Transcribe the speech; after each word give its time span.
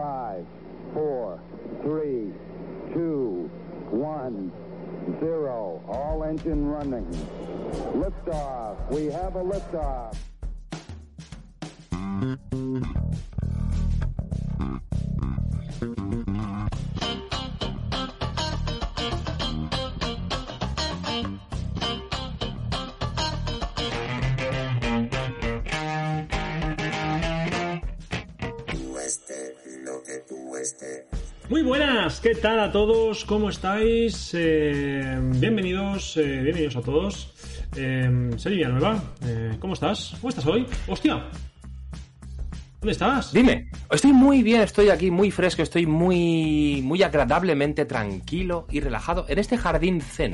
Five, 0.00 0.46
four, 0.94 1.38
three, 1.82 2.32
two, 2.94 3.50
one, 3.90 4.50
zero. 5.20 5.82
All 5.86 6.24
engine 6.24 6.66
running. 6.66 7.04
Liftoff. 7.92 8.90
We 8.90 9.06
have 9.06 9.36
a 9.36 9.44
liftoff. 9.44 10.16
¿Qué 32.22 32.34
tal 32.34 32.60
a 32.60 32.70
todos? 32.70 33.24
¿Cómo 33.24 33.48
estáis? 33.48 34.32
Eh, 34.34 35.18
bienvenidos, 35.36 36.16
eh, 36.16 36.42
bienvenidos 36.42 36.76
a 36.76 36.82
todos. 36.82 37.32
Eh, 37.76 38.30
Sergio 38.36 38.58
Villanueva, 38.58 39.02
eh, 39.24 39.56
¿cómo 39.58 39.74
estás? 39.74 40.16
¿Cómo 40.20 40.28
estás 40.28 40.46
hoy? 40.46 40.66
¡Hostia! 40.86 41.24
¿Dónde 42.80 42.92
estás? 42.92 43.32
Dime, 43.32 43.70
estoy 43.90 44.12
muy 44.12 44.42
bien, 44.42 44.62
estoy 44.62 44.90
aquí 44.90 45.10
muy 45.10 45.30
fresco, 45.30 45.62
estoy 45.62 45.86
muy, 45.86 46.80
muy 46.82 47.02
agradablemente 47.02 47.84
tranquilo 47.84 48.66
y 48.70 48.80
relajado 48.80 49.26
en 49.28 49.38
este 49.38 49.56
jardín 49.56 50.00
zen. 50.00 50.32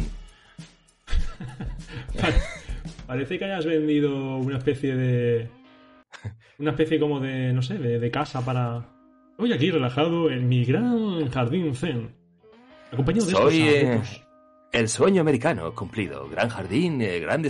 Parece 3.06 3.38
que 3.38 3.44
hayas 3.44 3.66
vendido 3.66 4.38
una 4.38 4.58
especie 4.58 4.96
de. 4.96 5.48
Una 6.58 6.70
especie 6.70 6.98
como 6.98 7.20
de, 7.20 7.52
no 7.52 7.62
sé, 7.62 7.78
de, 7.78 7.98
de 7.98 8.10
casa 8.10 8.44
para. 8.44 8.95
Hoy 9.38 9.52
aquí 9.52 9.70
relajado 9.70 10.30
en 10.30 10.48
mi 10.48 10.64
gran 10.64 11.30
jardín 11.30 11.74
zen. 11.74 12.14
Acompañado 12.90 13.26
de 13.26 13.32
Soy 13.32 13.68
estos 13.68 14.16
eh, 14.16 14.26
el 14.72 14.88
sueño 14.88 15.20
americano 15.20 15.74
cumplido. 15.74 16.28
Gran 16.28 16.48
jardín, 16.48 17.00
eh, 17.02 17.20
gran 17.20 17.42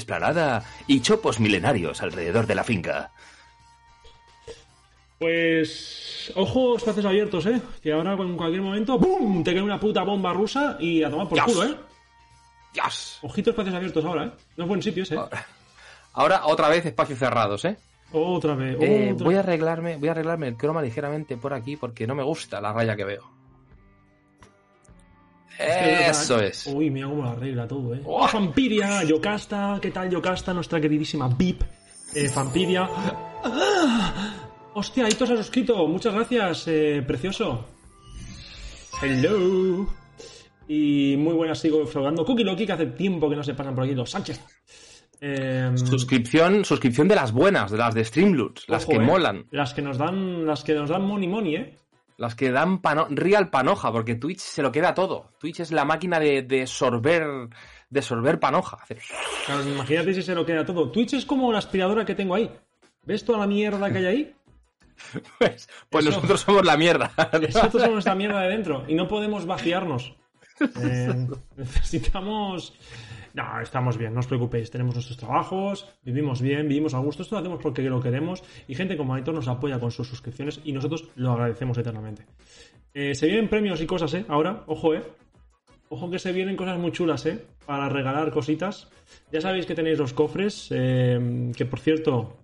y 0.86 1.00
chopos 1.00 1.40
milenarios 1.40 2.02
alrededor 2.02 2.46
de 2.46 2.54
la 2.54 2.64
finca. 2.64 3.12
Pues. 5.18 6.32
Ojo, 6.34 6.76
espacios 6.76 7.06
abiertos, 7.06 7.46
¿eh? 7.46 7.60
Que 7.82 7.92
ahora 7.92 8.14
en 8.14 8.36
cualquier 8.36 8.62
momento. 8.62 8.98
¡Bum! 8.98 9.42
Te 9.42 9.54
cae 9.54 9.62
una 9.62 9.80
puta 9.80 10.02
bomba 10.02 10.32
rusa 10.32 10.76
y 10.80 11.02
a 11.02 11.10
tomar 11.10 11.28
por 11.28 11.38
Dios. 11.38 11.46
culo, 11.46 11.64
¿eh? 11.64 11.76
¡Dios! 12.74 13.18
Ojito, 13.22 13.50
espacios 13.50 13.74
abiertos 13.74 14.04
ahora, 14.04 14.24
¿eh? 14.24 14.30
No 14.56 14.64
es 14.64 14.68
buen 14.68 14.82
sitio 14.82 15.04
ese. 15.04 15.14
¿eh? 15.14 15.20
Ahora 16.12 16.46
otra 16.46 16.68
vez 16.68 16.84
espacios 16.84 17.18
cerrados, 17.18 17.64
¿eh? 17.64 17.76
Otra 18.12 18.54
vez. 18.54 18.76
Eh, 18.80 19.10
otra 19.12 19.24
voy 19.24 19.34
a 19.34 19.40
arreglarme, 19.40 19.96
voy 19.96 20.08
a 20.08 20.12
arreglarme 20.12 20.48
el 20.48 20.56
croma 20.56 20.82
ligeramente 20.82 21.36
por 21.36 21.52
aquí 21.52 21.76
porque 21.76 22.06
no 22.06 22.14
me 22.14 22.22
gusta 22.22 22.60
la 22.60 22.72
raya 22.72 22.96
que 22.96 23.04
veo. 23.04 23.36
Eso 25.58 26.40
es. 26.40 26.66
Uy, 26.66 26.90
mira 26.90 27.08
cómo 27.08 27.22
lo 27.22 27.30
arregla 27.30 27.66
todo, 27.66 27.94
eh. 27.94 28.02
¡Uah! 28.04 28.28
Fampiria, 28.28 29.02
Yocasta, 29.04 29.78
¿qué 29.80 29.90
tal 29.90 30.10
Yocasta? 30.10 30.52
Nuestra 30.52 30.80
queridísima 30.80 31.28
VIP. 31.28 31.62
Eh, 32.14 32.28
Fampiria. 32.28 32.88
¡Ah! 33.44 34.34
Hostia, 34.74 35.08
Hito 35.08 35.26
se 35.26 35.32
ha 35.32 35.36
suscrito. 35.36 35.86
Muchas 35.88 36.12
gracias, 36.12 36.68
eh, 36.68 37.02
precioso. 37.06 37.64
Hello. 39.00 39.86
Y 40.68 41.16
muy 41.16 41.34
buenas, 41.34 41.58
sigo 41.58 41.86
flotando. 41.86 42.24
Cookie 42.24 42.44
Loki, 42.44 42.66
que 42.66 42.72
hace 42.72 42.86
tiempo 42.86 43.30
que 43.30 43.36
no 43.36 43.42
se 43.42 43.54
pasan 43.54 43.74
por 43.74 43.84
aquí 43.84 43.94
los 43.94 44.10
Sánchez. 44.10 44.40
Eh, 45.20 45.70
Suscripción, 45.76 46.64
suscripción 46.64 47.08
de 47.08 47.14
las 47.14 47.32
buenas, 47.32 47.70
de 47.70 47.78
las 47.78 47.94
de 47.94 48.04
Streamloots, 48.04 48.68
las 48.68 48.84
que 48.86 48.96
eh. 48.96 49.00
molan, 49.00 49.46
Las 49.50 49.72
que 49.74 49.82
nos 49.82 49.96
dan, 49.98 50.46
las 50.46 50.62
que 50.62 50.74
nos 50.74 50.90
dan 50.90 51.02
money 51.02 51.26
money, 51.28 51.56
eh. 51.56 51.76
las 52.18 52.34
que 52.34 52.50
dan 52.50 52.80
pano- 52.82 53.06
real 53.10 53.48
panoja, 53.50 53.90
porque 53.92 54.14
Twitch 54.14 54.40
se 54.40 54.62
lo 54.62 54.70
queda 54.72 54.94
todo. 54.94 55.30
Twitch 55.38 55.60
es 55.60 55.72
la 55.72 55.84
máquina 55.84 56.18
de, 56.20 56.42
de 56.42 56.66
sorber, 56.66 57.48
de 57.90 58.02
sorber 58.02 58.38
panoja. 58.40 58.78
Claro, 59.46 59.62
imagínate 59.68 60.12
si 60.14 60.22
se 60.22 60.34
lo 60.34 60.44
queda 60.44 60.64
todo. 60.66 60.90
Twitch 60.90 61.14
es 61.14 61.24
como 61.24 61.50
la 61.52 61.58
aspiradora 61.58 62.04
que 62.04 62.14
tengo 62.14 62.34
ahí. 62.34 62.50
¿Ves 63.04 63.24
toda 63.24 63.38
la 63.38 63.46
mierda 63.46 63.90
que 63.90 63.98
hay 63.98 64.06
ahí? 64.06 64.32
Pues, 65.38 65.68
pues 65.90 66.06
Eso. 66.06 66.14
nosotros 66.16 66.40
somos 66.40 66.64
la 66.64 66.76
mierda. 66.78 67.12
Nosotros 67.40 67.82
somos 67.82 67.98
esta 67.98 68.14
mierda 68.14 68.40
de 68.40 68.48
dentro 68.48 68.84
y 68.88 68.94
no 68.94 69.06
podemos 69.08 69.44
vaciarnos. 69.46 70.14
Eh, 70.80 71.26
necesitamos. 71.56 72.72
No, 73.36 73.60
estamos 73.60 73.98
bien, 73.98 74.14
no 74.14 74.20
os 74.20 74.26
preocupéis. 74.26 74.70
Tenemos 74.70 74.94
nuestros 74.94 75.18
trabajos, 75.18 75.86
vivimos 76.02 76.40
bien, 76.40 76.66
vivimos 76.66 76.94
a 76.94 77.00
gusto. 77.00 77.22
Esto 77.22 77.34
lo 77.34 77.40
hacemos 77.40 77.60
porque 77.62 77.82
lo 77.82 78.00
queremos 78.00 78.42
y 78.66 78.74
gente 78.74 78.96
como 78.96 79.12
Aitor 79.12 79.34
nos 79.34 79.46
apoya 79.46 79.78
con 79.78 79.90
sus 79.90 80.08
suscripciones 80.08 80.62
y 80.64 80.72
nosotros 80.72 81.10
lo 81.16 81.32
agradecemos 81.32 81.76
eternamente. 81.76 82.24
Eh, 82.94 83.14
se 83.14 83.26
vienen 83.26 83.50
premios 83.50 83.82
y 83.82 83.86
cosas, 83.86 84.14
¿eh? 84.14 84.24
Ahora, 84.28 84.64
ojo, 84.68 84.94
¿eh? 84.94 85.02
Ojo 85.90 86.10
que 86.10 86.18
se 86.18 86.32
vienen 86.32 86.56
cosas 86.56 86.78
muy 86.78 86.92
chulas, 86.92 87.26
¿eh? 87.26 87.44
Para 87.66 87.90
regalar 87.90 88.30
cositas. 88.30 88.90
Ya 89.30 89.42
sabéis 89.42 89.66
que 89.66 89.74
tenéis 89.74 89.98
los 89.98 90.14
cofres, 90.14 90.68
eh, 90.70 91.52
que 91.54 91.66
por 91.66 91.80
cierto. 91.80 92.38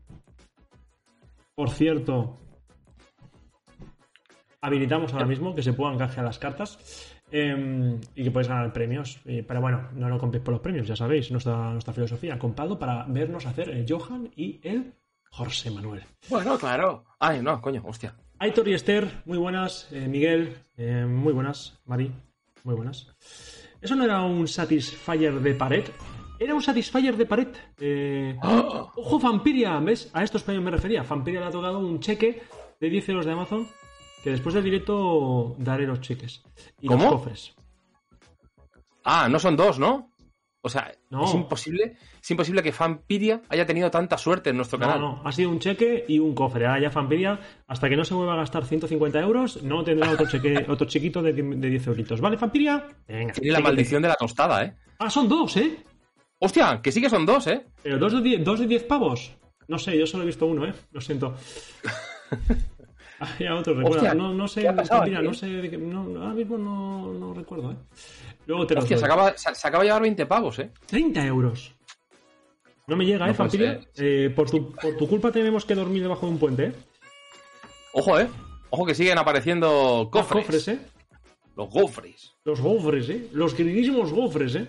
Por 1.55 1.71
cierto. 1.71 2.39
Habilitamos 4.61 5.15
ahora 5.15 5.27
mismo 5.27 5.55
que 5.55 5.63
se 5.63 5.73
puedan 5.73 5.97
canjear 5.97 6.27
las 6.27 6.39
cartas. 6.39 7.12
Eh, 7.33 7.99
y 8.15 8.25
que 8.25 8.31
podéis 8.31 8.49
ganar 8.49 8.73
premios. 8.73 9.21
Eh, 9.25 9.45
pero 9.47 9.61
bueno, 9.61 9.89
no 9.95 10.09
lo 10.09 10.19
compréis 10.19 10.45
por 10.45 10.53
los 10.53 10.61
premios, 10.61 10.87
ya 10.87 10.95
sabéis, 10.95 11.31
nuestra, 11.31 11.73
nuestra 11.73 11.93
filosofía. 11.93 12.39
Comprado 12.39 12.79
para 12.79 13.05
vernos 13.09 13.47
hacer 13.47 13.71
el 13.71 13.87
Johan 13.89 14.31
y 14.37 14.61
el 14.63 14.95
José 15.31 15.71
Manuel. 15.71 16.03
Bueno, 16.29 16.59
claro. 16.59 17.05
Ay, 17.19 17.41
no, 17.43 17.61
coño, 17.61 17.83
hostia. 17.87 18.15
Aitor 18.39 18.69
y 18.69 18.75
Esther, 18.75 19.23
muy 19.25 19.39
buenas. 19.39 19.89
Eh, 19.93 20.07
Miguel, 20.09 20.57
eh, 20.77 21.07
muy 21.07 21.33
buenas. 21.33 21.81
Mari, 21.87 22.13
muy 22.65 22.75
buenas. 22.75 23.07
¿Eso 23.81 23.95
no 23.95 24.05
era 24.05 24.21
un 24.23 24.47
Satisfyer 24.47 25.41
de 25.41 25.55
pared? 25.55 25.85
Era 26.39 26.55
un 26.55 26.61
Satisfyer 26.61 27.17
de 27.17 27.25
pared. 27.25 27.49
Eh, 27.79 28.37
Ojo, 28.43 29.19
Vampiria, 29.21 29.79
¿ves? 29.79 30.11
A 30.13 30.23
estos 30.23 30.43
premios 30.43 30.65
me 30.65 30.71
refería. 30.71 31.03
Vampiria 31.03 31.41
le 31.41 31.47
ha 31.47 31.51
tocado 31.51 31.79
un 31.79 32.01
cheque 32.01 32.43
de 32.79 32.91
10 32.91 33.09
euros 33.11 33.27
de 33.27 33.33
Amazon. 33.33 33.69
Que 34.23 34.31
después 34.31 34.55
del 34.55 34.65
directo 34.65 35.55
daré 35.59 35.87
los 35.87 36.01
cheques. 36.01 36.43
Y 36.81 36.87
¿Cómo? 36.87 37.05
los 37.05 37.13
cofres. 37.15 37.55
Ah, 39.05 39.29
no 39.29 39.39
son 39.39 39.57
dos, 39.57 39.79
¿no? 39.79 40.11
O 40.65 40.69
sea, 40.69 40.93
No. 41.11 41.25
es 41.25 41.35
imposible, 41.35 41.97
es 42.23 42.31
imposible 42.31 42.63
que 42.63 42.71
Fanpedia 42.71 43.43
haya 43.49 43.67
tenido 43.67 43.91
tanta 43.91 44.17
suerte 44.17 44.51
en 44.51 44.57
nuestro 44.57 44.79
No, 44.79 44.87
canal. 44.87 45.01
no, 45.01 45.23
ha 45.25 45.33
sido 45.33 45.51
un 45.51 45.59
cheque 45.59 46.05
y 46.07 46.21
un 46.21 46.37
cofre. 46.37 46.67
Ahora 46.67 46.81
ya 46.81 46.91
Vampiria, 46.91 47.41
hasta 47.67 47.89
que 47.89 47.97
no 47.97 48.05
se 48.05 48.15
vuelva 48.15 48.35
a 48.35 48.37
gastar 48.37 48.65
150 48.65 49.19
euros, 49.19 49.61
no 49.65 49.83
tendrá 49.83 50.13
otro 50.13 50.29
cheque, 50.29 50.65
otro 50.69 50.87
chiquito 50.87 51.21
de, 51.21 51.33
de 51.33 51.69
10 51.69 51.87
euritos. 51.89 52.21
¿Vale, 52.21 52.37
Vampiria? 52.37 52.87
Venga. 53.09 53.33
Tiene 53.33 53.51
la 53.51 53.59
maldición 53.61 54.03
de 54.03 54.09
la 54.09 54.15
tostada, 54.15 54.65
¿eh? 54.65 54.77
Ah, 55.01 55.11
son 55.11 55.29
dos, 55.29 55.57
¿eh? 55.57 55.79
Hostia, 56.39 56.81
que 56.81 56.93
sí 56.93 57.01
que 57.01 57.11
son 57.11 57.27
dos, 57.27 57.49
¿eh? 57.49 57.67
Pero 57.83 57.99
dos 57.99 58.13
de 58.13 58.21
10 58.21 58.45
dos 58.45 58.61
de 58.61 58.69
10 58.69 58.85
pavos. 58.85 59.33
No 59.67 59.79
sé, 59.81 59.99
yo 59.99 60.07
solo 60.07 60.23
he 60.23 60.27
visto 60.27 60.47
uno, 60.47 60.65
¿eh? 60.65 60.75
Lo 60.93 61.01
siento. 61.01 61.35
Había 63.35 63.55
otro, 63.57 63.75
recuerda. 63.75 63.97
Hostia, 63.99 64.15
no, 64.15 64.35
no 64.35 64.49
sé, 64.49 64.63
¿qué 64.63 64.69
ha 64.69 64.77
pasado 64.77 65.05
mira, 65.05 65.23
no 65.23 65.33
sé 65.35 65.47
de 65.47 65.71
qué- 65.71 65.79
no, 65.79 66.01
ahora 66.21 66.35
mismo 66.35 66.59
no, 66.59 67.13
no 67.13 67.35
recuerdo, 67.35 67.73
¿eh? 67.73 67.77
Luego 68.47 68.67
te 68.67 68.75
lo 68.75 68.81
Hostia, 68.81 68.99
se 68.99 69.05
acaba, 69.05 69.37
se, 69.37 69.55
se 69.55 69.69
acaba 69.69 69.85
de 69.85 69.89
llevar 69.89 70.03
20 70.03 70.27
pavos, 70.27 70.59
¿eh? 70.59 70.71
30 70.87 71.25
euros. 71.27 71.75
No 72.89 72.97
me 72.97 73.07
llega, 73.07 73.31
¿eh, 73.31 73.35
ser. 73.51 73.89
Eh, 73.97 74.33
por, 74.35 74.51
tu, 74.51 74.73
por 74.73 74.97
tu 74.97 75.07
culpa 75.09 75.31
tenemos 75.31 75.65
que 75.65 75.75
dormir 75.75 76.03
debajo 76.03 76.27
de 76.27 76.33
un 76.33 76.39
puente, 76.39 76.65
¿eh? 76.67 76.73
Ojo, 77.95 78.19
¿eh? 78.19 78.29
Ojo 78.71 78.85
que 78.87 78.95
siguen 78.95 79.19
apareciendo 79.19 80.01
Los 80.03 80.09
cofres. 80.11 80.45
cofres, 80.47 80.69
¿eh? 80.69 80.79
Los 81.57 81.69
gofres. 81.71 82.33
Los 82.45 82.61
gofres, 82.61 83.09
¿eh? 83.11 83.29
Los 83.33 83.55
queridísimos 83.55 84.13
gofres, 84.13 84.55
¿eh? 84.57 84.67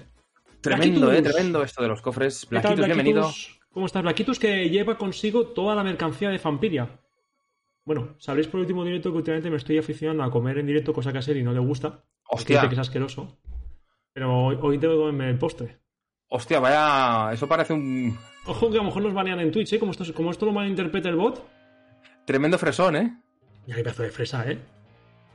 Tremendo, 0.61 1.07
¿eh? 1.07 1.15
Blaquitus. 1.15 1.33
Tremendo 1.33 1.63
esto 1.63 1.81
de 1.81 1.87
los 1.87 2.01
cofres. 2.01 2.41
¿Qué 2.49 2.55
tal, 2.59 2.75
Blaquitos, 2.75 2.85
bienvenido. 2.85 3.21
Blaquitus? 3.23 3.59
¿Cómo 3.71 3.85
estás, 3.87 4.03
Blaquitus? 4.03 4.37
Que 4.39 4.69
lleva 4.69 4.97
consigo 4.97 5.47
toda 5.47 5.73
la 5.73 5.83
mercancía 5.83 6.29
de 6.29 6.37
Fampiria. 6.37 6.87
Bueno, 7.85 8.15
sabréis 8.17 8.47
por 8.47 8.59
el 8.59 8.61
último 8.61 8.85
directo 8.85 9.11
que 9.11 9.17
últimamente 9.17 9.49
me 9.49 9.57
estoy 9.57 9.77
aficionando 9.77 10.23
a 10.23 10.31
comer 10.31 10.57
en 10.59 10.67
directo, 10.67 10.93
cosa 10.93 11.11
que 11.11 11.17
a 11.17 11.21
Seri 11.21 11.43
no 11.43 11.53
le 11.53 11.59
gusta. 11.59 12.03
Hostia. 12.29 12.57
Dice 12.61 12.69
que 12.69 12.75
es 12.75 12.79
asqueroso. 12.79 13.37
Pero 14.13 14.45
hoy, 14.45 14.57
hoy 14.61 14.77
tengo 14.77 14.93
que 14.93 14.99
comerme 14.99 15.29
el 15.29 15.37
postre. 15.37 15.79
Hostia, 16.29 16.59
vaya. 16.59 17.33
Eso 17.33 17.47
parece 17.47 17.73
un 17.73 18.17
Ojo 18.45 18.69
que 18.69 18.75
a 18.75 18.81
lo 18.81 18.85
mejor 18.85 19.03
nos 19.03 19.13
banean 19.13 19.39
en 19.39 19.51
Twitch, 19.51 19.73
¿eh? 19.73 19.79
Como 19.79 19.91
esto, 19.91 20.03
como 20.13 20.31
esto 20.31 20.45
lo 20.45 20.51
malinterpreta 20.51 21.09
el 21.09 21.15
bot. 21.15 21.43
tremendo 22.25 22.57
fresón, 22.57 22.95
¿eh? 22.95 23.17
Mira 23.65 23.77
qué 23.77 23.83
pedazo 23.83 24.03
de 24.03 24.11
fresa, 24.11 24.49
¿eh? 24.49 24.59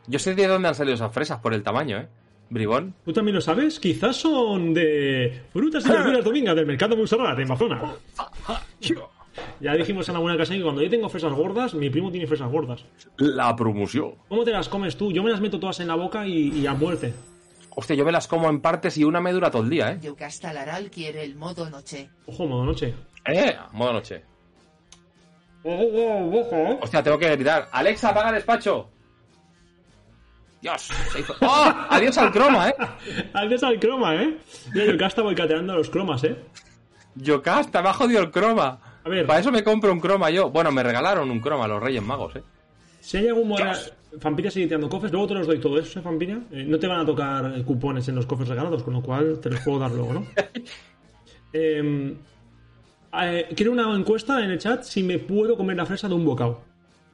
Yo 0.06 0.18
sé 0.18 0.34
de 0.34 0.46
dónde 0.46 0.68
han 0.68 0.74
salido 0.74 0.94
esas 0.94 1.12
fresas 1.12 1.40
por 1.40 1.54
el 1.54 1.62
tamaño, 1.62 1.98
¿eh? 1.98 2.08
Bribón. 2.50 2.94
¿Tú 3.04 3.12
también 3.12 3.34
lo 3.34 3.40
sabes? 3.40 3.78
Quizás 3.78 4.16
son 4.16 4.72
de 4.72 5.42
frutas 5.52 5.84
y 5.84 5.90
verduras 5.90 6.24
domingas 6.24 6.56
del 6.56 6.66
mercado 6.66 6.96
Monserrat, 6.96 7.38
en 7.38 7.48
Bazona. 7.48 7.94
Ya 9.60 9.74
dijimos 9.74 10.08
en 10.08 10.16
alguna 10.16 10.34
ocasión 10.34 10.58
que 10.58 10.64
cuando 10.64 10.82
yo 10.82 10.90
tengo 10.90 11.08
fresas 11.08 11.32
gordas, 11.32 11.74
mi 11.74 11.90
primo 11.90 12.10
tiene 12.10 12.26
fresas 12.26 12.50
gordas. 12.50 12.84
La 13.16 13.54
promoción. 13.56 14.14
¿Cómo 14.28 14.44
te 14.44 14.50
las 14.52 14.68
comes 14.68 14.96
tú? 14.96 15.12
Yo 15.12 15.22
me 15.22 15.30
las 15.30 15.40
meto 15.40 15.58
todas 15.58 15.80
en 15.80 15.88
la 15.88 15.94
boca 15.94 16.26
y, 16.26 16.48
y 16.48 16.66
a 16.66 16.74
muerte. 16.74 17.14
Hostia, 17.70 17.94
yo 17.94 18.04
me 18.04 18.10
las 18.12 18.26
como 18.26 18.48
en 18.48 18.60
partes 18.60 18.98
y 18.98 19.04
una 19.04 19.20
me 19.20 19.32
dura 19.32 19.50
todo 19.50 19.62
el 19.62 19.70
día, 19.70 19.92
¿eh? 19.92 19.98
Yocasta 20.02 20.52
Laral 20.52 20.90
quiere 20.90 21.22
el 21.22 21.36
modo 21.36 21.70
noche. 21.70 22.10
Ojo, 22.26 22.46
modo 22.46 22.64
noche. 22.64 22.94
¡Eh! 23.24 23.56
Modo 23.72 23.92
noche. 23.92 24.24
Ojo, 25.62 25.84
ojo, 25.84 26.40
ojo. 26.40 26.78
Hostia, 26.82 27.02
tengo 27.02 27.18
que 27.18 27.30
gritar. 27.30 27.68
¡Alexa, 27.70 28.08
apaga 28.08 28.30
el 28.30 28.34
despacho! 28.36 28.88
Dios, 30.60 30.90
se 31.12 31.20
hizo... 31.20 31.34
¡Oh! 31.40 31.72
Adiós 31.90 32.18
al 32.18 32.32
croma, 32.32 32.68
¿eh? 32.68 32.74
Adiós 33.34 33.62
al 33.62 33.78
croma, 33.78 34.16
¿eh? 34.16 34.38
Mira, 34.72 34.86
yo 34.86 34.94
acá 34.94 35.06
está 35.06 35.22
boicateando 35.22 35.76
los 35.76 35.88
cromas, 35.88 36.24
¿eh? 36.24 36.36
Yocasta, 37.14 37.80
me 37.82 37.90
ha 37.90 37.92
jodido 37.92 38.20
el 38.22 38.30
croma. 38.30 38.80
A 39.04 39.08
ver. 39.08 39.26
Para 39.26 39.40
eso 39.40 39.52
me 39.52 39.62
compro 39.64 39.92
un 39.92 40.00
croma 40.00 40.30
yo. 40.30 40.50
Bueno, 40.50 40.70
me 40.72 40.82
regalaron 40.82 41.30
un 41.30 41.40
croma 41.40 41.68
los 41.68 41.82
Reyes 41.82 42.02
Magos, 42.02 42.36
¿eh? 42.36 42.42
Si 43.00 43.16
hay 43.16 43.28
algún 43.28 43.48
moral... 43.48 43.74
Dios. 43.74 43.92
Fampiria 44.20 44.50
sigue 44.50 44.66
tirando 44.66 44.88
cofres, 44.88 45.12
luego 45.12 45.28
te 45.28 45.34
los 45.34 45.46
doy 45.46 45.60
todos, 45.60 45.94
¿eh, 45.94 46.00
Fampiria? 46.00 46.40
Eh, 46.50 46.64
no 46.66 46.78
te 46.78 46.86
van 46.86 47.00
a 47.00 47.04
tocar 47.04 47.52
eh, 47.54 47.62
cupones 47.62 48.08
en 48.08 48.14
los 48.14 48.24
cofres 48.24 48.48
regalados, 48.48 48.82
con 48.82 48.94
lo 48.94 49.02
cual 49.02 49.38
te 49.38 49.50
los 49.50 49.60
puedo 49.60 49.78
dar 49.78 49.90
luego, 49.90 50.14
¿no? 50.14 50.26
Eh, 51.50 52.14
eh, 53.22 53.48
quiero 53.56 53.72
una 53.72 53.94
encuesta 53.94 54.44
en 54.44 54.50
el 54.50 54.58
chat 54.58 54.82
si 54.82 55.02
me 55.02 55.18
puedo 55.18 55.56
comer 55.56 55.78
la 55.78 55.86
fresa 55.86 56.06
de 56.06 56.14
un 56.14 56.26
bocado. 56.26 56.60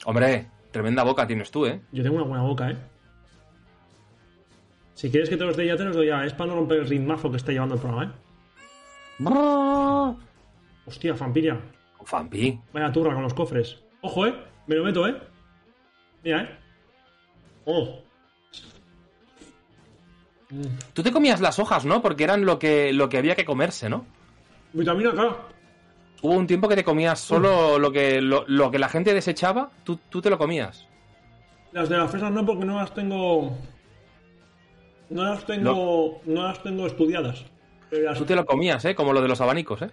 Hombre, 0.07 0.49
tremenda 0.73 1.05
boca 1.05 1.25
tienes 1.25 1.53
tú, 1.53 1.67
¿eh? 1.67 1.81
Yo 1.93 2.03
tengo 2.03 2.17
una 2.17 2.25
buena 2.25 2.43
boca, 2.43 2.69
¿eh? 2.69 2.77
Si 4.95 5.11
quieres 5.11 5.29
que 5.29 5.37
te 5.37 5.45
los 5.45 5.57
dé 5.57 5.67
ya, 5.67 5.77
te 5.77 5.85
los 5.85 5.95
doy 5.95 6.09
ya. 6.09 6.25
Es 6.25 6.33
para 6.33 6.51
no 6.51 6.57
romper 6.57 6.79
el 6.79 6.89
ritmazo 6.89 7.31
que 7.31 7.37
está 7.37 7.53
llevando 7.53 7.77
el 7.77 7.81
programa, 7.81 8.05
¿eh? 8.05 8.11
Hostia, 10.87 11.15
Fampiria. 11.15 11.59
Fampi. 12.05 12.61
Vaya 12.73 12.93
turra 12.93 13.15
con 13.15 13.23
los 13.23 13.35
cofres. 13.35 13.79
Ojo, 14.03 14.27
¿eh? 14.27 14.35
Me 14.67 14.77
lo 14.77 14.85
meto, 14.85 15.07
¿eh? 15.09 15.17
Mira, 16.23 16.43
¿eh? 16.43 16.59
Oh. 17.65 18.01
Tú 20.93 21.03
te 21.03 21.11
comías 21.11 21.41
las 21.41 21.59
hojas, 21.59 21.85
¿no? 21.85 22.03
Porque 22.03 22.25
eran 22.25 22.45
lo 22.45 22.59
que, 22.59 22.93
lo 22.93 23.09
que 23.09 23.19
había 23.19 23.35
que 23.35 23.45
comerse, 23.45 23.89
¿no? 23.89 24.07
Vitamina 24.73 25.13
K. 25.15 25.37
Hubo 26.23 26.35
un 26.35 26.47
tiempo 26.47 26.69
que 26.69 26.77
te 26.77 26.85
comías 26.85 27.21
solo 27.21 27.79
lo 27.79 27.91
que, 27.91 28.21
lo, 28.21 28.45
lo 28.47 28.71
que 28.71 28.79
la 28.79 28.89
gente 28.89 29.13
desechaba, 29.13 29.71
tú, 29.83 29.99
tú 30.09 30.21
te 30.21 30.31
lo 30.31 30.39
comías. 30.39 30.87
Las 31.73 31.89
de 31.89 31.97
las 31.99 32.11
fresas 32.11 32.31
no, 32.31 32.47
porque 32.47 32.65
no 32.65 32.77
las 32.77 32.95
tengo. 32.95 33.57
No 35.11 35.25
las 35.25 35.45
tengo. 35.45 36.21
No, 36.25 36.43
las 36.45 36.63
tengo 36.63 36.87
estudiadas. 36.87 37.45
Las 37.91 38.19
Tú 38.19 38.25
te 38.25 38.37
lo 38.37 38.47
comías, 38.47 38.85
¿eh? 38.85 38.95
Como 38.95 39.13
lo 39.13 39.21
de 39.21 39.29
los 39.29 39.41
abanicos, 39.41 39.83
¿eh? 39.83 39.91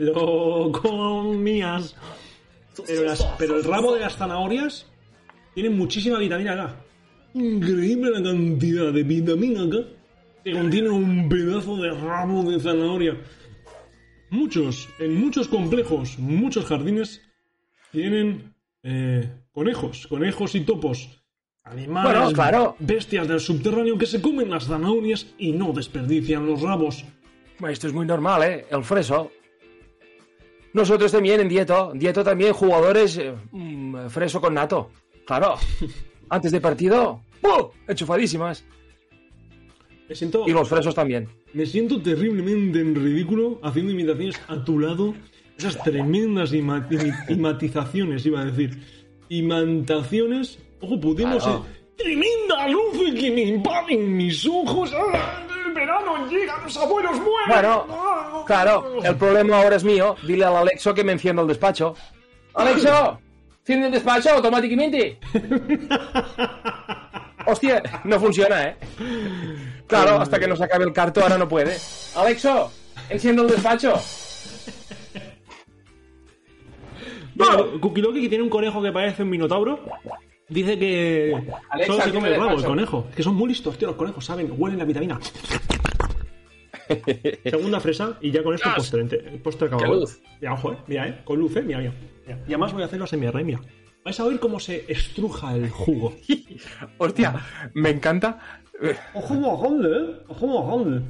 Lo 0.00 0.72
comías. 0.72 1.94
Pero, 2.86 3.02
las- 3.04 3.24
pero 3.38 3.56
el 3.56 3.64
rabo 3.64 3.94
de 3.94 4.00
las 4.00 4.16
zanahorias 4.16 4.86
tiene 5.54 5.70
muchísima 5.70 6.18
vitamina 6.18 6.54
K. 6.56 6.76
Increíble 7.34 8.10
la 8.10 8.22
cantidad 8.22 8.92
de 8.92 9.02
vitamina 9.02 9.68
K 9.70 9.76
que 10.44 10.52
contiene 10.52 10.88
un 10.88 11.28
pedazo 11.28 11.76
de 11.76 11.90
rabo 11.90 12.50
de 12.50 12.58
zanahoria. 12.58 13.16
Muchos, 14.30 14.88
en 14.98 15.20
muchos 15.20 15.48
complejos, 15.48 16.18
muchos 16.18 16.64
jardines 16.64 17.20
tienen 17.92 18.54
eh, 18.82 19.28
conejos, 19.52 20.06
conejos 20.06 20.54
y 20.54 20.60
topos. 20.60 21.08
Animales, 21.64 22.12
Bueno, 22.12 22.32
claro. 22.32 22.76
bestias 22.78 23.28
del 23.28 23.38
subterráneo 23.40 23.98
que 23.98 24.06
se 24.06 24.22
comen 24.22 24.48
las 24.48 24.64
zanahorias 24.66 25.26
y 25.36 25.52
no 25.52 25.72
desperdician 25.72 26.46
los 26.46 26.62
rabos. 26.62 27.04
Esto 27.68 27.86
es 27.88 27.92
muy 27.92 28.06
normal, 28.06 28.42
¿eh? 28.44 28.66
El 28.70 28.82
freso. 28.84 29.30
Nosotros 30.72 31.10
también 31.12 31.40
en 31.40 31.48
Dieto. 31.48 31.92
Dieto 31.94 32.22
también, 32.24 32.52
jugadores 32.52 33.18
eh, 33.18 33.34
mm, 33.50 34.06
freso 34.08 34.40
con 34.40 34.54
nato. 34.54 34.90
Claro. 35.26 35.56
Antes 36.30 36.52
de 36.52 36.60
partido, 36.60 37.22
¡buh! 37.42 37.70
Enchufadísimas. 37.88 38.64
Me 40.08 40.14
siento, 40.14 40.44
Y 40.48 40.52
los 40.52 40.68
fresos 40.68 40.94
también. 40.94 41.28
me 41.52 41.66
siento 41.66 42.00
terriblemente 42.02 42.80
en 42.80 42.94
ridículo 42.94 43.60
haciendo 43.62 43.92
imitaciones 43.92 44.40
a 44.48 44.64
tu 44.64 44.78
lado. 44.78 45.14
Esas 45.58 45.80
tremendas 45.82 46.52
ima- 46.52 46.86
imatizaciones, 47.28 48.24
iba 48.26 48.40
a 48.40 48.44
decir. 48.46 48.78
Imantaciones. 49.28 50.58
Ojo, 50.80 50.98
pudimos... 51.00 51.42
Claro. 51.42 51.66
¡Tremenda 51.96 52.66
luz 52.68 53.14
que 53.14 53.30
me 53.30 53.42
invaden 53.42 54.16
mis 54.16 54.46
ojos! 54.46 54.90
¡Ah! 54.96 55.46
¡El 55.80 55.86
verano 55.86 56.28
llega! 56.28 56.58
¡Los 56.62 56.76
abuelos 56.76 57.12
mueren! 57.12 57.48
Bueno, 57.48 57.86
¡Ah! 57.90 58.44
claro, 58.46 59.02
el 59.02 59.16
problema 59.16 59.62
ahora 59.62 59.76
es 59.76 59.84
mío. 59.84 60.14
Dile 60.26 60.44
al 60.44 60.56
Alexo 60.56 60.92
que 60.92 61.02
me 61.02 61.12
encienda 61.12 61.40
el 61.40 61.48
despacho. 61.48 61.94
¡Alexo! 62.52 63.18
¡Enciende 63.60 63.86
el 63.86 63.92
despacho 63.92 64.30
automáticamente! 64.30 65.18
Hostia, 67.46 67.82
no 68.04 68.20
funciona, 68.20 68.68
¿eh? 68.68 68.76
Claro, 69.86 70.20
hasta 70.20 70.38
que 70.38 70.46
no 70.46 70.54
se 70.54 70.64
acabe 70.64 70.84
el 70.84 70.92
carto 70.92 71.22
ahora 71.22 71.38
no 71.38 71.48
puede. 71.48 71.78
Alexo, 72.14 72.70
enciende 73.08 73.42
el 73.42 73.48
despacho. 73.48 73.94
Mira, 77.34 77.56
Kukiloki, 77.80 78.20
que 78.20 78.28
tiene 78.28 78.44
un 78.44 78.50
conejo 78.50 78.82
que 78.82 78.92
parece 78.92 79.22
un 79.22 79.30
minotauro, 79.30 79.80
dice 80.50 80.78
que 80.78 81.34
Alexa, 81.70 81.92
solo 81.92 82.04
se 82.04 82.10
¿qué 82.10 82.14
come 82.16 82.28
me 82.28 82.34
el 82.34 82.40
rabo, 82.40 82.58
el 82.58 82.64
conejo. 82.64 83.06
Es 83.10 83.16
que 83.16 83.22
son 83.22 83.34
muy 83.36 83.48
listos, 83.48 83.78
tío, 83.78 83.88
los 83.88 83.96
conejos, 83.96 84.24
saben, 84.24 84.52
huelen 84.56 84.78
la 84.78 84.84
vitamina. 84.84 85.18
Segunda 87.44 87.80
fresa 87.80 88.18
y 88.20 88.30
ya 88.30 88.42
con 88.42 88.54
esto 88.54 88.68
postre, 88.74 89.02
el 89.02 89.40
postre 89.40 89.68
acabado. 89.68 90.04
Mira, 90.40 90.54
ojo, 90.54 90.72
eh. 90.72 90.76
Mira, 90.86 91.08
eh. 91.08 91.20
Con 91.24 91.38
luz, 91.38 91.56
eh. 91.56 91.62
Mira, 91.62 91.78
mira. 91.78 91.94
mira. 92.26 92.38
Y 92.46 92.50
además 92.50 92.72
voy 92.72 92.82
a 92.82 92.86
hacerlo 92.86 93.06
SMR, 93.06 93.44
mira. 93.44 93.60
Vais 94.04 94.18
a 94.18 94.24
oír 94.24 94.40
cómo 94.40 94.58
se 94.58 94.84
estruja 94.88 95.54
el 95.54 95.70
jugo. 95.70 96.14
Hostia, 96.98 97.34
me 97.74 97.90
encanta. 97.90 98.40
Eh, 98.82 98.96
Ojo 99.14 99.34
bajando, 99.40 99.88
eh. 99.88 100.22
Ojo 100.28 100.62
bajando. 100.62 101.02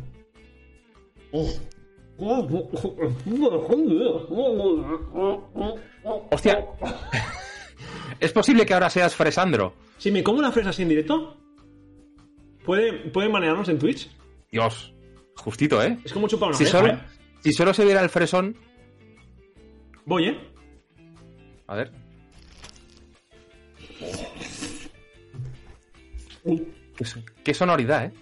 Hostia. 6.31 6.66
¿Es 8.19 8.32
posible 8.32 8.66
que 8.66 8.75
ahora 8.75 8.90
seas 8.90 9.14
Fresandro? 9.14 9.75
Si 9.98 10.10
me 10.10 10.22
como 10.22 10.38
una 10.38 10.52
fresa 10.52 10.70
así 10.70 10.82
en 10.82 10.88
directo, 10.90 11.37
¿puede, 12.64 12.92
puede 13.10 13.28
manejarnos 13.28 13.69
en 13.69 13.78
Twitch? 13.78 14.10
Dios, 14.50 14.92
justito, 15.37 15.82
¿eh? 15.82 15.98
Es 16.04 16.12
como 16.12 16.28
chupar 16.28 16.48
una 16.50 16.58
Si 16.58 16.64
oreja, 16.64 16.78
solo, 16.78 16.92
eh. 16.92 16.98
si 17.42 17.52
solo 17.52 17.75
se 17.75 17.84
viera 17.84 18.02
el 18.02 18.10
fresón. 18.10 18.56
Voy, 20.04 20.28
eh. 20.28 20.38
A 21.66 21.76
ver. 21.76 21.92
Qué, 26.96 27.04
so- 27.04 27.20
qué 27.44 27.54
sonoridad, 27.54 28.06
¿eh? 28.06 28.12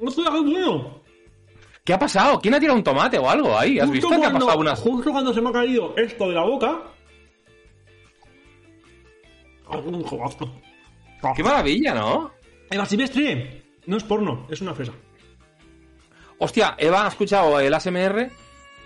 No 0.00 0.08
estoy 0.08 0.24
bueno. 0.24 1.00
¿Qué 1.84 1.94
ha 1.94 1.98
pasado? 1.98 2.40
¿Quién 2.40 2.54
ha 2.54 2.60
tirado 2.60 2.76
un 2.78 2.84
tomate 2.84 3.18
o 3.18 3.28
algo 3.28 3.56
ahí? 3.58 3.78
¿Has 3.78 3.90
visto 3.90 4.08
que 4.08 4.24
ha 4.26 4.32
pasado 4.32 4.58
unas... 4.58 4.78
Justo 4.80 5.10
cuando 5.10 5.32
se 5.32 5.40
me 5.40 5.48
ha 5.48 5.52
caído 5.52 5.94
esto 5.96 6.28
de 6.28 6.34
la 6.34 6.42
boca. 6.44 6.82
Algún 9.70 10.02
jogazo. 10.02 10.50
¡Qué 11.36 11.42
maravilla, 11.42 11.94
¿no? 11.94 12.32
Eva 12.70 12.86
Silvestre, 12.86 13.62
no 13.86 13.96
es 13.96 14.04
porno, 14.04 14.46
es 14.50 14.60
una 14.60 14.74
fresa. 14.74 14.92
Hostia, 16.38 16.74
Eva 16.78 17.04
ha 17.04 17.08
escuchado 17.08 17.60
el 17.60 17.74
ASMR. 17.74 18.30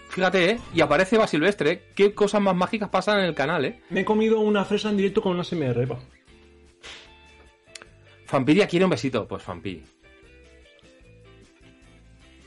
Fíjate, 0.08 0.50
¿eh? 0.50 0.58
Y 0.74 0.80
aparece 0.80 1.16
Eva 1.16 1.26
Silvestre. 1.26 1.70
¿eh? 1.70 1.82
¿Qué 1.94 2.14
cosas 2.14 2.40
más 2.40 2.56
mágicas 2.56 2.88
pasan 2.88 3.20
en 3.20 3.26
el 3.26 3.34
canal, 3.34 3.64
eh? 3.64 3.80
Me 3.90 4.00
he 4.00 4.04
comido 4.04 4.40
una 4.40 4.64
fresa 4.64 4.90
en 4.90 4.96
directo 4.96 5.22
con 5.22 5.32
una 5.32 5.44
SMR, 5.44 5.82
Eva. 5.82 5.98
Fampiria 8.26 8.66
quiere 8.66 8.84
un 8.84 8.90
besito. 8.90 9.28
Pues 9.28 9.42
Fampi. 9.42 9.82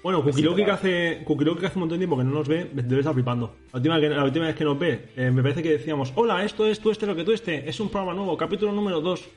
Bueno, 0.07 0.23
Kukiloki 0.23 0.63
que 0.63 0.71
hace, 0.71 1.21
Kukiloki 1.25 1.59
que 1.59 1.65
hace 1.65 1.75
un 1.77 1.81
montón 1.81 1.97
de 1.99 2.05
tiempo 2.05 2.17
que 2.17 2.23
no 2.23 2.31
nos 2.31 2.47
ve, 2.47 2.69
debe 2.73 2.99
estar 2.99 3.13
flipando. 3.13 3.57
La 3.73 3.77
última, 3.79 3.99
que- 3.99 4.07
la 4.07 4.23
última 4.23 4.45
vez 4.45 4.55
que 4.55 4.63
nos 4.63 4.79
ve, 4.79 5.09
eh, 5.17 5.29
me 5.31 5.41
parece 5.41 5.61
que 5.61 5.71
decíamos, 5.71 6.13
hola, 6.15 6.45
esto 6.45 6.65
es 6.65 6.79
tú 6.79 6.91
este, 6.91 7.05
lo 7.05 7.13
que 7.13 7.25
tú 7.25 7.33
este, 7.33 7.67
es 7.67 7.77
un 7.81 7.89
programa 7.89 8.13
nuevo, 8.13 8.37
capítulo 8.37 8.71
número 8.71 9.01
2. 9.01 9.27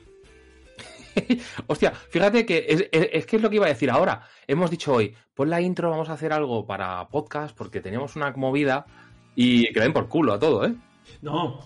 Hostia, 1.67 1.91
fíjate 1.91 2.45
que 2.45 2.65
es, 2.69 2.87
es- 2.89 3.09
es 3.11 3.25
que 3.25 3.35
es 3.35 3.41
lo 3.41 3.49
que 3.49 3.57
iba 3.57 3.65
a 3.65 3.69
decir 3.69 3.91
ahora. 3.91 4.23
Hemos 4.47 4.71
dicho 4.71 4.93
hoy, 4.93 5.13
pon 5.33 5.49
la 5.49 5.59
intro, 5.59 5.89
vamos 5.89 6.07
a 6.07 6.13
hacer 6.13 6.31
algo 6.31 6.65
para 6.65 7.05
podcast 7.09 7.53
porque 7.53 7.81
teníamos 7.81 8.15
una 8.15 8.31
movida 8.31 8.85
y 9.35 9.73
que 9.73 9.79
den 9.81 9.91
por 9.91 10.07
culo 10.07 10.31
a 10.31 10.39
todo, 10.39 10.65
¿eh? 10.65 10.73
No. 11.21 11.59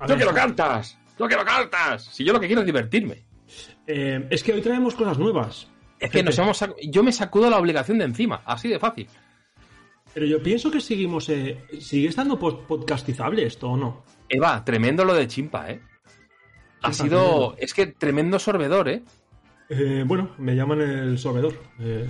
A 0.00 0.06
¡Tú 0.06 0.14
ver, 0.14 0.18
que 0.18 0.24
lo 0.24 0.34
cantas! 0.34 0.98
¡Tú 1.16 1.28
que 1.28 1.36
lo 1.36 1.44
cantas! 1.44 2.02
Si 2.06 2.24
yo 2.24 2.32
lo 2.32 2.40
que 2.40 2.48
quiero 2.48 2.62
es 2.62 2.66
divertirme. 2.66 3.26
eh, 3.86 4.26
es 4.28 4.42
que 4.42 4.54
hoy 4.54 4.60
traemos 4.60 4.96
cosas 4.96 5.18
nuevas. 5.20 5.68
Es 5.98 6.10
que 6.10 6.22
nos 6.22 6.38
hemos 6.38 6.64
yo 6.90 7.02
me 7.02 7.12
sacudo 7.12 7.50
la 7.50 7.58
obligación 7.58 7.98
de 7.98 8.04
encima, 8.04 8.42
así 8.44 8.68
de 8.68 8.78
fácil. 8.78 9.08
Pero 10.14 10.26
yo 10.26 10.42
pienso 10.42 10.70
que 10.70 10.80
seguimos. 10.80 11.28
eh, 11.28 11.64
¿Sigue 11.80 12.08
estando 12.08 12.38
pod- 12.38 12.64
podcastizable 12.66 13.44
esto 13.44 13.68
o 13.70 13.76
no? 13.76 14.04
Eva, 14.28 14.64
tremendo 14.64 15.04
lo 15.04 15.14
de 15.14 15.26
Chimpa, 15.28 15.70
¿eh? 15.70 15.80
Ha 16.82 16.92
sido. 16.92 17.18
tremendo. 17.20 17.56
Es 17.58 17.74
que 17.74 17.86
tremendo 17.88 18.38
sorbedor, 18.38 18.88
¿eh? 18.88 19.02
Eh, 19.68 20.04
bueno, 20.06 20.30
me 20.38 20.54
llaman 20.56 20.80
el 20.80 21.18
sorbedor. 21.18 21.54
Eh, 21.80 22.06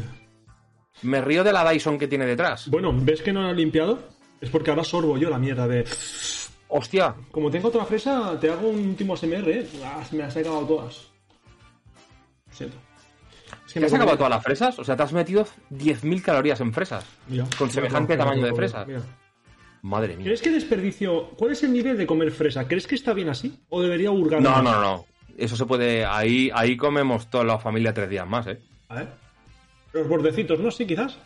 Me 1.02 1.20
río 1.20 1.42
de 1.44 1.52
la 1.52 1.68
Dyson 1.70 1.98
que 1.98 2.08
tiene 2.08 2.26
detrás. 2.26 2.68
bueno, 2.68 2.92
¿ves 2.94 3.22
que 3.22 3.32
no 3.32 3.42
lo 3.42 3.50
he 3.50 3.54
limpiado? 3.54 3.98
Es 4.40 4.50
porque 4.50 4.70
ahora 4.70 4.84
sorbo 4.84 5.18
yo 5.18 5.28
la 5.30 5.38
mierda 5.38 5.66
de. 5.66 5.84
Hostia, 6.68 7.14
Como 7.30 7.50
tengo 7.50 7.68
otra 7.68 7.84
fresa, 7.84 8.38
te 8.38 8.50
hago 8.50 8.68
un 8.68 8.90
último 8.90 9.16
SMR, 9.16 9.50
¿eh? 9.50 9.66
Ah, 9.84 10.04
me 10.12 10.18
las 10.18 10.36
he 10.36 10.40
acabado 10.40 10.66
todas. 10.66 11.08
Lo 12.46 12.52
siento. 12.54 12.76
Que 13.78 13.86
¿te 13.86 13.86
has 13.86 13.94
acabado 13.94 14.16
todas 14.16 14.30
las 14.30 14.42
fresas? 14.42 14.78
O 14.78 14.84
sea, 14.84 14.96
te 14.96 15.02
has 15.02 15.12
metido 15.12 15.46
10.000 15.70 16.22
calorías 16.22 16.60
en 16.60 16.72
fresas. 16.72 17.04
Mira, 17.28 17.46
con 17.56 17.70
semejante 17.70 18.14
mira, 18.14 18.24
tamaño 18.24 18.42
mira, 18.42 18.48
de 18.50 18.54
fresas. 18.56 18.86
Madre 19.82 20.16
mía. 20.16 20.24
¿Crees 20.24 20.42
que 20.42 20.50
desperdicio? 20.50 21.30
¿Cuál 21.30 21.52
es 21.52 21.62
el 21.62 21.72
nivel 21.72 21.96
de 21.96 22.06
comer 22.06 22.30
fresa? 22.32 22.66
¿Crees 22.66 22.86
que 22.86 22.94
está 22.94 23.12
bien 23.12 23.28
así? 23.28 23.60
¿O 23.68 23.80
debería 23.80 24.10
hurgar 24.10 24.40
No, 24.40 24.60
no, 24.62 24.80
no. 24.80 25.06
Eso 25.36 25.56
se 25.56 25.66
puede. 25.66 26.04
Ahí, 26.04 26.50
ahí 26.52 26.76
comemos 26.76 27.30
toda 27.30 27.44
la 27.44 27.58
familia 27.58 27.94
tres 27.94 28.10
días 28.10 28.26
más, 28.26 28.46
¿eh? 28.48 28.60
A 28.88 28.96
ver. 28.96 29.08
Los 29.92 30.08
bordecitos, 30.08 30.58
¿no? 30.58 30.70
Sí, 30.70 30.86
quizás. 30.86 31.16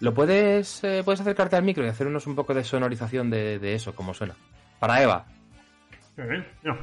¿Lo 0.00 0.14
puedes, 0.14 0.82
eh, 0.84 1.02
puedes 1.04 1.20
acercarte 1.20 1.56
al 1.56 1.62
micro 1.62 1.84
y 1.84 1.88
hacernos 1.88 2.26
un 2.26 2.34
poco 2.34 2.54
de 2.54 2.64
sonorización 2.64 3.30
de, 3.30 3.58
de 3.58 3.74
eso, 3.74 3.94
como 3.94 4.14
suena? 4.14 4.34
Para 4.78 5.02
Eva. 5.02 5.26
Eh, 6.16 6.44
no. 6.62 6.76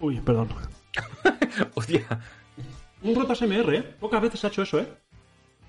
Uy, 0.00 0.20
perdón. 0.20 0.48
Hostia. 1.84 2.20
Un 3.02 3.14
roto 3.14 3.34
SMR, 3.34 3.74
¿eh? 3.74 3.82
Pocas 4.00 4.22
veces 4.22 4.40
se 4.40 4.46
ha 4.46 4.50
hecho 4.50 4.62
eso, 4.62 4.78
¿eh? 4.78 4.88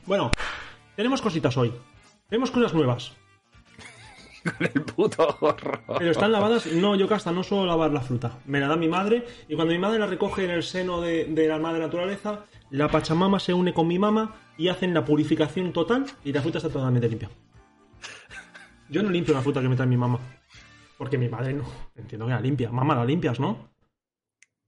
Bueno, 0.06 0.32
tenemos 0.96 1.22
cositas 1.22 1.58
hoy. 1.58 1.74
Tenemos 2.30 2.52
cosas 2.52 2.74
nuevas. 2.74 3.14
Con 4.44 4.68
el 4.68 4.82
puto 4.84 5.38
gorro. 5.42 5.82
Pero 5.98 6.12
están 6.12 6.32
lavadas. 6.32 6.68
No, 6.68 6.96
yo 6.96 7.08
casta, 7.08 7.32
no 7.32 7.44
suelo 7.44 7.66
lavar 7.66 7.92
la 7.92 8.02
fruta. 8.02 8.38
Me 8.46 8.60
la 8.60 8.68
da 8.68 8.78
mi 8.78 8.88
madre 8.88 9.26
y 9.50 9.56
cuando 9.56 9.74
mi 9.74 9.80
madre 9.80 10.00
la 10.00 10.08
recoge 10.08 10.46
en 10.46 10.52
el 10.52 10.64
seno 10.64 11.02
de, 11.02 11.26
de 11.26 11.48
la 11.48 11.60
madre 11.60 11.80
naturaleza, 11.80 12.46
la 12.70 12.88
pachamama 12.88 13.40
se 13.40 13.54
une 13.54 13.74
con 13.74 13.88
mi 13.88 14.00
mamá 14.00 14.36
y 14.58 14.70
hacen 14.70 14.94
la 14.94 15.04
purificación 15.04 15.74
total 15.74 16.06
y 16.24 16.32
la 16.32 16.42
fruta 16.42 16.60
está 16.60 16.70
totalmente 16.70 17.10
limpia. 17.10 17.30
Yo 18.88 19.04
no 19.04 19.10
limpio 19.10 19.34
la 19.34 19.42
fruta 19.42 19.62
que 19.62 19.68
me 19.68 19.76
trae 19.76 19.88
mi 19.88 19.98
mamá. 19.98 20.20
Porque 20.98 21.18
mi 21.18 21.28
madre 21.28 21.54
no. 21.54 21.66
Entiendo 21.96 22.26
que 22.26 22.32
la 22.32 22.40
limpia. 22.40 22.72
Mamá, 22.72 22.96
la 22.96 23.04
limpias, 23.04 23.40
¿no? 23.40 23.70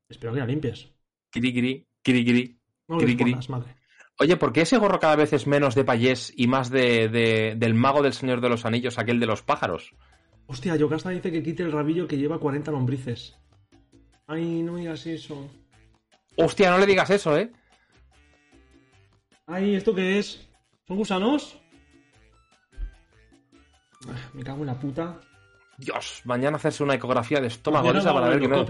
Espero 0.10 0.34
que 0.34 0.40
la 0.40 0.46
limpies. 0.46 0.97
Kiri, 1.30 1.54
kiri, 1.54 1.88
kiri, 2.02 2.26
kiri. 2.26 2.60
No 2.88 2.98
Cri, 2.98 3.08
le 3.08 3.16
cri. 3.16 3.24
respondas, 3.34 3.50
madre. 3.50 3.76
Oye, 4.20 4.36
¿por 4.38 4.52
qué 4.52 4.62
ese 4.62 4.78
gorro 4.78 5.00
cada 5.00 5.16
vez 5.16 5.32
es 5.34 5.46
menos 5.46 5.76
de 5.76 5.84
payés 5.84 6.34
y 6.36 6.48
más 6.48 6.70
de, 6.72 7.08
de- 7.10 7.54
del 7.56 7.74
mago 7.76 8.02
del 8.02 8.14
Señor 8.14 8.42
de 8.42 8.50
los 8.50 8.66
Anillos, 8.66 8.98
aquel 8.98 9.20
de 9.20 9.28
los 9.28 9.44
pájaros? 9.44 9.94
Hostia, 10.48 10.76
Yocasta 10.76 11.10
dice 11.12 11.32
que 11.32 11.44
quite 11.44 11.62
el 11.64 11.72
rabillo 11.72 12.08
que 12.08 12.18
lleva 12.18 12.40
40 12.40 12.72
lombrices. 12.72 13.38
Ay, 14.26 14.64
no 14.64 14.78
digas 14.78 15.06
eso. 15.06 15.50
Hostia, 16.38 16.72
no 16.72 16.78
le 16.80 16.86
digas 16.86 17.10
eso, 17.10 17.38
¿eh? 17.38 17.52
Ay, 19.46 19.76
¿esto 19.76 19.94
qué 19.94 20.18
es? 20.20 20.48
¿Son 20.88 20.98
gusanos? 20.98 21.60
Ah, 24.08 24.30
Me 24.34 24.44
cago 24.44 24.60
en 24.62 24.68
la 24.68 24.80
puta. 24.80 25.20
Dios, 25.78 26.22
mañana 26.26 26.58
hacerse 26.58 26.84
una 26.84 26.96
ecografía 26.96 27.40
de 27.40 27.48
estómago 27.48 27.92
esa 27.92 28.14
para 28.14 28.30
ver, 28.30 28.40
que 28.40 28.48
no, 28.48 28.66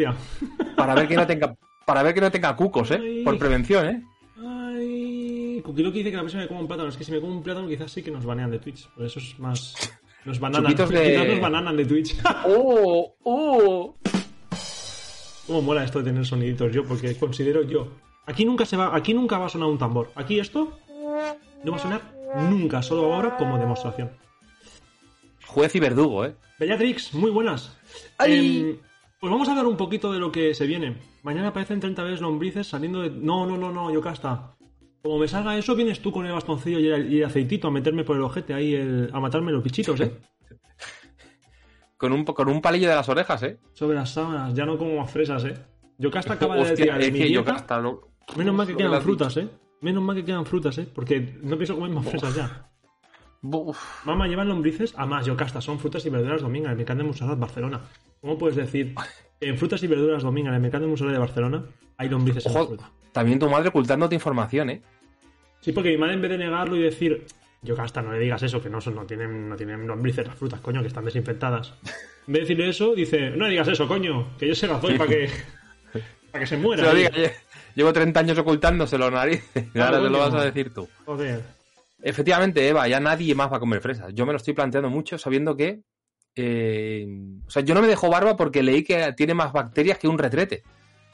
para 0.75 0.93
ver 0.93 1.07
que 1.07 1.15
no 1.15 1.25
tenga 1.25 1.55
para 1.87 2.03
ver 2.03 2.13
que 2.13 2.19
no 2.19 2.29
tenga 2.29 2.53
cucos, 2.53 2.91
¿eh? 2.91 2.99
Ay. 3.01 3.23
Por 3.23 3.39
prevención, 3.39 3.87
¿eh? 3.87 4.03
Ay, 4.45 5.61
Kukilo 5.63 5.89
que 5.89 5.99
dice 5.99 6.09
que 6.11 6.17
la 6.17 6.21
próxima 6.23 6.41
me 6.43 6.47
como 6.49 6.59
un 6.59 6.67
plátano. 6.67 6.89
Es 6.89 6.97
que 6.97 7.05
si 7.05 7.13
me 7.13 7.21
como 7.21 7.31
un 7.31 7.41
plátano 7.41 7.65
quizás 7.69 7.89
sí 7.89 8.03
que 8.03 8.11
nos 8.11 8.25
banean 8.25 8.51
de 8.51 8.59
Twitch. 8.59 8.89
Por 8.89 9.05
eso 9.05 9.19
es 9.19 9.39
más... 9.39 9.73
Nos 10.25 10.41
bananan. 10.41 10.63
Chupitos 10.75 10.89
de- 10.89 11.11
Quizás 11.11 11.27
nos 11.29 11.39
bananan 11.39 11.77
de 11.77 11.85
Twitch. 11.85 12.17
¡Oh! 12.45 13.15
¡Oh! 13.23 13.95
Cómo 15.47 15.61
mola 15.61 15.85
esto 15.85 15.99
de 15.99 16.05
tener 16.11 16.25
soniditos 16.25 16.73
yo, 16.73 16.83
porque 16.83 17.15
considero 17.15 17.63
yo. 17.63 17.87
Aquí 18.25 18.43
nunca 18.43 18.65
se 18.65 18.75
va, 18.75 18.93
aquí 18.93 19.13
nunca 19.13 19.37
va 19.37 19.45
a 19.45 19.49
sonar 19.49 19.69
un 19.69 19.77
tambor. 19.77 20.11
Aquí 20.15 20.37
esto 20.41 20.77
no 21.63 21.71
va 21.71 21.77
a 21.77 21.79
sonar 21.79 22.01
nunca, 22.49 22.81
solo 22.81 23.13
ahora 23.13 23.37
como 23.37 23.57
demostración. 23.57 24.11
Juez 25.45 25.73
y 25.75 25.79
verdugo, 25.79 26.25
¿eh? 26.25 26.35
Bellatrix, 26.59 27.13
muy 27.13 27.31
buenas. 27.31 27.71
¡Ay! 28.17 28.71
Em, 28.71 28.77
pues 29.21 29.31
vamos 29.31 29.47
a 29.47 29.51
hablar 29.51 29.67
un 29.67 29.77
poquito 29.77 30.11
de 30.11 30.19
lo 30.19 30.29
que 30.29 30.53
se 30.53 30.65
viene. 30.67 30.97
Mañana 31.27 31.49
aparecen 31.49 31.81
30 31.81 32.03
veces 32.03 32.21
lombrices 32.21 32.67
saliendo 32.67 33.01
de. 33.01 33.09
No, 33.09 33.45
no, 33.45 33.57
no, 33.57 33.69
no, 33.69 33.91
Yocasta. 33.91 34.55
Como 35.03 35.19
me 35.19 35.27
salga 35.27 35.57
eso, 35.57 35.75
vienes 35.75 36.01
tú 36.01 36.09
con 36.09 36.25
el 36.25 36.31
bastoncillo 36.31 36.79
y 36.79 36.87
el, 36.87 37.11
y 37.13 37.17
el 37.19 37.25
aceitito 37.25 37.67
a 37.67 37.71
meterme 37.71 38.05
por 38.05 38.15
el 38.15 38.23
ojete 38.23 38.53
ahí, 38.53 38.73
el- 38.73 39.09
a 39.11 39.19
matarme 39.19 39.51
los 39.51 39.61
bichitos, 39.61 39.99
¿eh? 39.99 40.13
Con 41.97 42.13
un, 42.13 42.23
con 42.23 42.47
un 42.47 42.61
palillo 42.61 42.87
de 42.87 42.95
las 42.95 43.09
orejas, 43.09 43.43
¿eh? 43.43 43.57
Sobre 43.73 43.95
las 43.97 44.09
sábanas, 44.11 44.53
ya 44.53 44.65
no 44.65 44.77
como 44.77 44.95
más 45.01 45.11
fresas, 45.11 45.43
¿eh? 45.43 45.53
Yocasta 45.97 46.33
acaba 46.35 46.55
de 46.55 46.75
tirar 46.77 47.01
es 47.01 47.11
mi 47.11 47.19
que 47.19 47.31
yo 47.31 47.41
dieta. 47.41 47.55
hasta 47.55 47.77
lo- 47.79 48.07
Menos 48.37 48.55
mal 48.55 48.65
que 48.67 48.75
quedan 48.77 49.01
frutas, 49.01 49.35
¿eh? 49.37 49.49
Menos 49.81 50.03
mal 50.03 50.15
que 50.15 50.23
quedan 50.23 50.45
frutas, 50.45 50.77
¿eh? 50.77 50.87
Porque 50.95 51.39
no 51.41 51.57
pienso 51.57 51.75
comer 51.75 51.89
más 51.91 52.07
fresas 52.07 52.35
ya. 52.35 52.69
Mamá, 54.05 54.27
¿llevan 54.27 54.47
lombrices? 54.47 54.93
Además, 54.95 55.25
Yocasta, 55.25 55.59
son 55.59 55.77
frutas 55.79 56.05
y 56.05 56.09
verduras 56.09 56.41
domingas, 56.41 56.77
mercado 56.77 56.99
de 56.99 57.03
Montserrat, 57.03 57.37
Barcelona. 57.37 57.81
¿Cómo 58.21 58.37
puedes 58.37 58.55
decir? 58.55 58.95
En 59.39 59.57
frutas 59.57 59.81
y 59.83 59.87
verduras 59.87 60.23
domingas, 60.23 60.51
en 60.51 60.55
el 60.55 60.61
mercado 60.61 60.81
de 60.83 60.87
Montserrat 60.87 61.13
de 61.13 61.19
Barcelona, 61.19 61.63
hay 61.97 62.09
lombrices 62.09 62.45
en 62.45 62.53
la 62.53 62.59
Ojo, 62.61 62.67
fruta. 62.69 62.91
también 63.11 63.37
tu 63.39 63.49
madre 63.49 63.69
ocultándote 63.69 64.15
información, 64.15 64.69
¿eh? 64.69 64.81
Sí, 65.61 65.71
porque 65.71 65.89
mi 65.89 65.97
madre 65.97 66.15
en 66.15 66.21
vez 66.21 66.31
de 66.31 66.37
negarlo 66.39 66.75
y 66.75 66.81
decir, 66.81 67.25
Yocasta, 67.61 68.01
no 68.01 68.11
le 68.13 68.19
digas 68.19 68.41
eso, 68.43 68.61
que 68.61 68.69
no, 68.69 68.81
son, 68.81 68.95
no, 68.95 69.05
tienen, 69.05 69.49
no 69.49 69.55
tienen 69.55 69.85
lombrices 69.85 70.25
las 70.25 70.35
frutas, 70.35 70.59
coño, 70.61 70.81
que 70.81 70.87
están 70.87 71.05
desinfectadas. 71.05 71.73
En 72.27 72.33
vez 72.33 72.33
de 72.33 72.39
decirle 72.41 72.69
eso, 72.69 72.95
dice, 72.95 73.29
no 73.31 73.45
le 73.45 73.51
digas 73.51 73.67
eso, 73.67 73.87
coño, 73.87 74.35
que 74.37 74.47
yo 74.47 74.55
se 74.55 74.67
las 74.67 74.81
doy 74.81 74.97
para 74.97 75.09
que, 75.09 75.29
para 76.31 76.39
que 76.41 76.47
se 76.47 76.57
muera. 76.57 76.83
Se 76.83 76.89
lo 76.89 76.95
ahí". 76.95 77.03
diga, 77.03 77.11
lle- 77.11 77.33
llevo 77.75 77.93
30 77.93 78.19
años 78.19 78.37
ocultándoselo, 78.39 79.11
nariz. 79.11 79.43
Ahora 79.75 80.01
te 80.01 80.09
lo 80.09 80.19
vas 80.19 80.33
a 80.33 80.45
decir 80.45 80.73
tú. 80.73 80.87
Joder. 81.05 81.43
Efectivamente, 82.01 82.67
Eva, 82.67 82.87
ya 82.87 82.99
nadie 82.99 83.33
más 83.35 83.51
va 83.51 83.57
a 83.57 83.59
comer 83.59 83.81
fresas. 83.81 84.13
Yo 84.13 84.25
me 84.25 84.31
lo 84.33 84.37
estoy 84.37 84.53
planteando 84.53 84.89
mucho 84.89 85.17
sabiendo 85.17 85.55
que. 85.57 85.81
Eh, 86.37 87.07
o 87.45 87.49
sea, 87.49 87.63
yo 87.63 87.73
no 87.73 87.81
me 87.81 87.87
dejo 87.87 88.09
barba 88.09 88.37
porque 88.37 88.63
leí 88.63 88.83
que 88.83 89.13
tiene 89.13 89.33
más 89.33 89.51
bacterias 89.51 89.97
que 89.97 90.07
un 90.07 90.17
retrete. 90.17 90.63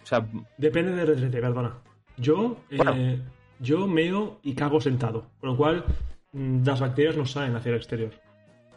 O 0.03 0.05
sea, 0.05 0.27
Depende 0.57 0.91
del 0.93 1.07
retrete, 1.07 1.39
perdona. 1.39 1.77
Yo, 2.17 2.57
eh, 2.69 3.19
yo 3.59 3.87
meo 3.87 4.39
y 4.43 4.53
cago 4.53 4.81
sentado, 4.81 5.31
con 5.39 5.51
lo 5.51 5.57
cual 5.57 5.85
mm, 6.33 6.65
las 6.65 6.79
bacterias 6.79 7.15
no 7.15 7.25
salen 7.25 7.55
hacia 7.55 7.69
el 7.69 7.77
exterior. 7.77 8.11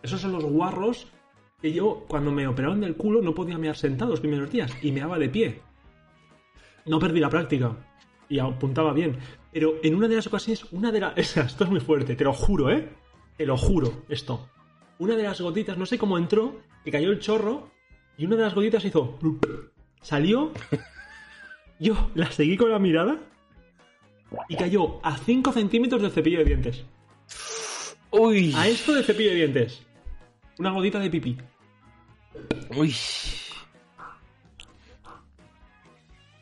Esos 0.02 0.20
son 0.20 0.32
los 0.32 0.44
guarros 0.44 1.08
que 1.60 1.72
yo, 1.72 2.04
cuando 2.08 2.30
me 2.30 2.46
operaron 2.46 2.80
del 2.80 2.96
culo, 2.96 3.20
no 3.20 3.34
podía 3.34 3.58
mear 3.58 3.76
sentado 3.76 4.12
los 4.12 4.20
primeros 4.20 4.50
días 4.50 4.72
y 4.82 4.92
meaba 4.92 5.18
de 5.18 5.28
pie. 5.28 5.60
No 6.84 6.98
perdí 6.98 7.18
la 7.20 7.30
práctica 7.30 7.76
y 8.28 8.38
apuntaba 8.38 8.92
bien. 8.92 9.18
Pero 9.52 9.74
en 9.82 9.94
una 9.94 10.06
de 10.06 10.16
las 10.16 10.26
ocasiones, 10.26 10.64
una 10.72 10.92
de 10.92 11.00
las... 11.00 11.16
Esto 11.36 11.64
es 11.64 11.70
muy 11.70 11.80
fuerte, 11.80 12.14
te 12.14 12.24
lo 12.24 12.32
juro, 12.32 12.70
¿eh? 12.70 12.88
Te 13.36 13.44
lo 13.44 13.56
juro, 13.56 14.04
esto. 14.08 14.48
Una 14.98 15.14
de 15.16 15.22
las 15.24 15.40
gotitas, 15.40 15.76
no 15.76 15.86
sé 15.86 15.98
cómo 15.98 16.16
entró, 16.18 16.60
que 16.84 16.90
cayó 16.90 17.10
el 17.10 17.20
chorro 17.20 17.70
y 18.16 18.24
una 18.26 18.36
de 18.36 18.42
las 18.42 18.54
gotitas 18.54 18.84
hizo... 18.84 19.18
Salió 20.00 20.52
yo 21.80 22.10
la 22.14 22.30
seguí 22.30 22.56
con 22.56 22.70
la 22.70 22.78
mirada 22.78 23.18
y 24.48 24.56
cayó 24.56 25.00
a 25.04 25.16
5 25.16 25.52
centímetros 25.52 26.00
del 26.02 26.10
cepillo 26.12 26.38
de 26.38 26.44
dientes. 26.44 26.84
uy, 28.10 28.52
A 28.56 28.68
esto 28.68 28.94
del 28.94 29.04
cepillo 29.04 29.30
de 29.30 29.36
dientes. 29.36 29.82
Una 30.58 30.70
gotita 30.70 30.98
de 30.98 31.10
pipí. 31.10 31.36
uy. 32.76 32.94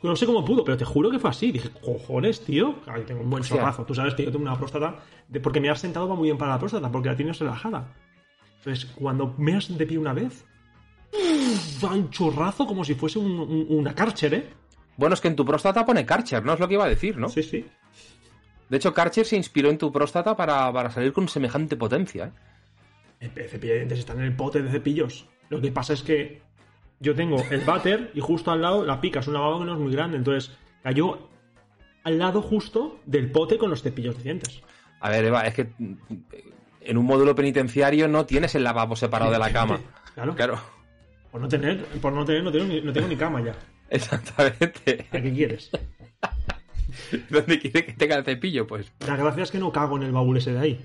No 0.02 0.14
sé 0.16 0.26
cómo 0.26 0.44
pudo, 0.44 0.62
pero 0.64 0.76
te 0.76 0.84
juro 0.84 1.10
que 1.10 1.18
fue 1.18 1.30
así. 1.30 1.50
Dije, 1.50 1.70
cojones, 1.82 2.44
tío. 2.44 2.74
Ay, 2.86 3.04
tengo 3.06 3.22
un 3.22 3.30
buen 3.30 3.40
Hostia. 3.40 3.56
chorrazo. 3.56 3.84
Tú 3.86 3.94
sabes 3.94 4.14
que 4.14 4.22
yo 4.24 4.30
tengo 4.30 4.44
una 4.44 4.56
próstata. 4.58 4.96
de- 5.28 5.40
porque 5.40 5.60
me 5.60 5.70
has 5.70 5.80
sentado 5.80 6.06
va 6.06 6.14
muy 6.14 6.24
bien 6.26 6.36
para 6.36 6.52
la 6.52 6.58
próstata, 6.58 6.92
porque 6.92 7.08
la 7.08 7.16
tienes 7.16 7.38
relajada. 7.38 7.94
Entonces, 8.64 8.86
cuando 8.94 9.34
me 9.36 9.54
has 9.54 9.76
de 9.76 9.86
pie 9.86 9.98
una 9.98 10.14
vez, 10.14 10.44
va 11.84 11.92
un 11.92 12.10
chorrazo 12.10 12.66
como 12.66 12.82
si 12.84 12.94
fuese 12.94 13.18
un- 13.18 13.38
un- 13.40 13.66
una 13.68 13.94
Karcher, 13.94 14.34
¿eh? 14.34 14.48
Bueno, 14.96 15.14
es 15.14 15.20
que 15.20 15.28
en 15.28 15.36
tu 15.36 15.44
próstata 15.44 15.84
pone 15.84 16.06
Karcher, 16.06 16.42
¿no? 16.44 16.54
Es 16.54 16.60
lo 16.60 16.66
que 16.68 16.74
iba 16.74 16.84
a 16.84 16.88
decir, 16.88 17.16
¿no? 17.18 17.28
Sí, 17.28 17.42
sí. 17.42 17.66
De 18.70 18.76
hecho, 18.78 18.94
Karcher 18.94 19.26
se 19.26 19.36
inspiró 19.36 19.68
en 19.68 19.76
tu 19.76 19.92
próstata 19.92 20.34
para, 20.34 20.72
para 20.72 20.90
salir 20.90 21.12
con 21.12 21.28
semejante 21.28 21.76
potencia, 21.76 22.26
¿eh? 22.26 22.32
El 23.20 23.30
el 23.38 23.48
cepillo 23.48 23.72
de 23.74 23.78
dientes 23.80 23.98
está 23.98 24.12
en 24.14 24.20
el 24.22 24.34
pote 24.36 24.62
de 24.62 24.70
cepillos. 24.70 25.26
Lo 25.50 25.60
que 25.60 25.70
pasa 25.70 25.92
es 25.92 26.02
que 26.02 26.40
yo 27.00 27.14
tengo 27.14 27.36
el 27.50 27.60
váter 27.60 28.10
y 28.14 28.20
justo 28.20 28.50
al 28.50 28.62
lado 28.62 28.84
la 28.84 29.00
pica. 29.00 29.20
Es 29.20 29.28
un 29.28 29.34
lavabo 29.34 29.60
que 29.60 29.66
no 29.66 29.74
es 29.74 29.80
muy 29.80 29.92
grande. 29.92 30.16
Entonces 30.16 30.56
cayó 30.82 31.28
al 32.02 32.18
lado 32.18 32.40
justo 32.42 33.00
del 33.06 33.30
pote 33.30 33.56
con 33.58 33.70
los 33.70 33.82
cepillos 33.82 34.16
de 34.16 34.22
dientes. 34.24 34.62
A 35.00 35.10
ver, 35.10 35.24
Eva, 35.26 35.42
es 35.46 35.54
que 35.54 35.68
en 36.84 36.96
un 36.98 37.06
módulo 37.06 37.34
penitenciario 37.34 38.06
no 38.08 38.26
tienes 38.26 38.54
el 38.54 38.64
lavabo 38.64 38.96
separado 38.96 39.30
de 39.32 39.38
la 39.38 39.52
cama. 39.52 39.80
Claro. 40.14 40.34
Claro, 40.34 40.60
Por 41.32 41.40
no 41.40 41.48
tener, 41.48 41.84
por 42.00 42.12
no 42.12 42.24
tener, 42.24 42.42
no 42.44 42.52
tengo 42.52 42.64
ni, 42.66 42.80
no 42.80 42.92
tengo 42.92 43.08
ni 43.08 43.16
cama 43.16 43.42
ya. 43.44 43.54
exactamente. 43.90 45.06
¿A 45.12 45.20
qué 45.20 45.32
quieres? 45.32 45.70
¿Dónde 47.30 47.58
quiere 47.58 47.84
que 47.84 47.92
tenga 47.94 48.16
el 48.16 48.24
cepillo? 48.24 48.66
Pues 48.66 48.90
La 49.06 49.16
gracia 49.16 49.42
es 49.42 49.50
que 49.50 49.58
no 49.58 49.72
cago 49.72 49.96
en 49.96 50.04
el 50.04 50.12
baúl 50.12 50.36
ese 50.36 50.52
de 50.52 50.58
ahí. 50.60 50.80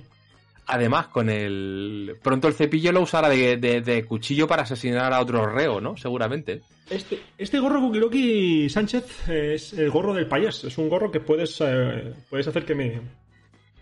Además, 0.72 1.08
con 1.08 1.30
el. 1.30 2.16
Pronto 2.22 2.48
el 2.48 2.54
cepillo 2.54 2.92
lo 2.92 3.02
usará 3.02 3.28
de, 3.30 3.58
de- 3.58 3.82
de 3.82 4.06
cuchillo 4.06 4.48
para 4.48 4.64
asesinar 4.64 5.12
a 5.14 5.20
otro 5.22 5.48
reo, 5.48 5.82
¿no? 5.82 5.98
Seguramente. 5.98 6.62
Este, 6.90 7.20
este 7.40 7.60
gorro 7.60 7.80
Kukiloki 7.82 8.70
Sánchez 8.70 9.28
es 9.30 9.74
el 9.74 9.90
gorro 9.90 10.14
del 10.14 10.28
payés. 10.28 10.64
Es 10.66 10.78
un 10.78 10.88
gorro 10.90 11.10
que 11.12 11.20
puedes, 11.20 11.60
eh, 11.62 12.14
puedes 12.30 12.48
hacer 12.48 12.66
que 12.66 12.76
me, 12.76 13.02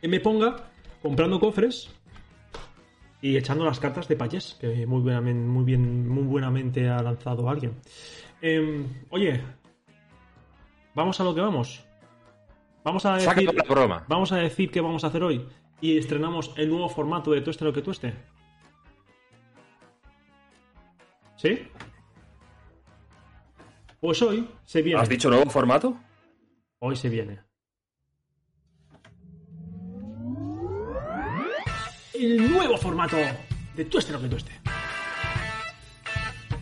que 0.02 0.08
me 0.08 0.20
ponga 0.22 0.70
comprando 1.02 1.40
cofres 1.42 1.90
y 3.22 3.38
echando 3.38 3.66
las 3.66 3.80
cartas 3.80 4.08
de 4.08 4.16
payés, 4.16 4.58
que 4.60 4.86
muy 4.86 5.02
buenamente, 5.02 5.48
muy 5.48 5.64
bien, 5.64 6.08
muy 6.08 6.24
buenamente 6.24 6.88
ha 6.90 7.02
lanzado 7.02 7.50
alguien. 7.50 7.74
Em, 8.42 8.86
oye, 9.10 9.42
vamos 10.94 11.20
a 11.20 11.24
lo 11.24 11.34
que 11.34 11.42
vamos. 11.42 11.84
Vamos 12.84 13.06
a 13.06 13.18
decir, 13.18 13.54
la 13.54 13.64
broma. 13.64 14.06
vamos 14.08 14.32
a 14.32 14.38
decir 14.38 14.72
qué 14.72 14.80
vamos 14.80 15.04
a 15.04 15.08
hacer 15.08 15.22
hoy 15.22 15.46
y 15.82 15.98
estrenamos 15.98 16.54
el 16.56 16.70
nuevo 16.70 16.88
formato 16.88 17.32
de 17.32 17.42
Tueste 17.42 17.66
lo 17.66 17.74
que 17.74 17.82
tueste. 17.82 18.14
¿Sí? 21.36 21.68
Pues 24.00 24.22
hoy 24.22 24.48
se 24.64 24.82
viene. 24.82 25.02
¿Has 25.02 25.10
dicho 25.10 25.30
nuevo 25.30 25.50
formato? 25.50 25.98
Hoy 26.80 26.96
se 26.96 27.10
viene. 27.10 27.47
El 32.20 32.52
nuevo 32.52 32.78
formato 32.78 33.18
de 33.76 33.86
Tueste 33.86 34.12
lo 34.14 34.22
que 34.22 34.28
tueste. 34.28 34.52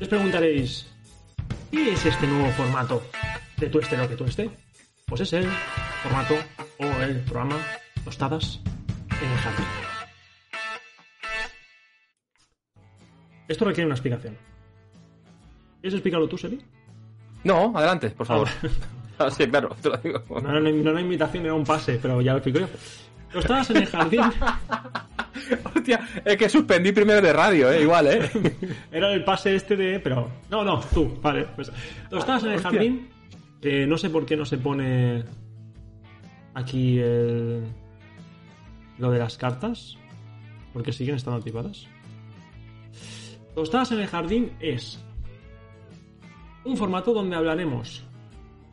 Os 0.01 0.07
preguntaréis, 0.07 0.87
¿qué 1.71 1.93
es 1.93 2.05
este 2.05 2.27
nuevo 2.27 2.49
formato 2.51 3.01
de 3.57 3.67
Tueste 3.69 3.95
lo 3.95 4.09
que 4.09 4.15
tueste? 4.15 4.49
Pues 5.05 5.21
es 5.21 5.33
el 5.33 5.47
formato 6.03 6.35
o 6.79 6.85
el 7.01 7.21
programa 7.21 7.57
Tostadas 8.03 8.59
en 9.21 9.31
el 9.31 9.37
jardín. 9.37 9.65
Esto 13.47 13.65
requiere 13.65 13.85
una 13.85 13.95
explicación. 13.95 14.37
¿Quieres 15.79 15.93
explicarlo 15.93 16.27
tú, 16.27 16.37
Seri? 16.37 16.59
No, 17.43 17.71
adelante, 17.75 18.09
por 18.11 18.25
favor. 18.25 18.49
Ah, 19.17 19.31
sí, 19.31 19.47
claro, 19.47 19.69
te 19.81 19.87
lo 19.87 19.95
digo. 19.95 20.21
No 20.41 20.49
era, 20.49 20.59
una- 20.59 20.69
no 20.71 20.91
una 20.91 20.99
invitación, 20.99 21.45
era 21.45 21.53
un 21.53 21.63
pase, 21.63 21.97
pero 22.01 22.19
ya 22.19 22.33
lo 22.33 22.39
explico 22.39 22.59
yo. 22.59 22.67
Tostadas 23.31 23.69
en 23.69 23.77
el 23.77 23.85
jardín 23.85 24.19
Hostia, 25.75 26.07
es 26.23 26.37
que 26.37 26.49
suspendí 26.49 26.91
primero 26.91 27.21
de 27.21 27.33
radio, 27.33 27.71
¿eh? 27.71 27.81
Igual, 27.81 28.07
¿eh? 28.07 28.29
Era 28.91 29.13
el 29.13 29.23
pase 29.23 29.55
este 29.55 29.75
de. 29.75 29.99
Pero. 29.99 30.29
No, 30.49 30.63
no, 30.63 30.79
tú, 30.93 31.19
vale. 31.21 31.47
Pues. 31.55 31.71
Tostadas 32.09 32.43
en 32.43 32.49
el 32.49 32.55
Hostia. 32.55 32.71
jardín. 32.71 33.09
no 33.87 33.97
sé 33.97 34.09
por 34.09 34.25
qué 34.25 34.37
no 34.37 34.45
se 34.45 34.57
pone. 34.57 35.23
Aquí 36.53 36.99
el. 36.99 37.63
Lo 38.97 39.11
de 39.11 39.19
las 39.19 39.37
cartas. 39.37 39.97
Porque 40.73 40.91
siguen 40.91 41.15
estando 41.15 41.37
activadas. 41.37 41.87
Tostadas 43.53 43.91
en 43.91 43.99
el 43.99 44.07
jardín 44.07 44.51
es. 44.59 45.01
Un 46.63 46.77
formato 46.77 47.13
donde 47.13 47.35
hablaremos. 47.35 48.03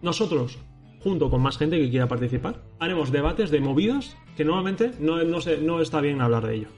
Nosotros, 0.00 0.58
junto 1.00 1.30
con 1.30 1.42
más 1.42 1.58
gente 1.58 1.78
que 1.78 1.90
quiera 1.90 2.08
participar, 2.08 2.60
haremos 2.80 3.12
debates 3.12 3.50
de 3.50 3.60
movidas 3.60 4.16
que 4.36 4.44
normalmente 4.44 4.92
no, 5.00 5.22
no, 5.24 5.40
se- 5.40 5.58
no 5.58 5.80
está 5.80 6.00
bien 6.00 6.20
hablar 6.20 6.46
de 6.46 6.54
ello. 6.56 6.68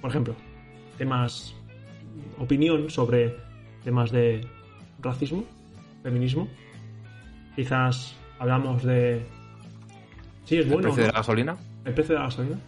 Por 0.00 0.10
ejemplo, 0.10 0.34
temas 0.98 1.54
opinión 2.38 2.90
sobre 2.90 3.36
temas 3.84 4.10
de 4.10 4.46
racismo, 5.00 5.44
feminismo. 6.02 6.48
Quizás 7.56 8.14
hablamos 8.38 8.82
de 8.82 9.22
sí 10.44 10.56
es 10.58 10.66
¿El 10.66 10.72
bueno 10.72 10.88
precio 10.88 11.02
¿no? 11.02 11.06
de 11.06 11.12
la 11.12 11.18
gasolina? 11.18 11.56
el 11.84 11.94
precio 11.94 12.14
de 12.14 12.18
la 12.20 12.26
gasolina. 12.26 12.58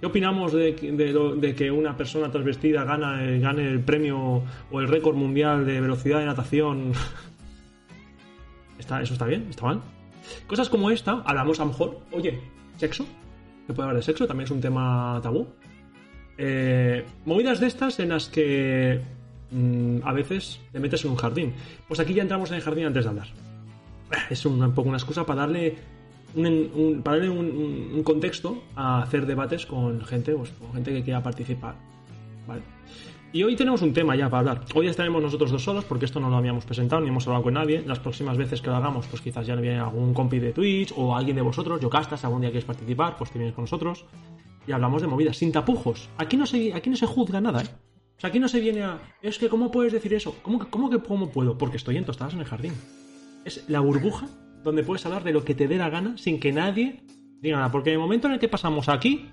¿Qué 0.00 0.06
opinamos 0.06 0.52
de, 0.52 0.74
que- 0.74 0.92
de 0.92 1.12
de 1.36 1.54
que 1.54 1.70
una 1.70 1.96
persona 1.96 2.30
transvestida 2.30 2.84
gana 2.84 3.22
el- 3.24 3.40
gane 3.40 3.66
el 3.68 3.80
premio 3.80 4.42
o 4.70 4.80
el 4.80 4.88
récord 4.88 5.16
mundial 5.16 5.66
de 5.66 5.80
velocidad 5.80 6.20
de 6.20 6.26
natación? 6.26 6.92
¿Está, 8.78 9.02
¿Eso 9.02 9.12
está 9.12 9.26
bien? 9.26 9.46
¿Está 9.50 9.64
mal? 9.66 9.80
Cosas 10.46 10.68
como 10.68 10.90
esta, 10.90 11.22
hablamos 11.24 11.60
a 11.60 11.64
lo 11.64 11.70
mejor, 11.70 11.98
oye, 12.12 12.40
sexo, 12.80 13.06
que 13.66 13.72
puede 13.72 13.88
hablar 13.88 14.00
de 14.00 14.02
sexo, 14.02 14.26
también 14.26 14.46
es 14.46 14.50
un 14.50 14.60
tema 14.60 15.20
tabú. 15.22 15.46
Eh, 16.38 17.04
movidas 17.26 17.60
de 17.60 17.66
estas 17.66 18.00
en 18.00 18.08
las 18.08 18.28
que 18.28 19.00
mm, 19.50 19.98
a 20.02 20.12
veces 20.12 20.60
te 20.72 20.80
metes 20.80 21.04
en 21.04 21.10
un 21.10 21.16
jardín. 21.16 21.52
Pues 21.86 22.00
aquí 22.00 22.14
ya 22.14 22.22
entramos 22.22 22.50
en 22.50 22.56
el 22.56 22.62
jardín 22.62 22.86
antes 22.86 23.04
de 23.04 23.10
hablar. 23.10 23.28
Es 24.30 24.44
un, 24.46 24.72
poco 24.72 24.88
una 24.88 24.98
excusa 24.98 25.24
para 25.24 25.42
darle 25.42 25.76
un, 26.34 27.00
para 27.04 27.18
darle 27.18 27.30
un 27.30 28.02
contexto 28.02 28.62
a 28.74 29.02
hacer 29.02 29.26
debates 29.26 29.66
con 29.66 30.04
gente, 30.04 30.32
pues, 30.32 30.50
con 30.50 30.72
gente 30.72 30.92
que 30.92 31.04
quiera 31.04 31.22
participar. 31.22 31.76
¿vale? 32.46 32.62
Y 33.32 33.44
hoy 33.44 33.54
tenemos 33.54 33.80
un 33.82 33.92
tema 33.92 34.16
ya 34.16 34.28
para 34.28 34.40
hablar. 34.40 34.64
Hoy 34.74 34.88
estaremos 34.88 35.22
nosotros 35.22 35.52
dos 35.52 35.62
solos 35.62 35.84
porque 35.84 36.04
esto 36.04 36.18
no 36.18 36.30
lo 36.30 36.36
habíamos 36.36 36.64
presentado 36.64 37.00
ni 37.00 37.08
hemos 37.08 37.28
hablado 37.28 37.44
con 37.44 37.54
nadie. 37.54 37.84
Las 37.86 38.00
próximas 38.00 38.36
veces 38.36 38.60
que 38.60 38.70
lo 38.70 38.76
hagamos, 38.76 39.06
pues 39.06 39.22
quizás 39.22 39.46
ya 39.46 39.54
viene 39.54 39.78
algún 39.78 40.12
compi 40.12 40.40
de 40.40 40.52
Twitch 40.52 40.92
o 40.96 41.14
alguien 41.14 41.36
de 41.36 41.42
vosotros, 41.42 41.80
Yocastas, 41.80 42.24
algún 42.24 42.40
día 42.40 42.50
quieres 42.50 42.64
participar, 42.64 43.16
pues 43.16 43.30
te 43.30 43.38
vienes 43.38 43.54
con 43.54 43.62
nosotros. 43.62 44.04
Y 44.66 44.72
hablamos 44.72 45.00
de 45.00 45.08
movidas, 45.08 45.36
sin 45.36 45.52
tapujos. 45.52 46.08
Aquí 46.18 46.36
no 46.36 46.44
se, 46.44 46.74
aquí 46.74 46.90
no 46.90 46.96
se 46.96 47.06
juzga 47.06 47.40
nada, 47.40 47.62
¿eh? 47.62 47.68
O 48.16 48.20
sea, 48.20 48.28
aquí 48.28 48.40
no 48.40 48.48
se 48.48 48.60
viene 48.60 48.82
a. 48.82 48.98
Es 49.22 49.38
que, 49.38 49.48
¿cómo 49.48 49.70
puedes 49.70 49.92
decir 49.92 50.12
eso? 50.12 50.34
¿Cómo 50.42 50.58
que, 50.58 50.66
cómo, 50.68 50.90
cómo 51.02 51.30
puedo? 51.30 51.56
Porque 51.56 51.76
estoy 51.76 51.96
en 51.96 52.04
tostadas 52.04 52.34
en 52.34 52.40
el 52.40 52.46
jardín. 52.46 52.74
Es 53.44 53.64
la 53.68 53.80
burbuja 53.80 54.26
donde 54.64 54.82
puedes 54.82 55.06
hablar 55.06 55.22
de 55.22 55.32
lo 55.32 55.44
que 55.44 55.54
te 55.54 55.68
dé 55.68 55.76
la 55.76 55.88
gana 55.88 56.18
sin 56.18 56.40
que 56.40 56.52
nadie 56.52 57.00
diga 57.40 57.58
nada. 57.58 57.70
Porque 57.70 57.90
en 57.90 57.94
el 57.94 58.00
momento 58.00 58.26
en 58.26 58.34
el 58.34 58.40
que 58.40 58.48
pasamos 58.48 58.88
aquí. 58.88 59.30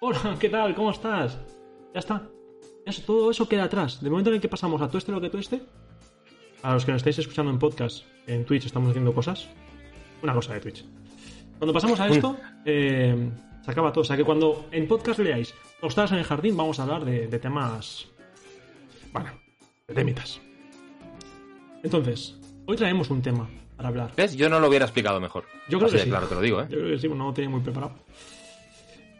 Hola, 0.00 0.36
¿qué 0.38 0.48
tal? 0.48 0.74
¿Cómo 0.74 0.90
estás? 0.90 1.38
Ya 1.92 1.98
está. 1.98 2.30
Eso, 2.86 3.02
todo 3.06 3.30
eso 3.30 3.48
queda 3.48 3.64
atrás. 3.64 4.00
Del 4.00 4.10
momento 4.10 4.30
en 4.30 4.36
el 4.36 4.40
que 4.40 4.48
pasamos 4.48 4.80
a 4.82 4.88
tú 4.88 4.98
este 4.98 5.12
lo 5.12 5.20
que 5.20 5.30
tú 5.30 5.38
este. 5.38 5.62
A 6.62 6.74
los 6.74 6.84
que 6.84 6.92
nos 6.92 7.00
estáis 7.00 7.18
escuchando 7.18 7.50
en 7.50 7.58
podcast, 7.58 8.04
en 8.26 8.44
Twitch 8.44 8.66
estamos 8.66 8.90
haciendo 8.90 9.14
cosas. 9.14 9.48
Una 10.22 10.34
cosa 10.34 10.54
de 10.54 10.60
Twitch. 10.60 10.84
Cuando 11.58 11.72
pasamos 11.72 12.00
a 12.00 12.08
esto, 12.08 12.36
eh, 12.64 13.30
se 13.64 13.70
acaba 13.70 13.92
todo. 13.92 14.02
O 14.02 14.04
sea 14.04 14.16
que 14.16 14.24
cuando 14.24 14.66
en 14.70 14.86
podcast 14.88 15.20
leáis 15.20 15.54
Tostadas 15.80 16.12
en 16.12 16.18
el 16.18 16.24
jardín, 16.24 16.56
vamos 16.56 16.78
a 16.78 16.82
hablar 16.82 17.04
de, 17.04 17.26
de 17.26 17.38
temas. 17.38 18.06
Bueno, 19.12 19.30
de 19.88 19.94
temitas. 19.94 20.40
Entonces, 21.82 22.38
hoy 22.66 22.76
traemos 22.76 23.08
un 23.08 23.22
tema 23.22 23.48
para 23.76 23.88
hablar. 23.88 24.12
¿Ves? 24.14 24.36
Yo 24.36 24.50
no 24.50 24.60
lo 24.60 24.68
hubiera 24.68 24.84
explicado 24.84 25.20
mejor. 25.20 25.44
Yo 25.70 25.78
creo 25.78 25.86
Así 25.86 25.92
que 25.92 25.98
de 26.00 26.04
sí. 26.04 26.10
Claro, 26.10 26.26
te 26.28 26.34
lo 26.34 26.42
digo, 26.42 26.60
¿eh? 26.60 26.66
Yo 26.68 26.78
creo 26.78 26.90
que 26.90 26.98
sí, 26.98 27.08
no 27.08 27.26
lo 27.26 27.32
tenía 27.32 27.48
muy 27.48 27.60
preparado. 27.60 27.94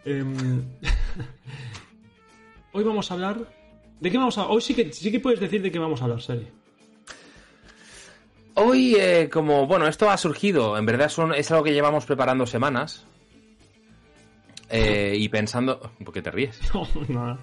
Em, 0.05 0.63
hoy 2.73 2.85
vamos 2.85 3.11
a 3.11 3.15
hablar. 3.15 3.37
¿De 4.01 4.11
qué 4.11 4.17
vamos 4.19 4.39
a 4.39 4.47
Hoy 4.49 4.61
sí 4.63 4.75
que, 4.75 4.93
sí 4.93 5.11
que 5.13 5.21
puedes 5.21 5.41
decir 5.41 5.61
de 5.63 5.71
qué 5.71 5.79
vamos 5.79 6.01
a 6.01 6.05
hablar, 6.05 6.23
Seri. 6.23 6.49
Hoy, 8.55 8.95
eh, 8.99 9.29
como, 9.33 9.67
bueno, 9.67 9.87
esto 9.87 10.11
ha 10.11 10.17
surgido, 10.17 10.77
en 10.77 10.85
verdad 10.85 11.09
son, 11.09 11.33
es 11.35 11.51
algo 11.51 11.65
que 11.65 11.73
llevamos 11.73 12.05
preparando 12.05 12.47
semanas. 12.47 13.07
eh, 14.69 15.15
y 15.17 15.29
pensando... 15.29 15.81
¿Por 16.05 16.13
qué 16.13 16.23
te 16.23 16.31
ríes? 16.31 16.59
No, 16.75 16.87
nada. 17.09 17.39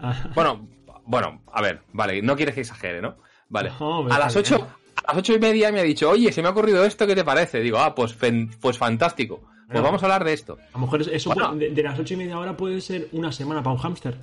Ah, 0.00 0.30
Bueno, 0.34 0.66
bueno, 1.04 1.42
a 1.52 1.60
ver, 1.60 1.82
vale, 1.92 2.22
no 2.22 2.36
quieres 2.36 2.54
que 2.54 2.60
exagere, 2.62 3.00
¿no? 3.02 3.16
Vale. 3.48 3.72
No, 3.80 4.06
a 4.10 4.18
las 4.18 4.36
8, 4.36 4.68
a 5.04 5.12
las 5.12 5.16
ocho 5.18 5.34
y 5.34 5.38
media 5.38 5.72
me 5.72 5.80
ha 5.80 5.84
dicho, 5.84 6.10
oye, 6.10 6.30
se 6.32 6.40
me 6.42 6.48
ha 6.48 6.52
ocurrido 6.52 6.84
esto, 6.84 7.06
¿qué 7.06 7.14
te 7.16 7.24
parece? 7.24 7.60
Digo, 7.60 7.78
ah, 7.78 7.94
pues, 7.94 8.16
pues 8.60 8.78
fantástico. 8.78 9.42
Pues 9.70 9.82
vamos 9.82 10.02
a 10.02 10.06
hablar 10.06 10.24
de 10.24 10.32
esto. 10.32 10.56
a 10.68 10.72
lo 10.72 10.78
mejor 10.80 11.02
eso 11.02 11.30
Bueno. 11.30 11.50
puede- 11.52 11.68
de, 11.68 11.74
de 11.74 11.82
las 11.82 11.98
ocho 11.98 12.14
y 12.14 12.16
media 12.16 12.38
hora 12.38 12.56
puede 12.56 12.80
ser 12.80 13.08
una 13.12 13.30
semana 13.32 13.62
para 13.62 13.74
un 13.74 13.80
hámster. 13.80 14.16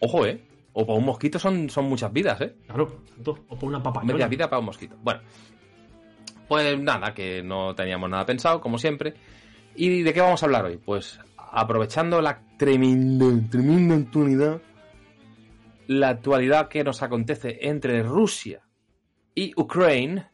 Ojo, 0.00 0.26
¿eh? 0.26 0.42
O 0.74 0.84
para 0.86 0.98
un 0.98 1.04
mosquito 1.04 1.38
son, 1.38 1.70
son 1.70 1.86
muchas 1.86 2.12
vidas, 2.12 2.40
¿eh? 2.40 2.54
Claro, 2.66 3.00
tanto. 3.14 3.30
O 3.48 3.54
para 3.56 3.66
una 3.66 3.78
Media 3.78 3.92
papayona. 3.92 4.26
vida 4.28 4.50
para 4.50 4.60
un 4.60 4.66
mosquito. 4.66 4.96
Bueno. 5.02 5.20
Pues 6.48 6.78
nada, 6.78 7.14
que 7.14 7.42
no 7.42 7.74
teníamos 7.74 8.10
nada 8.10 8.26
pensado, 8.26 8.60
como 8.60 8.76
siempre. 8.78 9.14
¿Y 9.76 10.02
de 10.02 10.12
qué 10.12 10.20
vamos 10.20 10.42
a 10.42 10.46
hablar 10.46 10.66
hoy? 10.66 10.76
Pues 10.76 11.18
aprovechando 11.38 12.20
la 12.20 12.42
tremenda, 12.58 13.26
tremenda 13.50 13.94
actualidad, 13.94 14.60
la 15.86 16.08
actualidad 16.10 16.68
que 16.68 16.84
nos 16.84 17.02
acontece 17.02 17.58
entre 17.68 18.02
Rusia 18.02 18.60
y 19.34 19.52
Ucrania, 19.56 20.30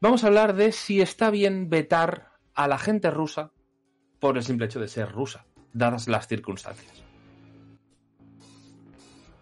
vamos 0.00 0.24
a 0.24 0.28
hablar 0.28 0.54
de 0.54 0.72
si 0.72 1.00
está 1.00 1.30
bien 1.30 1.68
vetar 1.70 2.29
a 2.64 2.68
la 2.68 2.78
gente 2.78 3.10
rusa 3.10 3.52
por 4.18 4.36
el 4.36 4.42
simple 4.42 4.66
hecho 4.66 4.80
de 4.80 4.88
ser 4.88 5.10
rusa, 5.10 5.46
dadas 5.72 6.08
las 6.08 6.28
circunstancias. 6.28 7.02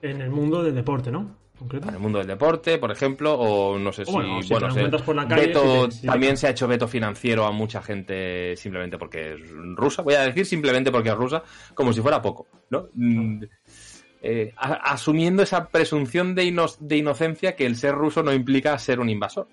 En 0.02 0.20
el 0.20 0.30
mundo 0.30 0.62
del 0.62 0.74
deporte, 0.74 1.10
¿no? 1.10 1.36
Concreto. 1.58 1.88
en 1.88 1.94
el 1.94 2.00
mundo 2.00 2.18
del 2.18 2.28
deporte, 2.28 2.78
por 2.78 2.92
ejemplo, 2.92 3.34
o 3.34 3.76
no 3.80 3.92
sé 3.92 4.04
si, 4.04 4.12
bueno, 4.12 4.40
si 4.40 4.46
te 4.46 4.54
bueno, 4.54 4.68
lo 4.68 4.72
se- 4.74 4.78
encuentras 4.78 5.02
por 5.02 5.16
la 5.16 5.26
calle, 5.26 5.46
veto- 5.48 5.82
si 5.82 5.88
te- 5.88 5.94
si 5.96 6.00
te- 6.02 6.06
también 6.06 6.36
se 6.36 6.46
ha 6.46 6.50
hecho 6.50 6.68
veto 6.68 6.86
financiero 6.86 7.44
a 7.46 7.50
mucha 7.50 7.82
gente 7.82 8.54
simplemente 8.56 8.96
porque 8.96 9.32
es 9.32 9.40
rusa, 9.74 10.02
voy 10.02 10.14
a 10.14 10.20
decir 10.20 10.46
simplemente 10.46 10.92
porque 10.92 11.08
es 11.08 11.16
rusa, 11.16 11.42
como 11.74 11.92
si 11.92 12.00
fuera 12.00 12.22
poco, 12.22 12.46
¿no? 12.70 12.86
Mm, 12.94 13.42
eh, 14.22 14.52
a- 14.56 14.92
asumiendo 14.92 15.42
esa 15.42 15.66
presunción 15.68 16.36
de, 16.36 16.44
ino- 16.44 16.66
de 16.78 16.96
inocencia 16.96 17.56
que 17.56 17.66
el 17.66 17.74
ser 17.74 17.92
ruso 17.96 18.22
no 18.22 18.32
implica 18.32 18.78
ser 18.78 19.00
un 19.00 19.08
invasor. 19.10 19.48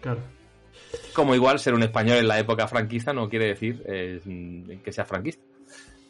Claro. 0.00 0.20
Como 1.14 1.34
igual 1.34 1.58
ser 1.58 1.74
un 1.74 1.82
español 1.82 2.18
en 2.18 2.28
la 2.28 2.38
época 2.38 2.66
franquista 2.68 3.12
no 3.12 3.28
quiere 3.28 3.46
decir 3.46 3.82
eh, 3.86 4.78
que 4.84 4.92
sea 4.92 5.04
franquista. 5.04 5.42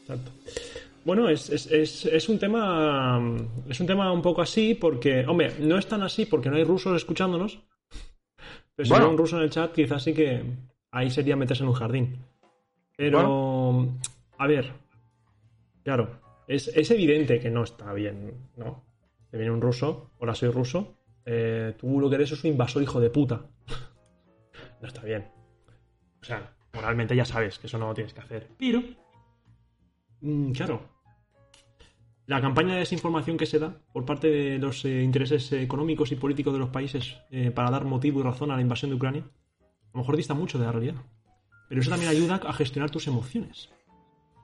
Exacto. 0.03 0.31
Bueno, 1.05 1.29
es, 1.29 1.49
es, 1.51 1.67
es, 1.69 2.05
es 2.07 2.29
un 2.29 2.39
tema. 2.39 3.21
Es 3.69 3.81
un 3.81 3.87
tema 3.87 4.13
un 4.13 4.21
poco 4.23 4.43
así 4.43 4.75
porque. 4.75 5.25
Hombre, 5.27 5.55
no 5.61 5.79
es 5.79 5.87
tan 5.87 6.03
así 6.03 6.27
porque 6.27 6.51
no 6.51 6.57
hay 6.57 6.65
rusos 6.65 6.95
escuchándonos. 6.97 7.61
Pero 8.75 8.85
si 8.87 8.91
Bueno. 8.91 9.07
hubiera 9.07 9.09
un 9.13 9.19
ruso 9.19 9.37
en 9.39 9.43
el 9.45 9.51
chat, 9.51 9.73
quizás 9.73 10.03
sí 10.03 10.13
que. 10.13 10.43
Ahí 10.91 11.11
sería 11.11 11.37
meterse 11.37 11.63
en 11.63 11.69
un 11.71 11.75
jardín. 11.75 12.17
Pero. 12.97 13.89
A 14.37 14.47
ver. 14.47 14.73
Claro. 15.83 16.21
Es, 16.47 16.69
es 16.69 16.91
evidente 16.91 17.41
que 17.41 17.51
no 17.51 17.65
está 17.65 17.93
bien, 17.93 18.33
¿no? 18.57 18.83
Te 19.31 19.37
viene 19.39 19.53
un 19.53 19.61
ruso. 19.61 20.11
Hola, 20.19 20.35
soy 20.35 20.51
ruso. 20.51 20.95
eh, 21.25 21.75
tú 21.79 22.01
lo 22.01 22.09
que 22.09 22.17
eres 22.17 22.33
es 22.33 22.43
un 22.45 22.51
invasor 22.51 22.83
hijo 22.83 23.01
de 23.01 23.11
puta. 23.11 23.43
No 24.81 24.89
está 24.89 25.03
bien. 25.03 25.27
O 26.21 26.25
sea, 26.25 26.55
moralmente 26.73 27.17
ya 27.17 27.25
sabes 27.25 27.59
que 27.59 27.67
eso 27.67 27.79
no 27.79 27.89
lo 27.89 27.95
tienes 27.95 28.15
que 28.15 28.21
hacer. 28.21 28.49
Pero. 28.59 28.83
mm, 30.21 30.53
claro. 30.53 30.81
la 32.27 32.41
campaña 32.41 32.75
de 32.75 32.81
desinformación 32.81 33.37
que 33.37 33.47
se 33.47 33.59
da 33.59 33.81
por 33.93 34.05
parte 34.05 34.29
de 34.29 34.59
los 34.59 34.85
eh, 34.85 35.03
intereses 35.03 35.51
eh, 35.53 35.63
económicos 35.63 36.13
y 36.13 36.17
políticos 36.17 36.53
de 36.53 36.59
los 36.59 36.71
países 36.71 37.19
eh, 37.31 37.51
para 37.51 37.71
dar 37.71 37.85
motivo 37.85 38.21
y 38.21 38.23
razón 38.23 38.51
a 38.51 38.57
la 38.57 38.63
invasión 38.63 38.91
de 38.91 38.97
Ucrania, 38.97 39.23
a 39.23 39.91
lo 39.95 40.01
mejor 40.01 40.17
dista 40.17 40.35
mucho 40.35 40.59
de 40.59 40.67
la 40.67 40.73
realidad. 40.73 40.97
Pero 41.69 41.81
eso 41.81 41.91
también 41.91 42.11
ayuda 42.11 42.37
a 42.37 42.53
gestionar 42.53 42.91
tus 42.91 43.07
emociones. 43.07 43.71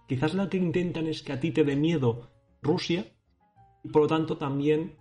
Quizás 0.09 0.35
lo 0.35 0.49
que 0.51 0.59
intentan 0.59 1.07
es 1.07 1.23
que 1.23 1.33
a 1.33 1.41
ti 1.41 1.51
te 1.51 1.65
dé 1.65 1.77
miedo 1.77 2.31
Rusia 2.63 3.07
y 3.83 3.89
por 3.89 4.03
lo 4.03 4.09
tanto 4.09 4.37
también 4.37 4.97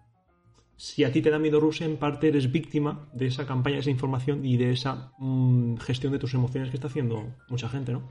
si 0.77 1.03
a 1.03 1.11
ti 1.11 1.21
te 1.21 1.29
da 1.29 1.39
miedo 1.39 1.59
Rusia, 1.59 1.85
en 1.85 1.97
parte 1.97 2.27
eres 2.27 2.51
víctima 2.51 3.07
de 3.13 3.27
esa 3.27 3.45
campaña 3.45 3.75
de 3.75 3.81
desinformación 3.81 4.45
y 4.45 4.57
de 4.57 4.71
esa 4.71 5.13
mm, 5.17 5.77
gestión 5.77 6.13
de 6.13 6.19
tus 6.19 6.33
emociones 6.33 6.69
que 6.69 6.77
está 6.77 6.87
haciendo 6.87 7.33
mucha 7.49 7.69
gente, 7.69 7.93
¿no? 7.93 8.03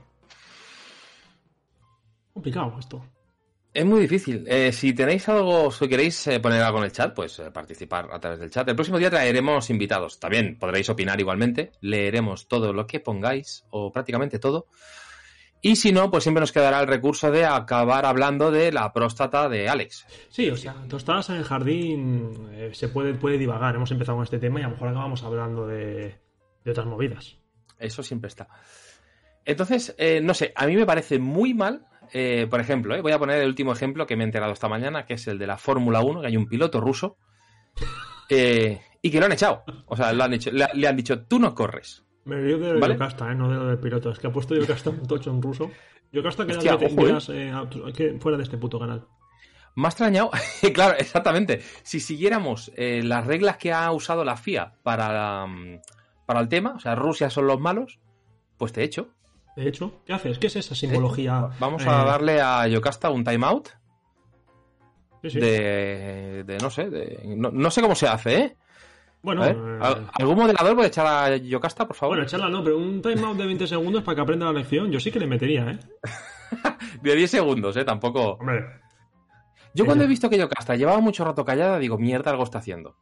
Complicado 2.33 2.75
esto. 2.79 3.03
Es 3.73 3.85
muy 3.85 4.01
difícil. 4.01 4.45
Eh, 4.47 4.71
si 4.71 4.93
tenéis 4.93 5.27
algo, 5.29 5.71
si 5.71 5.87
queréis 5.87 6.27
eh, 6.27 6.39
poner 6.39 6.61
algo 6.61 6.77
en 6.77 6.85
el 6.85 6.91
chat, 6.91 7.13
pues 7.15 7.39
eh, 7.39 7.49
participar 7.49 8.07
a 8.11 8.19
través 8.19 8.39
del 8.39 8.51
chat. 8.51 8.67
El 8.69 8.75
próximo 8.75 8.99
día 8.99 9.09
traeremos 9.09 9.69
invitados. 9.71 10.19
También 10.19 10.59
podréis 10.59 10.89
opinar 10.89 11.19
igualmente. 11.19 11.71
Leeremos 11.81 12.47
todo 12.47 12.71
lo 12.71 12.85
que 12.85 12.99
pongáis, 12.99 13.65
o 13.71 13.91
prácticamente 13.91 14.37
todo. 14.37 14.67
Y 15.65 15.77
si 15.77 15.93
no, 15.93 16.11
pues 16.11 16.23
siempre 16.23 16.41
nos 16.41 16.51
quedará 16.51 16.81
el 16.81 16.87
recurso 16.87 17.31
de 17.31 17.45
acabar 17.45 18.05
hablando 18.05 18.51
de 18.51 18.71
la 18.73 18.91
próstata 18.91 19.47
de 19.47 19.69
Alex. 19.69 20.05
Sí, 20.29 20.49
o 20.49 20.57
sea, 20.57 20.75
tostadas 20.89 21.29
en 21.29 21.37
el 21.37 21.45
jardín 21.45 22.49
eh, 22.51 22.71
se 22.73 22.89
puede, 22.89 23.13
puede 23.13 23.37
divagar. 23.37 23.73
Hemos 23.75 23.89
empezado 23.91 24.17
con 24.17 24.25
este 24.25 24.39
tema 24.39 24.59
y 24.59 24.63
a 24.63 24.67
lo 24.67 24.73
mejor 24.73 24.89
acabamos 24.89 25.23
hablando 25.23 25.65
de, 25.65 26.19
de 26.65 26.71
otras 26.71 26.85
movidas. 26.85 27.37
Eso 27.79 28.03
siempre 28.03 28.27
está. 28.27 28.49
Entonces, 29.45 29.95
eh, 29.97 30.19
no 30.21 30.33
sé, 30.33 30.51
a 30.53 30.67
mí 30.67 30.75
me 30.75 30.85
parece 30.85 31.17
muy 31.17 31.53
mal. 31.53 31.85
eh, 32.11 32.45
por 32.49 32.59
ejemplo, 32.59 33.01
voy 33.01 33.11
a 33.13 33.19
poner 33.19 33.39
el 33.41 33.47
último 33.47 33.71
ejemplo 33.71 34.05
que 34.05 34.17
me 34.17 34.23
he 34.23 34.27
enterado 34.27 34.51
esta 34.51 34.67
mañana, 34.67 35.05
que 35.05 35.13
es 35.13 35.25
el 35.27 35.39
de 35.39 35.47
la 35.47 35.55
Fórmula 35.57 36.01
1, 36.01 36.21
que 36.21 36.27
hay 36.27 36.35
un 36.37 36.47
piloto 36.47 36.81
ruso 36.81 37.17
y 38.29 39.11
que 39.11 39.19
lo 39.19 39.25
han 39.25 39.31
echado. 39.31 39.63
O 39.85 39.95
sea, 39.95 40.11
lo 40.11 40.23
han 40.25 40.33
hecho, 40.33 40.51
le, 40.51 40.67
le 40.73 40.87
han 40.89 40.95
dicho, 40.97 41.23
tú 41.25 41.39
no 41.39 41.55
corres. 41.55 42.03
Me 42.25 42.37
río 42.37 42.57
de 42.57 42.79
¿Vale? 42.79 42.93
Yocasta, 42.93 43.31
¿eh? 43.31 43.35
no 43.35 43.49
de 43.49 43.55
lo 43.55 43.67
del 43.67 43.79
piloto. 43.79 44.11
Es 44.11 44.19
que 44.19 44.27
ha 44.27 44.31
puesto 44.31 44.55
Yocasta 44.55 44.89
un 44.89 45.05
tocho 45.05 45.29
en 45.29 45.41
ruso. 45.41 45.71
Yocasta 46.11 46.45
que 46.45 46.53
Hostia, 46.53 46.77
ya 46.79 46.85
ojo, 46.85 47.07
¿eh? 47.07 47.51
eh, 47.51 47.93
que 47.93 48.19
fuera 48.19 48.37
de 48.37 48.43
este 48.43 48.57
puto 48.57 48.79
canal. 48.79 49.05
Me 49.75 49.87
ha 49.87 49.89
extrañado, 49.89 50.29
claro, 50.73 50.95
exactamente. 50.97 51.61
Si 51.81 51.99
siguiéramos 51.99 52.71
eh, 52.75 53.01
las 53.03 53.25
reglas 53.25 53.57
que 53.57 53.73
ha 53.73 53.91
usado 53.91 54.23
la 54.23 54.37
FIA 54.37 54.75
para, 54.83 55.47
mm, 55.47 55.81
para 56.25 56.39
el 56.39 56.47
tema, 56.47 56.73
o 56.75 56.79
sea, 56.79 56.95
Rusia 56.95 57.29
son 57.29 57.47
los 57.47 57.59
malos, 57.59 57.99
pues 58.57 58.71
te 58.71 58.83
echo. 58.83 59.09
De 59.55 59.67
hecho, 59.67 60.01
¿qué 60.05 60.13
haces? 60.13 60.37
¿Qué 60.37 60.47
es 60.47 60.55
esa 60.55 60.75
simbología? 60.75 61.49
Vamos 61.59 61.83
eh, 61.83 61.89
a 61.89 62.03
darle 62.05 62.41
a 62.41 62.67
Yocasta 62.67 63.09
un 63.09 63.23
timeout 63.23 63.69
sí, 65.23 65.29
sí. 65.31 65.39
de, 65.39 66.43
de, 66.43 66.57
no 66.59 66.69
sé, 66.69 66.89
de, 66.89 67.35
no, 67.35 67.51
no 67.51 67.71
sé 67.71 67.81
cómo 67.81 67.95
se 67.95 68.07
hace, 68.07 68.37
¿eh? 68.37 68.57
Bueno, 69.23 69.45
eh, 69.45 69.55
¿al- 69.81 70.09
¿algún 70.19 70.35
modelador 70.37 70.75
puede 70.75 70.89
echar 70.89 71.07
a 71.07 71.35
Yocasta, 71.37 71.87
por 71.87 71.95
favor? 71.95 72.15
bueno, 72.17 72.23
echarla 72.27 72.49
no, 72.49 72.61
pero 72.63 72.77
un 72.77 73.01
timeout 73.01 73.37
de 73.37 73.45
20 73.45 73.65
segundos 73.67 74.03
para 74.03 74.15
que 74.15 74.21
aprenda 74.21 74.45
la 74.47 74.53
lección, 74.53 74.91
yo 74.91 74.99
sí 74.99 75.11
que 75.11 75.19
le 75.19 75.27
metería, 75.27 75.71
¿eh? 75.71 75.79
De 77.01 77.15
10 77.15 77.31
segundos, 77.31 77.75
¿eh? 77.77 77.83
Tampoco... 77.85 78.33
Hombre, 78.33 78.65
Yo 79.73 79.85
cuando 79.85 80.03
Eh. 80.03 80.05
he 80.07 80.09
visto 80.09 80.29
que 80.29 80.37
Yocasta 80.37 80.75
llevaba 80.75 80.99
mucho 80.99 81.23
rato 81.25 81.43
callada, 81.45 81.79
digo, 81.79 81.97
mierda, 81.97 82.31
algo 82.31 82.43
está 82.43 82.59
haciendo. 82.59 82.97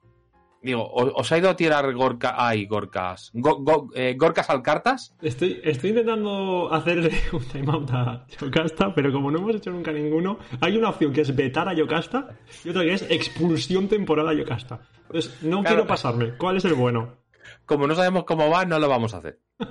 Digo, 0.63 0.83
¿o- 0.83 1.19
¿os 1.19 1.31
ha 1.31 1.37
ido 1.39 1.49
a 1.49 1.55
tirar 1.55 1.91
gorka... 1.93 2.35
Ay, 2.37 2.67
gorkas. 2.67 3.31
Go- 3.33 3.57
go- 3.63 3.89
eh, 3.95 4.15
gorkas 4.15 4.47
al 4.51 4.61
cartas? 4.61 5.15
estoy, 5.21 5.59
estoy 5.63 5.89
intentando 5.89 6.71
hacerle 6.71 7.11
un 7.33 7.43
timeout 7.45 7.89
a 7.91 8.25
Yocasta, 8.39 8.93
pero 8.93 9.11
como 9.11 9.31
no 9.31 9.39
hemos 9.39 9.55
hecho 9.55 9.71
nunca 9.71 9.91
ninguno, 9.91 10.37
hay 10.59 10.77
una 10.77 10.89
opción 10.89 11.11
que 11.13 11.21
es 11.21 11.35
vetar 11.35 11.67
a 11.67 11.73
Yocasta 11.73 12.37
y 12.63 12.69
otra 12.69 12.83
que 12.83 12.93
es 12.93 13.01
expulsión 13.09 13.87
temporal 13.87 14.27
a 14.29 14.33
Yocasta. 14.35 14.81
Entonces, 15.07 15.41
no 15.41 15.61
Claro. 15.61 15.63
quiero 15.77 15.87
pasarme. 15.87 16.37
¿Cuál 16.37 16.57
es 16.57 16.65
el 16.65 16.75
bueno? 16.75 17.17
Como 17.65 17.87
no 17.87 17.95
sabemos 17.95 18.23
cómo 18.25 18.47
va, 18.49 18.63
no 18.65 18.77
lo 18.77 18.87
vamos 18.87 19.13
a 19.15 19.17
hacer. 19.17 19.39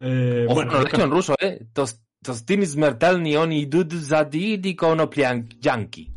Eh, 0.00 0.44
Ojo, 0.46 0.54
bueno, 0.54 0.72
no 0.72 0.78
lo 0.78 0.84
he 0.84 0.88
hecho 0.88 1.02
en 1.02 1.10
ruso, 1.10 1.34
¿eh? 1.40 1.66
Tos- 1.72 2.00
Tostines 2.22 2.76
mertelni 2.76 3.36
oni 3.36 3.66
dud 3.66 3.92
zadidi 4.02 4.74
kono 4.76 5.08
plianki. 5.10 6.08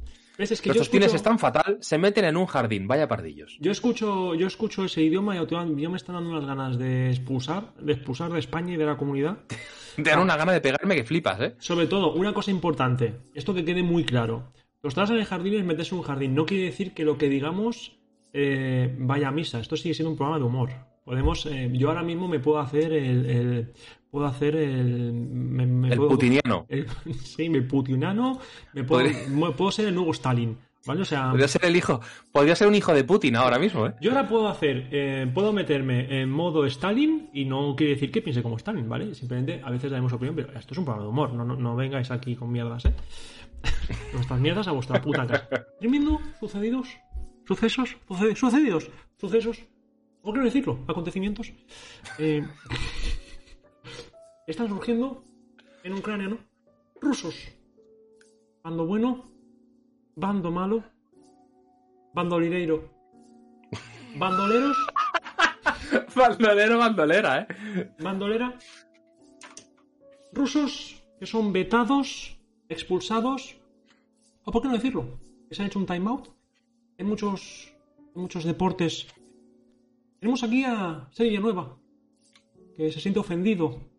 ¿Ves? 0.41 0.51
Es 0.51 0.62
que 0.62 0.69
Los 0.69 0.75
yo 0.77 0.82
escucho, 0.84 1.15
están 1.15 1.39
fatal, 1.39 1.77
se 1.80 1.97
meten 1.97 2.25
en 2.25 2.36
un 2.38 2.45
jardín, 2.45 2.88
vaya 2.88 3.08
pardillos. 3.08 3.58
yo 3.62 3.71
escucho, 3.71 4.36
yo 4.36 4.47
escucho 4.47 4.84
ese 4.84 5.01
idioma 5.01 5.36
y 5.36 5.38
auto- 5.38 5.65
yo 5.77 5.89
me 5.89 5.97
están 5.97 6.15
dando 6.15 6.32
unas 6.32 6.45
ganas 6.45 6.77
de 6.77 7.10
expulsar, 7.10 7.73
de 7.75 7.93
expulsar 7.93 8.32
de 8.32 8.39
España 8.39 8.73
y 8.73 8.77
de 8.77 8.86
la 8.86 8.97
comunidad. 8.97 9.38
Te 9.95 10.10
dan 10.10 10.19
una 10.19 10.36
gana 10.38 10.51
de 10.51 10.62
pegarme 10.62 10.95
que 10.95 11.04
flipas, 11.04 11.39
¿eh? 11.41 11.56
Sobre 11.60 11.88
todo, 11.88 12.13
una 12.13 12.34
cosa 12.34 12.51
importante, 12.51 13.13
esto 13.34 13.54
que 13.54 13.63
quede 13.65 13.84
muy 13.84 14.04
claro. 14.04 14.51
Los 14.84 14.97
en 14.97 15.17
el 15.17 15.25
jardín 15.25 15.54
es 15.56 15.63
meterse 15.63 15.93
en 15.93 15.99
un 15.99 16.06
jardín. 16.06 16.34
No 16.36 16.45
quiere 16.45 16.63
decir 16.63 16.93
que 16.93 17.06
lo 17.06 17.17
que 17.17 17.30
digamos 17.30 17.97
eh, 18.34 18.95
vaya 18.99 19.27
a 19.27 19.32
misa. 19.32 19.60
Esto 19.60 19.75
sigue 19.75 19.93
siendo 19.93 20.10
un 20.12 20.17
programa 20.17 20.39
de 20.39 20.45
humor. 20.45 20.69
Podemos, 21.04 21.45
eh, 21.45 21.69
yo 21.73 21.89
ahora 21.89 22.01
mismo 22.04 22.27
me 22.27 22.39
puedo 22.39 22.60
hacer 22.60 22.93
el, 22.93 23.25
el- 23.25 23.73
puedo 24.12 24.26
hacer 24.26 24.56
el, 24.58 25.13
me- 25.13 25.65
me 25.65 25.89
El 25.89 25.97
puedo- 25.97 26.10
putiniano. 26.10 26.65
el- 26.69 26.86
sí, 27.24 27.45
el 27.45 27.65
putinano, 27.65 28.39
me 28.74 28.84
puedo, 28.84 29.10
me- 29.30 29.52
puedo 29.52 29.71
ser 29.71 29.88
el 29.88 29.95
nuevo 29.95 30.12
Stalin, 30.12 30.58
¿vale? 30.86 31.02
O 31.02 31.06
sea, 31.06 31.30
Podría 31.32 31.47
ser 31.47 31.63
el 31.65 31.76
hijo, 31.76 32.02
podría 32.32 32.56
ser 32.56 32.67
un 32.67 32.76
hijo 32.76 32.93
de 32.93 33.04
Putin 33.06 33.36
ahora 33.38 33.58
mismo, 33.58 33.88
¿eh? 33.88 33.93
yo 34.02 34.12
ahora 34.12 34.28
puedo 34.28 34.47
hacer, 34.50 34.89
eh, 34.91 35.32
puedo 35.34 35.54
meterme 35.54 36.21
en 36.21 36.30
modo 36.30 36.65
Stalin 36.65 37.30
y 37.34 37.45
no 37.45 37.76
quiere 37.76 37.93
decir 37.93 38.12
que 38.12 38.21
piense 38.21 38.43
como 38.43 38.58
Stalin, 38.58 38.88
¿vale? 38.89 39.15
Simplemente 39.15 39.62
a 39.63 39.71
veces 39.71 39.89
damos 39.91 40.12
opinión, 40.13 40.36
pero 40.36 40.52
esto 40.60 40.74
es 40.74 40.78
un 40.78 40.84
programa 40.86 41.06
de 41.06 41.10
humor, 41.10 41.34
no, 41.34 41.45
no, 41.45 41.56
no 41.56 41.76
vengáis 41.78 42.12
aquí 42.12 42.36
con 42.36 42.52
mierdas, 42.52 42.86
¿eh? 42.86 42.93
Nuestras 44.13 44.39
mierdas 44.39 44.67
a 44.67 44.71
vuestra 44.71 45.02
puta 45.02 45.26
casa. 45.26 45.47
Tremendo, 45.80 46.19
sucedidos, 46.39 46.88
sucesos, 47.47 47.95
suce- 48.08 48.36
sucedidos, 48.36 48.89
sucesos, 49.17 49.63
¿por 50.21 50.34
qué 50.34 50.39
no 50.39 50.45
decirlo? 50.45 50.80
Acontecimientos. 50.88 51.54
eh, 52.19 52.43
están 54.47 54.69
surgiendo 54.69 55.23
en 55.84 55.93
Ucrania, 55.93 56.27
¿no? 56.27 56.38
Rusos. 56.99 57.36
Bando 58.63 58.86
bueno, 58.86 59.32
bando 60.15 60.51
malo, 60.51 60.84
bandolireiro. 62.13 62.89
Bandoleros, 64.17 64.77
Bandolero, 66.15 66.77
bandolera, 66.77 67.41
¿eh? 67.41 67.93
bandolera. 67.99 68.58
Rusos 70.34 71.04
que 71.19 71.25
son 71.25 71.54
vetados, 71.54 72.38
expulsados. 72.69 73.58
¿O 74.43 74.51
por 74.51 74.62
qué 74.62 74.67
no 74.67 74.73
decirlo? 74.75 75.19
Que 75.47 75.56
se 75.56 75.62
han 75.62 75.67
hecho 75.67 75.80
un 75.80 75.86
timeout. 75.86 76.30
En 76.97 77.08
muchos, 77.08 77.73
en 78.15 78.21
muchos 78.21 78.43
deportes. 78.43 79.08
Tenemos 80.19 80.43
aquí 80.43 80.63
a 80.63 81.08
Serie 81.12 81.39
Nueva. 81.39 81.77
Que 82.75 82.91
se 82.91 82.99
siente 82.99 83.19
ofendido. 83.19 83.90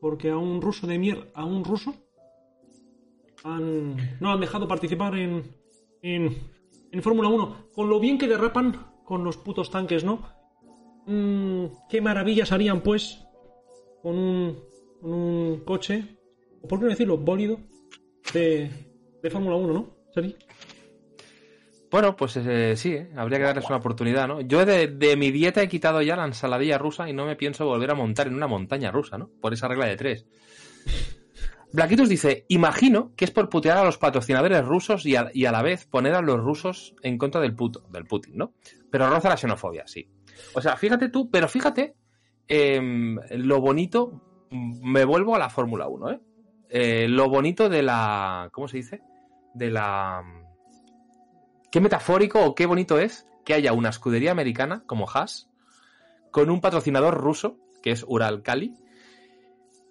Porque 0.00 0.30
a 0.30 0.38
un 0.38 0.60
ruso 0.62 0.86
de 0.86 0.98
mierda. 0.98 1.26
A 1.34 1.44
un 1.44 1.64
ruso. 1.64 1.94
Han, 3.44 3.96
no 4.20 4.32
han 4.32 4.40
dejado 4.40 4.66
participar 4.68 5.16
en. 5.16 5.42
En, 6.02 6.36
en 6.92 7.02
Fórmula 7.02 7.28
1. 7.28 7.70
Con 7.74 7.88
lo 7.88 8.00
bien 8.00 8.18
que 8.18 8.28
derrapan 8.28 8.86
con 9.04 9.24
los 9.24 9.36
putos 9.36 9.70
tanques, 9.70 10.04
¿no? 10.04 10.22
Mm, 11.06 11.64
qué 11.88 12.00
maravillas 12.00 12.52
harían, 12.52 12.80
pues, 12.80 13.26
con 14.02 14.16
un, 14.16 14.58
con 15.00 15.12
un 15.12 15.60
coche, 15.64 16.04
o 16.62 16.68
por 16.68 16.78
qué 16.78 16.84
no 16.84 16.90
decirlo, 16.90 17.18
bólido, 17.18 17.58
de, 18.32 18.70
de 19.20 19.30
Fórmula 19.30 19.56
1, 19.56 19.72
¿no? 19.72 19.96
Sari? 20.14 20.36
Bueno, 21.90 22.14
pues 22.14 22.36
eh, 22.36 22.76
sí, 22.76 22.92
¿eh? 22.92 23.10
habría 23.16 23.38
que 23.38 23.44
darles 23.44 23.66
una 23.66 23.78
oportunidad, 23.78 24.28
¿no? 24.28 24.40
Yo 24.40 24.64
de, 24.64 24.86
de 24.86 25.16
mi 25.16 25.32
dieta 25.32 25.60
he 25.60 25.68
quitado 25.68 26.00
ya 26.02 26.14
la 26.14 26.24
ensaladilla 26.24 26.78
rusa 26.78 27.08
y 27.08 27.12
no 27.12 27.26
me 27.26 27.34
pienso 27.34 27.66
volver 27.66 27.90
a 27.90 27.94
montar 27.94 28.28
en 28.28 28.34
una 28.34 28.46
montaña 28.46 28.92
rusa, 28.92 29.18
¿no? 29.18 29.28
Por 29.40 29.52
esa 29.52 29.66
regla 29.66 29.86
de 29.86 29.96
tres. 29.96 30.26
Blaquitos 31.72 32.08
dice, 32.08 32.44
imagino 32.48 33.12
que 33.16 33.24
es 33.24 33.30
por 33.30 33.48
putear 33.48 33.78
a 33.78 33.84
los 33.84 33.98
patrocinadores 33.98 34.64
rusos 34.64 35.06
y 35.06 35.16
a, 35.16 35.30
y 35.32 35.46
a 35.46 35.52
la 35.52 35.62
vez 35.62 35.86
poner 35.86 36.14
a 36.14 36.20
los 36.20 36.40
rusos 36.40 36.94
en 37.02 37.18
contra 37.18 37.40
del 37.40 37.54
puto, 37.54 37.84
del 37.90 38.06
Putin, 38.06 38.36
¿no? 38.36 38.54
Pero 38.90 39.08
roza 39.08 39.28
la 39.28 39.36
xenofobia, 39.36 39.86
sí. 39.86 40.08
O 40.54 40.60
sea, 40.60 40.76
fíjate 40.76 41.08
tú, 41.08 41.30
pero 41.30 41.48
fíjate 41.48 41.94
em, 42.48 43.18
lo 43.36 43.60
bonito, 43.60 44.48
me 44.50 45.04
vuelvo 45.04 45.36
a 45.36 45.38
la 45.38 45.50
Fórmula 45.50 45.88
1, 45.88 46.10
¿eh? 46.10 46.20
Eh, 46.72 47.08
Lo 47.08 47.28
bonito 47.28 47.68
de 47.68 47.82
la, 47.82 48.48
¿cómo 48.52 48.68
se 48.68 48.76
dice? 48.76 49.00
De 49.54 49.70
la 49.70 50.22
qué 51.70 51.80
metafórico 51.80 52.44
o 52.44 52.54
qué 52.54 52.66
bonito 52.66 52.98
es 52.98 53.26
que 53.44 53.54
haya 53.54 53.72
una 53.72 53.88
escudería 53.90 54.32
americana 54.32 54.82
como 54.86 55.08
Haas 55.08 55.48
con 56.30 56.50
un 56.50 56.60
patrocinador 56.60 57.14
ruso, 57.18 57.56
que 57.82 57.90
es 57.90 58.04
Ural 58.06 58.42
Kali, 58.42 58.74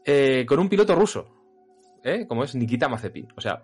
eh, 0.05 0.45
con 0.47 0.59
un 0.59 0.69
piloto 0.69 0.95
ruso, 0.95 1.27
¿eh? 2.03 2.25
como 2.27 2.43
es 2.43 2.55
Nikita 2.55 2.87
Mazepin. 2.87 3.27
O 3.35 3.41
sea, 3.41 3.63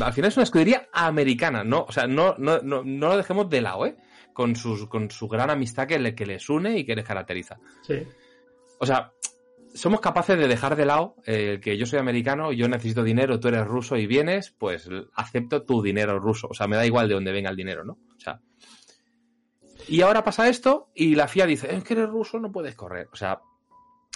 al 0.00 0.12
final 0.12 0.28
es 0.28 0.36
una 0.36 0.44
escudería 0.44 0.88
americana, 0.92 1.64
¿no? 1.64 1.84
O 1.88 1.92
sea, 1.92 2.06
no, 2.06 2.34
no, 2.38 2.58
no, 2.58 2.82
no 2.84 3.08
lo 3.08 3.16
dejemos 3.16 3.48
de 3.50 3.60
lado, 3.60 3.86
¿eh? 3.86 3.96
Con, 4.32 4.54
sus, 4.54 4.86
con 4.88 5.10
su 5.10 5.28
gran 5.28 5.50
amistad 5.50 5.86
que, 5.86 5.98
le- 5.98 6.14
que 6.14 6.26
les 6.26 6.48
une 6.50 6.78
y 6.78 6.84
que 6.84 6.94
les 6.94 7.04
caracteriza. 7.04 7.58
Sí. 7.82 8.02
O 8.78 8.84
sea, 8.86 9.12
somos 9.76 10.00
capaces 10.00 10.38
de 10.38 10.48
dejar 10.48 10.74
de 10.74 10.86
lado 10.86 11.16
eh, 11.26 11.60
que 11.62 11.76
yo 11.76 11.86
soy 11.86 11.98
americano, 11.98 12.52
yo 12.52 12.68
necesito 12.68 13.04
dinero, 13.04 13.38
tú 13.38 13.48
eres 13.48 13.66
ruso 13.66 13.96
y 13.96 14.06
vienes, 14.06 14.50
pues 14.50 14.88
acepto 15.14 15.62
tu 15.62 15.82
dinero 15.82 16.18
ruso. 16.18 16.48
O 16.50 16.54
sea, 16.54 16.66
me 16.66 16.76
da 16.76 16.86
igual 16.86 17.08
de 17.08 17.14
dónde 17.14 17.32
venga 17.32 17.50
el 17.50 17.56
dinero, 17.56 17.84
¿no? 17.84 17.92
O 18.16 18.20
sea. 18.20 18.40
Y 19.88 20.00
ahora 20.00 20.24
pasa 20.24 20.48
esto 20.48 20.90
y 20.94 21.14
la 21.14 21.28
FIA 21.28 21.46
dice, 21.46 21.74
es 21.74 21.84
que 21.84 21.94
eres 21.94 22.08
ruso, 22.08 22.40
no 22.40 22.50
puedes 22.50 22.74
correr. 22.74 23.08
O 23.12 23.16
sea, 23.16 23.40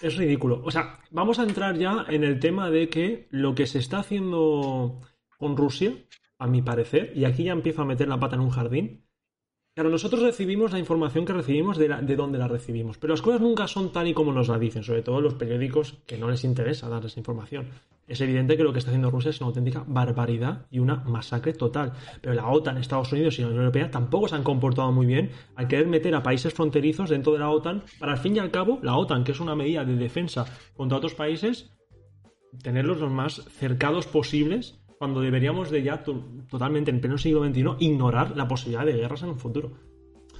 Es 0.03 0.17
ridículo. 0.17 0.63
O 0.65 0.71
sea, 0.71 0.99
vamos 1.11 1.39
a 1.39 1.45
entrar 1.45 1.77
ya 1.77 2.07
en 2.09 2.25
el 2.25 2.41
tema 2.41 2.71
de 2.71 2.89
que 2.89 3.29
lo 3.31 3.55
que 3.55 3.67
se 3.67 3.79
está 3.79 3.99
haciendo 3.99 5.01
con 5.39 5.57
Rusia, 5.57 5.93
a 6.39 6.47
mi 6.47 6.63
parecer, 6.63 7.13
y 7.15 7.27
aquí 7.27 7.45
ya 7.45 7.53
empiezo 7.53 7.83
a 7.83 7.85
meter 7.85 8.09
la 8.09 8.19
pata 8.19 8.37
en 8.37 8.41
un 8.41 8.51
jardín. 8.51 9.05
Claro, 9.75 9.89
nosotros 9.89 10.23
recibimos 10.23 10.73
la 10.73 10.81
información 10.81 11.25
que 11.25 11.33
recibimos 11.33 11.79
de, 11.79 11.89
la- 11.89 12.03
de 12.03 12.17
dónde 12.17 12.39
la 12.39 12.49
recibimos, 12.49 12.99
pero 12.99 13.13
las 13.15 13.23
cosas 13.23 13.41
nunca 13.41 13.69
son 13.69 13.93
tal 13.93 14.09
y 14.09 14.15
como 14.15 14.33
nos 14.33 14.49
la 14.49 14.59
dicen, 14.59 14.83
sobre 14.83 15.03
todo 15.03 15.21
los 15.21 15.35
periódicos 15.35 15.95
que 16.07 16.19
no 16.19 16.29
les 16.29 16.43
interesa 16.45 16.89
dar 16.89 17.05
esa 17.05 17.21
información. 17.21 17.69
Es 18.09 18.21
evidente 18.21 18.57
que 18.57 18.65
lo 18.65 18.73
que 18.73 18.81
está 18.81 18.91
haciendo 18.91 19.11
Rusia 19.13 19.31
es 19.31 19.41
una 19.41 19.47
auténtica 19.49 19.85
barbaridad 19.87 20.67
y 20.73 20.81
una 20.81 20.97
masacre 20.97 21.53
total. 21.53 21.93
Pero 22.21 22.35
la 22.35 22.49
OTAN, 22.49 22.79
Estados 22.79 23.13
Unidos 23.13 23.39
y 23.39 23.43
la 23.43 23.47
Unión 23.49 23.63
Europea 23.63 23.89
tampoco 23.93 24.27
se 24.27 24.35
han 24.35 24.43
comportado 24.43 24.91
muy 24.91 25.07
bien 25.07 25.31
al 25.55 25.69
querer 25.69 25.87
meter 25.87 26.17
a 26.17 26.23
países 26.25 26.53
fronterizos 26.53 27.09
dentro 27.09 27.33
de 27.33 27.39
la 27.39 27.51
OTAN 27.51 27.85
para 28.01 28.13
al 28.13 28.19
fin 28.19 28.35
y 28.35 28.41
al 28.41 28.51
cabo 28.51 28.81
la 28.83 28.97
OTAN, 28.97 29.23
que 29.23 29.31
es 29.31 29.39
una 29.39 29.55
medida 29.55 29.85
de 29.85 29.95
defensa 29.95 30.45
contra 30.77 30.99
otros 30.99 31.15
países, 31.15 31.71
tenerlos 32.65 32.99
los 32.99 33.13
más 33.13 33.45
cercados 33.59 34.09
posibles 34.09 34.80
cuando 35.01 35.23
deberíamos 35.23 35.71
de 35.71 35.83
ya 35.83 36.05
to- 36.05 36.23
totalmente 36.51 36.91
en 36.91 37.01
pleno 37.01 37.17
siglo 37.17 37.43
XXI 37.43 37.65
ignorar 37.79 38.37
la 38.37 38.47
posibilidad 38.47 38.85
de 38.85 38.93
guerras 38.93 39.23
en 39.23 39.31
un 39.31 39.39
futuro. 39.39 39.73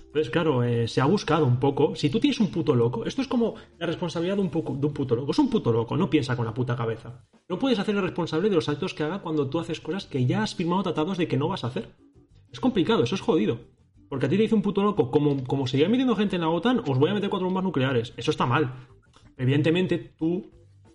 Entonces, 0.05 0.29
claro, 0.29 0.63
eh, 0.63 0.87
se 0.87 1.01
ha 1.01 1.07
buscado 1.07 1.47
un 1.47 1.59
poco. 1.59 1.95
Si 1.97 2.11
tú 2.11 2.21
tienes 2.21 2.41
un 2.41 2.49
puto 2.49 2.75
loco, 2.75 3.07
esto 3.07 3.23
es 3.23 3.29
como 3.29 3.55
la 3.79 3.87
responsabilidad 3.87 4.37
de 4.37 4.43
un, 4.43 4.51
puto 4.51 5.17
loco. 5.17 5.31
Es 5.31 5.39
un 5.39 5.49
puto 5.49 5.73
loco, 5.73 5.97
no 5.97 6.11
piensa 6.11 6.37
con 6.37 6.45
la 6.45 6.53
puta 6.53 6.77
cabeza. 6.77 7.25
No 7.49 7.59
puedes 7.59 7.79
hacerle 7.79 8.03
responsable 8.03 8.51
de 8.51 8.57
los 8.57 8.69
actos 8.69 8.93
que 8.93 9.03
haga 9.03 9.23
cuando 9.23 9.49
tú 9.49 9.59
haces 9.61 9.81
cosas 9.81 10.05
que 10.05 10.27
ya 10.27 10.43
has 10.43 10.55
firmado 10.55 10.83
tratados 10.83 11.17
de 11.17 11.27
que 11.27 11.39
no 11.39 11.49
vas 11.49 11.65
a 11.65 11.69
hacer. 11.69 11.97
Es 12.53 12.61
complicado, 12.61 13.03
eso 13.03 13.15
es 13.15 13.23
jodido. 13.23 13.61
Porque 14.11 14.27
a 14.27 14.29
ti 14.29 14.37
te 14.37 14.43
dice 14.43 14.55
un 14.55 14.61
puto 14.63 14.83
loco, 14.83 15.11
como, 15.11 15.43
como 15.45 15.67
seguía 15.67 15.89
metiendo 15.89 16.17
gente 16.17 16.37
en 16.37 16.43
la 16.43 16.51
OTAN, 16.51 16.83
os 16.87 16.99
voy 16.99 17.09
a 17.09 17.15
meter 17.15 17.31
cuatro 17.31 17.47
bombas 17.47 17.65
nucleares. 17.65 18.13
Eso 18.19 18.31
está 18.31 18.45
mal. 18.45 18.75
Evidentemente, 19.39 19.97
tú 20.19 20.51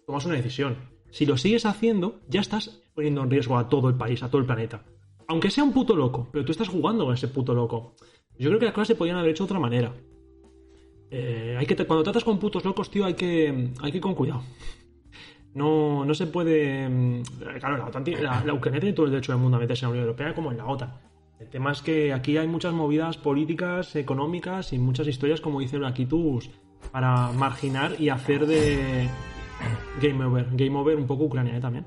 tomas 0.06 0.24
una 0.28 0.36
decisión. 0.36 0.76
Si 1.16 1.26
lo 1.26 1.38
sigues 1.38 1.66
haciendo, 1.66 2.20
ya 2.28 2.42
estás 2.42 2.82
poniendo 2.94 3.24
en 3.24 3.32
riesgo 3.32 3.58
a 3.58 3.70
todo 3.70 3.88
el 3.88 3.96
país, 3.96 4.22
a 4.22 4.28
todo 4.30 4.42
el 4.42 4.46
planeta. 4.46 4.84
Aunque 5.30 5.50
sea 5.50 5.64
un 5.64 5.72
puto 5.72 5.96
loco, 5.96 6.28
pero 6.30 6.44
tú 6.44 6.52
estás 6.52 6.68
jugando 6.68 7.06
con 7.06 7.14
ese 7.14 7.30
puto 7.30 7.54
loco. 7.54 7.96
Yo 8.38 8.50
creo 8.50 8.60
que 8.60 8.66
las 8.66 8.74
cosas 8.74 8.90
se 8.90 8.96
podrían 8.96 9.18
haber 9.20 9.32
hecho 9.32 9.46
de 9.46 9.46
otra 9.46 9.60
manera. 9.62 9.94
Eh, 11.10 11.56
hay 11.58 11.66
que 11.66 11.78
cuando 11.86 12.04
tratas 12.04 12.26
con 12.26 12.38
putos 12.38 12.66
locos, 12.66 12.92
tío, 12.92 13.06
hay 13.06 13.14
que, 13.14 13.70
hay 13.82 13.92
que 13.92 13.98
ir 14.00 14.04
con 14.04 14.14
cuidado. 14.14 14.44
No, 15.54 16.04
no 16.04 16.14
se 16.14 16.28
puede. 16.28 16.90
mm, 16.90 17.24
Claro, 17.60 17.78
la, 17.78 17.86
OTAN 17.86 18.04
la 18.46 18.54
Ucrania 18.54 18.82
tiene 18.82 18.94
todo 18.94 19.06
el 19.06 19.14
derecho 19.14 19.32
del 19.32 19.40
mundo 19.40 19.56
a 19.56 19.62
meterse 19.62 19.86
en 19.86 19.92
la 19.92 19.92
Unión 19.92 20.08
Europea 20.08 20.36
como 20.36 20.52
en 20.52 20.58
la 20.58 20.66
OTAN. 20.66 21.00
El 21.40 21.48
tema 21.48 21.72
es 21.72 21.82
que 21.82 22.12
aquí 22.12 22.36
hay 22.36 22.50
muchas 22.50 22.74
movidas 22.74 23.16
políticas, 23.16 23.96
económicas 23.96 24.74
y 24.74 24.80
muchas 24.80 25.08
historias, 25.08 25.40
como 25.40 25.62
dice 25.62 25.78
Blaquitus, 25.78 26.50
para 26.92 27.32
marginar 27.32 27.96
y 28.00 28.10
hacer 28.10 28.48
de 28.48 29.08
Game 30.02 30.24
Over. 30.24 30.50
Game 30.54 30.78
Over 30.78 30.98
un 30.98 31.08
poco 31.08 31.26
Ucrania 31.26 31.58
¿eh? 31.58 31.62
también. 31.62 31.86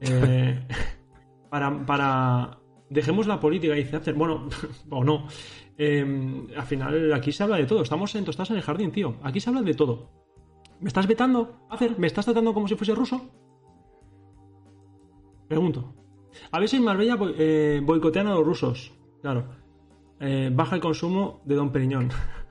Eh, 0.00 0.66
para, 1.50 1.84
para. 1.86 2.58
Dejemos 2.90 3.26
la 3.26 3.40
política, 3.40 3.74
dice 3.74 3.96
After. 3.96 4.14
Bueno, 4.14 4.48
o 4.90 5.04
no. 5.04 5.26
Eh, 5.78 6.46
al 6.56 6.66
final, 6.66 7.12
aquí 7.12 7.32
se 7.32 7.42
habla 7.42 7.56
de 7.56 7.64
todo. 7.64 7.82
Estamos 7.82 8.14
en, 8.14 8.28
estás 8.28 8.50
en 8.50 8.56
el 8.56 8.62
jardín, 8.62 8.92
tío. 8.92 9.16
Aquí 9.22 9.40
se 9.40 9.50
habla 9.50 9.62
de 9.62 9.74
todo. 9.74 10.10
¿Me 10.80 10.88
estás 10.88 11.06
vetando? 11.06 11.66
Hacer, 11.70 11.98
¿me 11.98 12.06
estás 12.06 12.24
tratando 12.24 12.52
como 12.52 12.68
si 12.68 12.74
fuese 12.74 12.94
ruso? 12.94 13.30
Pregunto. 15.48 15.94
A 16.50 16.66
si 16.66 16.76
en 16.76 16.84
Marbella 16.84 17.16
eh, 17.38 17.80
boicotean 17.82 18.26
a 18.26 18.34
los 18.34 18.44
rusos. 18.44 18.92
Claro. 19.20 19.62
Baja 20.52 20.76
el 20.76 20.80
consumo 20.80 21.42
de 21.44 21.56
Don 21.56 21.72
Periñón. 21.72 22.10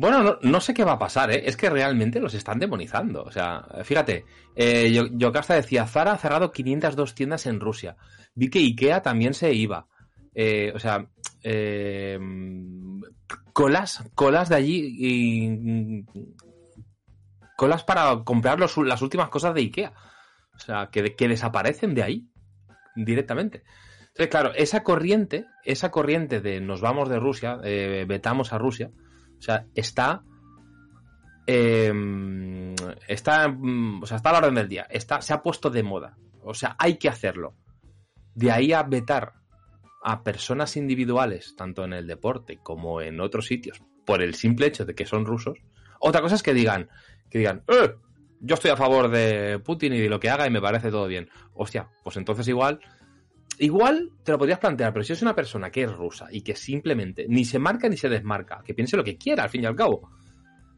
Bueno, 0.00 0.22
no, 0.22 0.38
no 0.40 0.60
sé 0.62 0.72
qué 0.72 0.82
va 0.82 0.92
a 0.92 0.98
pasar, 0.98 1.30
¿eh? 1.30 1.42
Es 1.44 1.58
que 1.58 1.68
realmente 1.68 2.20
los 2.20 2.32
están 2.32 2.58
demonizando. 2.58 3.22
O 3.22 3.30
sea, 3.30 3.66
fíjate, 3.84 4.24
eh, 4.56 4.90
Yo- 4.90 5.30
decía, 5.30 5.86
Zara 5.86 6.12
ha 6.12 6.16
cerrado 6.16 6.52
502 6.52 7.14
tiendas 7.14 7.44
en 7.44 7.60
Rusia. 7.60 7.96
Vi 8.34 8.48
que 8.48 8.60
Ikea 8.60 9.02
también 9.02 9.34
se 9.34 9.52
iba. 9.52 9.88
Eh, 10.34 10.72
o 10.74 10.78
sea, 10.78 11.06
eh, 11.42 12.18
colas, 13.52 14.02
colas 14.14 14.48
de 14.48 14.54
allí 14.54 14.96
y 14.98 16.06
colas 17.58 17.84
para 17.84 18.24
comprar 18.24 18.58
las 18.58 19.02
últimas 19.02 19.28
cosas 19.28 19.52
de 19.52 19.60
Ikea. 19.60 19.92
O 20.54 20.58
sea, 20.58 20.88
que, 20.90 21.14
que 21.14 21.28
desaparecen 21.28 21.94
de 21.94 22.04
ahí 22.04 22.26
directamente. 22.96 23.64
Entonces, 24.00 24.28
claro, 24.28 24.52
esa 24.54 24.82
corriente, 24.82 25.44
esa 25.62 25.90
corriente 25.90 26.40
de 26.40 26.62
nos 26.62 26.80
vamos 26.80 27.10
de 27.10 27.18
Rusia, 27.20 27.58
eh, 27.64 28.06
vetamos 28.08 28.54
a 28.54 28.58
Rusia, 28.58 28.90
o 29.40 29.42
sea, 29.42 29.66
está. 29.74 30.22
eh, 31.46 32.74
está. 33.08 33.48
mm, 33.48 34.02
O 34.02 34.06
sea, 34.06 34.16
está 34.18 34.30
a 34.30 34.32
la 34.34 34.38
orden 34.38 34.54
del 34.54 34.68
día. 34.68 34.86
Está, 34.90 35.20
se 35.20 35.32
ha 35.32 35.42
puesto 35.42 35.70
de 35.70 35.82
moda. 35.82 36.16
O 36.44 36.54
sea, 36.54 36.76
hay 36.78 36.96
que 36.96 37.08
hacerlo. 37.08 37.54
De 38.34 38.50
ahí 38.52 38.72
a 38.72 38.82
vetar 38.82 39.32
a 40.02 40.22
personas 40.22 40.76
individuales, 40.76 41.54
tanto 41.56 41.84
en 41.84 41.92
el 41.92 42.06
deporte 42.06 42.58
como 42.62 43.00
en 43.00 43.20
otros 43.20 43.46
sitios, 43.46 43.82
por 44.06 44.22
el 44.22 44.34
simple 44.34 44.66
hecho 44.66 44.84
de 44.84 44.94
que 44.94 45.04
son 45.04 45.26
rusos. 45.26 45.58
Otra 45.98 46.22
cosa 46.22 46.36
es 46.36 46.42
que 46.42 46.54
digan, 46.54 46.88
que 47.28 47.38
digan, 47.38 47.62
"Eh, 47.68 47.94
yo 48.40 48.54
estoy 48.54 48.70
a 48.70 48.76
favor 48.76 49.10
de 49.10 49.58
Putin 49.58 49.92
y 49.92 50.00
de 50.00 50.08
lo 50.08 50.18
que 50.18 50.30
haga 50.30 50.46
y 50.46 50.50
me 50.50 50.62
parece 50.62 50.90
todo 50.90 51.06
bien. 51.06 51.28
Hostia, 51.52 51.88
pues 52.02 52.16
entonces 52.16 52.48
igual 52.48 52.80
Igual 53.60 54.10
te 54.24 54.32
lo 54.32 54.38
podrías 54.38 54.58
plantear, 54.58 54.90
pero 54.90 55.04
si 55.04 55.12
es 55.12 55.20
una 55.20 55.34
persona 55.34 55.70
que 55.70 55.82
es 55.82 55.92
rusa 55.92 56.28
y 56.30 56.40
que 56.40 56.56
simplemente 56.56 57.26
ni 57.28 57.44
se 57.44 57.58
marca 57.58 57.90
ni 57.90 57.98
se 57.98 58.08
desmarca, 58.08 58.62
que 58.64 58.72
piense 58.72 58.96
lo 58.96 59.04
que 59.04 59.18
quiera 59.18 59.42
al 59.42 59.50
fin 59.50 59.62
y 59.62 59.66
al 59.66 59.76
cabo, 59.76 60.08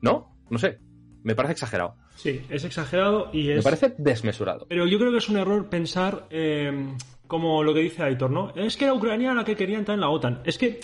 ¿no? 0.01 0.35
No 0.51 0.59
sé, 0.59 0.81
me 1.23 1.37
parece 1.37 1.53
exagerado. 1.53 1.95
Sí, 2.17 2.43
es 2.51 2.65
exagerado 2.65 3.31
y 3.33 3.51
es. 3.51 3.59
Me 3.59 3.63
parece 3.63 3.95
desmesurado. 3.99 4.67
Pero 4.69 4.89
yo 4.89 4.99
creo 4.99 5.13
que 5.13 5.19
es 5.19 5.29
un 5.29 5.37
error 5.37 5.69
pensar 5.69 6.27
eh, 6.31 6.97
como 7.29 7.63
lo 7.63 7.73
que 7.73 7.81
dice 7.81 8.03
Aitor, 8.03 8.33
¿no? 8.33 8.53
Es 8.57 8.77
que 8.77 8.87
era 8.87 8.95
Ucrania 8.95 9.33
la 9.33 9.45
que 9.45 9.55
quería 9.55 9.79
entrar 9.79 9.95
en 9.95 10.01
la 10.01 10.11
OTAN. 10.11 10.41
Es 10.45 10.59
que 10.59 10.81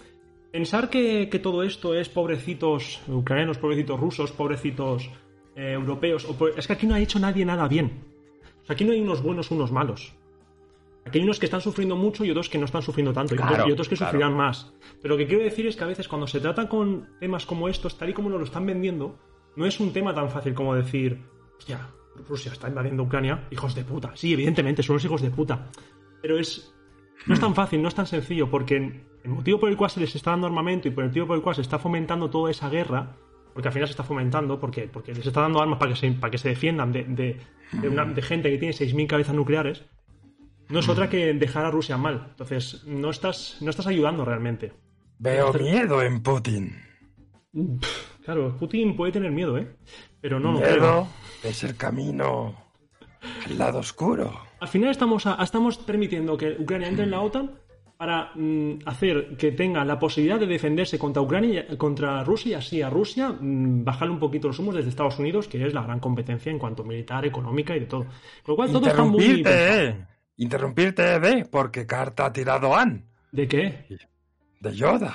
pensar 0.53 0.91
que, 0.91 1.29
que 1.29 1.41
todo 1.41 1.65
esto 1.65 1.95
es 1.95 2.09
pobrecitos 2.09 3.01
ucranianos, 3.09 3.59
pobrecitos 3.59 3.99
rusos, 3.99 4.31
pobrecitos 4.31 5.11
eh, 5.57 5.73
europeos. 5.73 6.25
o 6.27 6.49
es 6.57 6.65
que 6.65 6.73
aquí 6.75 6.87
no 6.87 6.95
ha 6.95 7.01
hecho 7.01 7.19
nadie 7.19 7.45
nada 7.45 7.67
bien. 7.67 8.05
O 8.63 8.67
sea, 8.67 8.75
aquí 8.75 8.85
no 8.85 8.93
hay 8.93 9.01
unos 9.01 9.21
buenos, 9.21 9.51
unos 9.51 9.73
malos. 9.73 10.15
Aquí 11.09 11.19
hay 11.19 11.25
unos 11.25 11.39
que 11.39 11.47
están 11.47 11.61
sufriendo 11.61 11.97
mucho 11.97 12.25
y 12.25 12.31
otros 12.31 12.49
que 12.49 12.59
no 12.59 12.65
están 12.65 12.83
sufriendo 12.83 13.13
tanto. 13.13 13.35
y 13.35 13.39
otros- 13.39 13.51
Claro, 13.51 13.69
y 13.69 13.73
otros 13.73 13.89
que 13.89 13.97
claro. 13.97 14.13
sufrirán 14.13 14.35
más. 14.37 14.73
Pero 15.03 15.15
lo 15.15 15.19
que 15.19 15.27
quiero 15.27 15.43
decir 15.43 15.67
es 15.67 15.77
que 15.77 15.85
a 15.85 15.87
veces 15.89 16.07
cuando 16.09 16.27
se 16.27 16.41
trata 16.41 16.69
con 16.69 17.09
temas 17.21 17.45
como 17.47 17.69
estos, 17.69 17.99
tal 17.99 18.11
y 18.11 18.13
como 18.13 18.31
nos 18.31 18.39
lo 18.39 18.45
están 18.45 18.65
vendiendo, 18.67 19.19
no 19.57 19.67
es 19.67 19.81
un 19.81 19.93
tema 19.93 20.15
tan 20.15 20.31
fácil 20.31 20.55
como 20.55 20.75
decir, 20.75 21.21
hostia, 21.59 21.89
Rusia 22.29 22.53
está 22.53 22.69
invadiendo 22.69 23.03
Ucrania, 23.03 23.47
hijos 23.51 23.75
de 23.75 23.85
puta. 23.85 24.13
Sí, 24.15 24.33
evidentemente, 24.33 24.83
son 24.83 24.95
los 24.97 25.05
hijos 25.05 25.23
de 25.23 25.31
puta. 25.31 25.67
Pero 26.23 26.39
es. 26.39 26.75
No 27.27 27.35
es 27.35 27.41
tan 27.41 27.55
fácil, 27.55 27.83
no 27.83 27.89
es 27.89 27.95
tan 27.95 28.07
sencillo, 28.07 28.49
porque 28.51 28.77
el 28.77 29.31
motivo 29.31 29.59
por 29.61 29.69
el 29.69 29.77
cual 29.77 29.91
se 29.91 30.01
les 30.01 30.15
está 30.15 30.31
dando 30.31 30.47
armamento 30.47 30.89
y 30.89 30.93
por 30.93 31.05
el 31.05 31.11
motivo 31.11 31.27
por 31.27 31.37
el 31.37 31.43
cual 31.43 31.55
se 31.57 31.63
está 31.63 31.79
fomentando 31.79 32.31
toda 32.31 32.51
esa 32.51 32.69
guerra, 32.71 33.17
porque 33.53 33.69
al 33.69 33.75
final 33.75 33.89
se 33.89 33.93
está 33.93 34.05
fomentando, 34.05 34.61
porque, 34.61 34.89
porque 34.93 35.13
les 35.15 35.27
está 35.27 35.41
dando 35.41 35.61
armas 35.61 35.79
para 35.79 35.91
que 35.93 35.97
se, 35.97 36.11
para 36.13 36.31
que 36.31 36.39
se 36.39 36.49
defiendan 36.51 36.93
de, 36.93 37.05
de, 37.05 37.41
de 37.73 37.89
una- 37.89 38.05
de 38.05 38.23
gente 38.23 38.51
que 38.51 38.59
tiene 38.59 38.73
6.000 38.73 39.07
cabezas 39.09 39.35
nucleares, 39.35 39.85
no 40.71 40.81
es 40.81 40.89
otra 40.89 41.09
que 41.09 41.33
dejar 41.35 41.65
a 41.65 41.71
Rusia 41.71 41.97
mal. 41.97 42.27
Entonces, 42.31 42.85
no 42.87 43.11
estás, 43.11 43.57
no 43.61 43.71
estás 43.71 43.87
ayudando 43.87 44.25
realmente. 44.25 44.73
Veo 45.19 45.53
miedo 45.53 46.03
en 46.03 46.23
Putin. 46.23 46.77
Claro, 48.25 48.57
Putin 48.57 48.95
puede 48.97 49.13
tener 49.13 49.31
miedo, 49.31 49.57
¿eh? 49.59 49.77
Pero 50.21 50.39
no 50.39 50.53
lo 50.53 50.61
creo. 50.61 50.73
Miedo 50.81 51.09
es 51.45 51.65
el 51.65 51.77
camino 51.77 52.55
al 53.47 53.59
lado 53.59 53.79
oscuro. 53.79 54.33
Al 54.61 54.69
final 54.69 54.91
estamos, 54.91 55.27
a- 55.27 55.43
estamos 55.43 55.79
permitiendo 55.79 56.37
que 56.37 56.57
Ucrania 56.59 56.89
entre 56.89 57.05
en 57.05 57.11
la 57.13 57.21
OTAN 57.21 57.53
para 57.97 58.31
mm, 58.35 58.81
hacer 58.87 59.37
que 59.37 59.51
tenga 59.53 59.85
la 59.85 59.99
posibilidad 59.99 60.39
de 60.39 60.47
defenderse 60.47 60.99
contra 60.99 61.23
Ucrania, 61.23 61.67
contra 61.77 62.23
Rusia 62.23 62.51
y 62.53 62.55
así 62.55 62.83
a 62.83 62.91
Rusia 62.91 63.31
mm, 63.31 63.83
bajarle 63.85 64.15
un 64.15 64.21
poquito 64.21 64.49
los 64.49 64.59
humos 64.59 64.75
desde 64.77 64.91
Estados 64.91 65.19
Unidos, 65.19 65.49
que 65.49 65.65
es 65.67 65.75
la 65.75 65.83
gran 65.83 65.99
competencia 65.99 66.53
en 66.53 66.59
cuanto 66.61 66.85
militar, 66.85 67.25
económica 67.25 67.75
y 67.77 67.81
de 67.81 67.87
todo. 67.87 68.05
Con 68.05 68.13
lo 68.47 68.57
cual 68.57 68.69
todo 68.73 68.87
está 68.87 69.03
muy 69.03 69.43
eh. 69.47 70.07
Interrumpirte 70.39 71.21
de, 71.21 71.45
porque 71.45 71.87
Carta 71.87 72.27
ha 72.27 72.33
tirado 72.33 72.75
An, 72.75 73.05
¿De 73.33 73.47
qué? 73.47 73.87
de 74.61 74.75
Yoda. 74.75 75.15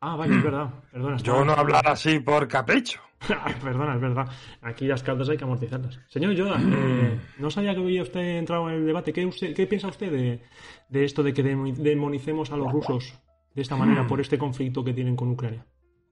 Ah, 0.00 0.16
vale, 0.16 0.36
es 0.36 0.42
verdad. 0.42 0.70
Perdona, 0.92 1.16
Yo 1.18 1.44
no 1.44 1.52
hablar 1.52 1.86
así 1.88 2.20
por 2.20 2.46
capricho. 2.48 3.00
Perdona, 3.62 3.96
es 3.96 4.00
verdad. 4.00 4.28
Aquí 4.62 4.86
las 4.86 5.02
cartas 5.02 5.28
hay 5.28 5.36
que 5.36 5.44
amortizarlas. 5.44 5.98
Señor 6.08 6.32
Yoda, 6.34 6.56
eh, 6.60 7.20
no 7.38 7.50
sabía 7.50 7.74
que 7.74 7.80
había 7.80 8.02
usted 8.02 8.20
entrado 8.38 8.68
en 8.70 8.76
el 8.76 8.86
debate. 8.86 9.12
¿Qué, 9.12 9.26
usted- 9.26 9.54
qué 9.54 9.66
piensa 9.66 9.88
usted 9.88 10.10
de, 10.10 10.42
de 10.88 11.04
esto 11.04 11.22
de 11.24 11.32
que 11.34 11.42
demo- 11.42 11.74
demonicemos 11.74 12.50
a 12.52 12.56
los 12.56 12.70
rusos 12.72 13.18
de 13.54 13.62
esta 13.62 13.74
manera 13.76 14.06
por 14.06 14.20
este 14.20 14.38
conflicto 14.38 14.84
que 14.84 14.94
tienen 14.94 15.16
con 15.16 15.30
Ucrania? 15.30 15.66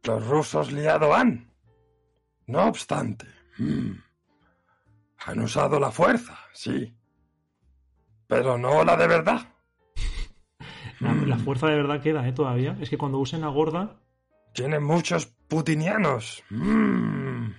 Los 0.05 0.27
rusos 0.27 0.73
liado 0.73 1.15
han. 1.15 1.49
No 2.49 2.67
obstante, 2.67 3.27
Han 5.27 5.41
usado 5.41 5.81
la 5.81 5.91
fuerza, 5.91 6.39
sí. 6.53 6.93
Pero 8.29 8.59
no 8.59 8.85
la 8.85 8.97
de 8.97 9.07
verdad. 9.07 9.41
La, 11.01 11.13
Mm. 11.13 11.27
la 11.29 11.37
fuerza 11.39 11.67
de 11.69 11.77
verdad 11.77 12.01
queda, 12.03 12.27
¿eh? 12.27 12.33
Todavía. 12.33 12.77
Es 12.81 12.89
que 12.89 12.97
cuando 12.97 13.19
usen 13.19 13.43
la 13.43 13.49
gorda, 13.49 14.01
Tienen 14.55 14.83
muchos 14.83 15.27
putinianos. 15.49 16.43
Mm. 16.49 17.51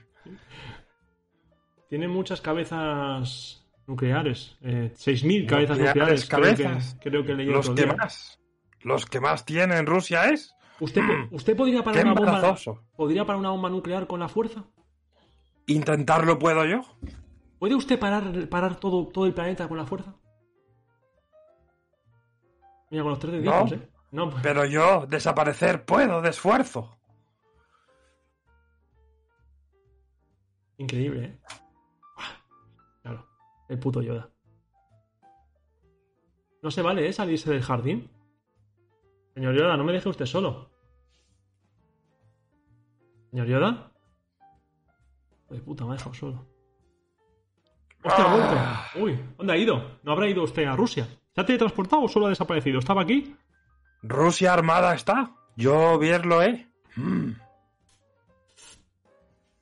tiene 1.90 2.08
muchas 2.08 2.42
cabezas 2.42 3.64
nucleares. 3.86 4.58
Eh, 4.62 4.92
6.000 4.96 5.46
cabezas 5.48 5.78
Nucleares, 5.78 5.96
nucleares. 5.96 6.28
creo 6.30 6.42
que- 6.56 6.64
cabezas. 6.64 6.98
Creo 7.02 7.26
que, 7.26 7.34
leí 7.36 7.46
Los 7.48 7.70
que 7.70 7.84
día. 7.84 7.96
más. 7.96 8.40
Los 8.82 9.06
que 9.06 9.20
más 9.20 9.46
tienen 9.46 9.86
Rusia 9.86 10.30
es. 10.32 10.54
¿Usted, 10.80 11.02
po- 11.02 11.36
¿Usted 11.36 11.56
podría 11.56 11.84
parar 11.84 12.04
Qué 12.04 12.10
una 12.10 12.20
bomba? 12.20 12.56
¿Podría 12.96 13.26
parar 13.26 13.40
una 13.40 13.50
bomba 13.52 13.70
nuclear 13.70 14.06
con 14.08 14.20
la 14.20 14.28
fuerza? 14.28 14.64
Intentarlo 15.68 16.38
puedo 16.40 16.66
yo. 16.66 16.82
¿Puede 17.60 17.76
usted 17.76 17.98
parar, 18.00 18.50
parar 18.50 18.80
todo, 18.80 19.08
todo 19.08 19.26
el 19.26 19.34
planeta 19.34 19.68
con 19.68 19.78
la 19.78 19.86
fuerza? 19.86 20.16
Mira, 22.90 23.04
con 23.04 23.12
los 23.12 23.20
tres 23.20 23.34
deditos, 23.34 23.72
No. 23.72 23.78
¿eh? 23.78 23.90
No, 24.12 24.30
pues- 24.30 24.42
Pero 24.44 24.66
yo 24.66 25.06
desaparecer 25.06 25.86
puedo 25.86 26.22
de 26.22 26.30
esfuerzo. 26.30 26.98
Increíble, 30.78 31.26
¿eh? 31.26 31.40
Claro, 33.02 33.28
el 33.68 33.80
puto 33.80 34.02
Yoda. 34.02 34.30
No 36.62 36.72
se 36.72 36.82
vale, 36.82 37.08
¿eh? 37.08 37.14
Salirse 37.14 37.50
del 37.52 37.62
jardín. 37.64 38.10
Señor 39.34 39.56
Yoda, 39.56 39.78
no 39.78 39.84
me 39.84 39.94
deje 39.94 40.10
usted 40.10 40.26
solo. 40.26 40.70
Señor 43.32 43.48
Yoda. 43.48 43.92
De 45.50 45.60
puta, 45.62 45.86
me 45.86 45.92
ha 45.92 45.94
dejado 45.96 46.14
solo. 46.14 46.46
¡Hostia, 48.04 48.24
ha 48.26 48.36
vuelto! 48.36 49.06
Uy, 49.06 49.34
¿dónde 49.38 49.54
ha 49.54 49.58
ido? 49.58 50.00
¿No 50.04 50.12
habrá 50.12 50.30
ido 50.30 50.44
usted 50.44 50.66
a 50.66 50.76
Rusia? 50.76 51.08
¿Se 51.38 51.42
ha 51.42 51.46
teletransportado 51.46 52.02
o 52.02 52.08
solo 52.08 52.26
ha 52.26 52.30
desaparecido? 52.30 52.80
¿Estaba 52.80 53.04
aquí? 53.04 53.36
Rusia 54.02 54.54
armada 54.54 54.96
está. 54.96 55.36
Yo 55.56 56.00
verlo, 56.00 56.42
eh. 56.42 56.68
Mm. 56.96 57.34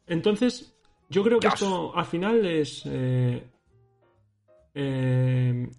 Entonces, 0.07 0.73
yo 1.09 1.21
creo 1.21 1.37
que 1.37 1.47
esto 1.47 1.93
al 1.93 2.05
final 2.05 2.45
es. 2.45 2.83
Eh, 2.85 3.45
eh, 4.73 5.69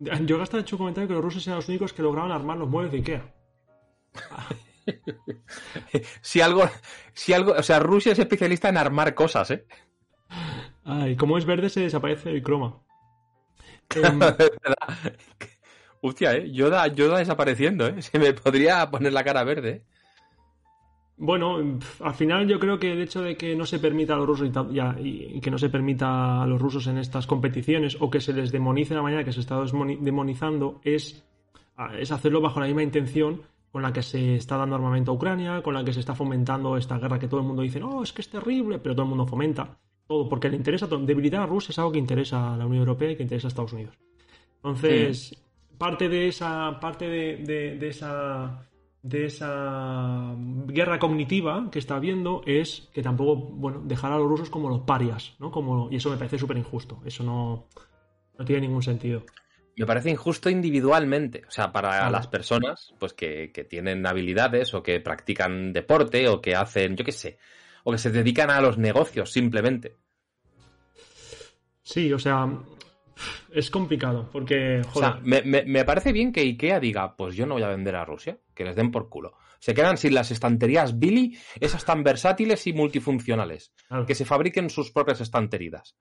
yo 0.00 0.40
hasta 0.40 0.56
he 0.56 0.60
hecho 0.60 0.76
un 0.76 0.78
comentario 0.78 1.08
que 1.08 1.14
los 1.14 1.22
rusos 1.22 1.46
eran 1.46 1.58
los 1.58 1.68
únicos 1.68 1.92
que 1.92 2.00
lograban 2.00 2.32
armar 2.32 2.56
los 2.56 2.70
muebles 2.70 2.92
de 2.92 2.98
Ikea. 2.98 3.34
Si 6.20 6.40
algo, 6.40 6.68
si 7.14 7.32
algo, 7.32 7.52
o 7.52 7.62
sea, 7.62 7.78
Rusia 7.78 8.12
es 8.12 8.18
especialista 8.18 8.68
en 8.68 8.76
armar 8.76 9.14
cosas, 9.14 9.50
¿eh? 9.50 9.66
Ay, 10.84 11.16
como 11.16 11.38
es 11.38 11.46
verde, 11.46 11.70
se 11.70 11.80
desaparece 11.80 12.30
el 12.30 12.42
croma. 12.42 12.83
Em, 13.94 14.20
Hostia, 16.00 16.34
¿eh? 16.34 16.52
Yoda, 16.52 16.86
Yoda 16.88 17.18
desapareciendo, 17.18 17.86
¿eh? 17.86 18.02
Se 18.02 18.18
me 18.18 18.32
podría 18.34 18.90
poner 18.90 19.12
la 19.12 19.24
cara 19.24 19.42
verde, 19.44 19.70
¿eh? 19.70 19.82
bueno, 21.16 21.78
al 22.00 22.14
final 22.14 22.48
yo 22.48 22.58
creo 22.58 22.78
que 22.78 22.92
el 22.92 23.00
hecho 23.00 23.22
de 23.22 23.36
que 23.36 23.54
no 23.54 23.64
se 23.64 23.78
permita 23.78 24.14
a 24.14 24.16
los 24.16 24.26
rusos 24.26 24.48
y 24.48 24.74
ya, 24.74 24.96
que 25.40 25.50
no 25.50 25.58
se 25.58 25.70
permita 25.70 26.42
a 26.42 26.46
los 26.46 26.60
rusos 26.60 26.88
en 26.88 26.98
estas 26.98 27.26
competiciones 27.26 27.96
o 28.00 28.10
que 28.10 28.20
se 28.20 28.32
les 28.32 28.50
demonice 28.50 28.90
de 28.90 28.96
la 28.96 29.02
manera 29.02 29.24
que 29.24 29.32
se 29.32 29.40
está 29.40 29.62
demonizando 30.00 30.80
es, 30.82 31.24
ah, 31.76 31.92
es 31.96 32.10
hacerlo 32.10 32.40
bajo 32.40 32.60
la 32.60 32.66
misma 32.66 32.82
intención 32.82 33.42
con 33.70 33.82
la 33.82 33.92
que 33.92 34.02
se 34.02 34.36
está 34.36 34.56
dando 34.56 34.76
armamento 34.76 35.12
a 35.12 35.14
Ucrania, 35.14 35.62
con 35.62 35.74
la 35.74 35.84
que 35.84 35.92
se 35.92 36.00
está 36.00 36.14
fomentando 36.14 36.76
esta 36.76 36.98
guerra 36.98 37.18
que 37.18 37.28
todo 37.28 37.40
el 37.40 37.46
mundo 37.46 37.62
dice, 37.62 37.80
no, 37.80 38.02
es 38.02 38.12
que 38.12 38.22
es 38.22 38.28
terrible, 38.28 38.78
pero 38.78 38.94
todo 38.94 39.04
el 39.04 39.08
mundo 39.08 39.26
fomenta. 39.26 39.78
Todo, 40.06 40.28
porque 40.28 40.48
le 40.50 40.56
interesa, 40.56 40.88
to- 40.88 40.98
debilitar 40.98 41.40
a 41.42 41.46
Rusia 41.46 41.70
es 41.72 41.78
algo 41.78 41.92
que 41.92 41.98
interesa 41.98 42.54
a 42.54 42.56
la 42.56 42.66
Unión 42.66 42.80
Europea 42.80 43.10
y 43.12 43.16
que 43.16 43.22
interesa 43.22 43.46
a 43.46 43.50
Estados 43.50 43.72
Unidos. 43.72 43.94
Entonces, 44.56 45.34
parte 45.78 46.08
de 46.08 46.28
esa, 46.28 46.78
parte 46.80 47.08
de, 47.08 47.36
de- 47.38 47.76
de 47.78 47.88
esa, 47.88 48.68
de 49.02 49.26
esa 49.26 50.34
guerra 50.66 50.98
cognitiva 50.98 51.68
que 51.70 51.78
está 51.78 51.96
habiendo 51.96 52.42
es 52.46 52.88
que 52.92 53.02
tampoco, 53.02 53.36
bueno, 53.36 53.82
dejar 53.84 54.12
a 54.12 54.18
los 54.18 54.28
rusos 54.28 54.50
como 54.50 54.68
los 54.68 54.80
parias, 54.80 55.34
¿no? 55.38 55.50
Como, 55.50 55.88
y 55.90 55.96
eso 55.96 56.10
me 56.10 56.16
parece 56.16 56.38
súper 56.38 56.56
injusto. 56.56 57.00
Eso 57.04 57.22
no, 57.24 57.66
no 58.38 58.44
tiene 58.44 58.62
ningún 58.62 58.82
sentido. 58.82 59.24
Me 59.76 59.86
parece 59.86 60.10
injusto 60.10 60.48
individualmente. 60.48 61.42
O 61.48 61.50
sea, 61.50 61.72
para 61.72 61.90
Claro. 61.90 62.12
las 62.12 62.28
personas, 62.28 62.94
pues 62.98 63.12
que, 63.12 63.50
que 63.52 63.64
tienen 63.64 64.06
habilidades 64.06 64.72
o 64.72 64.82
que 64.82 65.00
practican 65.00 65.72
deporte 65.72 66.28
o 66.28 66.40
que 66.40 66.54
hacen, 66.54 66.96
yo 66.96 67.04
qué 67.04 67.10
sé, 67.12 67.38
o 67.84 67.92
que 67.92 67.98
se 67.98 68.10
dedican 68.10 68.50
a 68.50 68.60
los 68.60 68.76
negocios 68.78 69.30
simplemente. 69.30 69.96
Sí, 71.82 72.12
o 72.12 72.18
sea, 72.18 72.48
es 73.52 73.70
complicado 73.70 74.28
porque, 74.32 74.80
O 74.80 74.88
joder, 74.90 75.12
sea, 75.12 75.20
me, 75.22 75.42
me- 75.42 75.64
me 75.64 75.84
parece 75.84 76.12
bien 76.12 76.32
que 76.32 76.40
IKEA 76.40 76.80
diga, 76.80 77.14
pues 77.16 77.36
yo 77.36 77.46
no 77.46 77.54
voy 77.54 77.62
a 77.62 77.68
vender 77.68 77.94
a 77.96 78.04
Rusia, 78.04 78.38
que 78.54 78.64
les 78.64 78.74
den 78.76 78.90
por 78.90 79.08
culo. 79.08 79.34
Se 79.60 79.74
quedan 79.74 79.96
sin 79.96 80.14
las 80.14 80.30
estanterías 80.30 80.98
Billy, 80.98 81.38
esas 81.60 81.84
tan 81.84 82.02
versátiles 82.02 82.66
y 82.66 82.72
multifuncionales, 82.72 83.72
claro, 83.88 84.06
que 84.06 84.14
se 84.14 84.24
fabriquen 84.24 84.68
sus 84.70 84.90
propias 84.90 85.20
estanterías. 85.20 85.96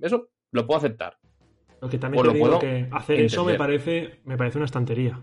Eso 0.00 0.30
lo 0.52 0.66
puedo 0.66 0.78
aceptar. 0.78 1.18
lo 1.80 1.88
que 1.88 1.98
también 1.98 2.20
o 2.20 2.22
te 2.22 2.26
lo 2.28 2.32
digo 2.34 2.46
puedo 2.46 2.58
que 2.60 2.88
hacer 2.92 3.20
eso 3.20 3.44
me 3.44 3.54
parece, 3.54 4.20
me 4.24 4.36
parece 4.36 4.58
una 4.58 4.64
estantería. 4.66 5.20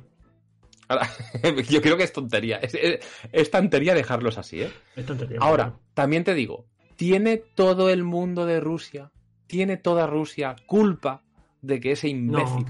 Ahora, 0.88 1.10
Yo 1.70 1.82
creo 1.82 1.98
que 1.98 2.04
es 2.04 2.14
tontería. 2.14 2.58
Es, 2.58 2.74
es- 2.76 3.00
es 3.32 3.52
tontería 3.52 3.94
dejarlos 3.94 4.38
así, 4.38 4.62
¿eh? 4.62 4.72
Es 4.96 5.06
tontería. 5.06 5.38
Ahora, 5.42 5.78
también 5.94 6.24
te 6.24 6.34
digo, 6.34 6.66
¿tiene 6.96 7.38
todo 7.38 7.90
el 7.90 8.04
mundo 8.04 8.46
de 8.46 8.60
Rusia, 8.60 9.12
tiene 9.48 9.78
toda 9.78 10.08
Rusia 10.08 10.56
culpa 10.66 11.24
de 11.62 11.80
que 11.80 11.92
ese 11.94 12.08
imbécil 12.10 12.66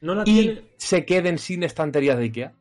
no 0.00 0.14
la 0.14 0.22
y 0.26 0.42
tiene. 0.42 0.62
se 0.76 1.04
queden 1.04 1.38
sin 1.38 1.62
estanterías 1.62 2.16
de 2.18 2.24
Ikea? 2.24 2.52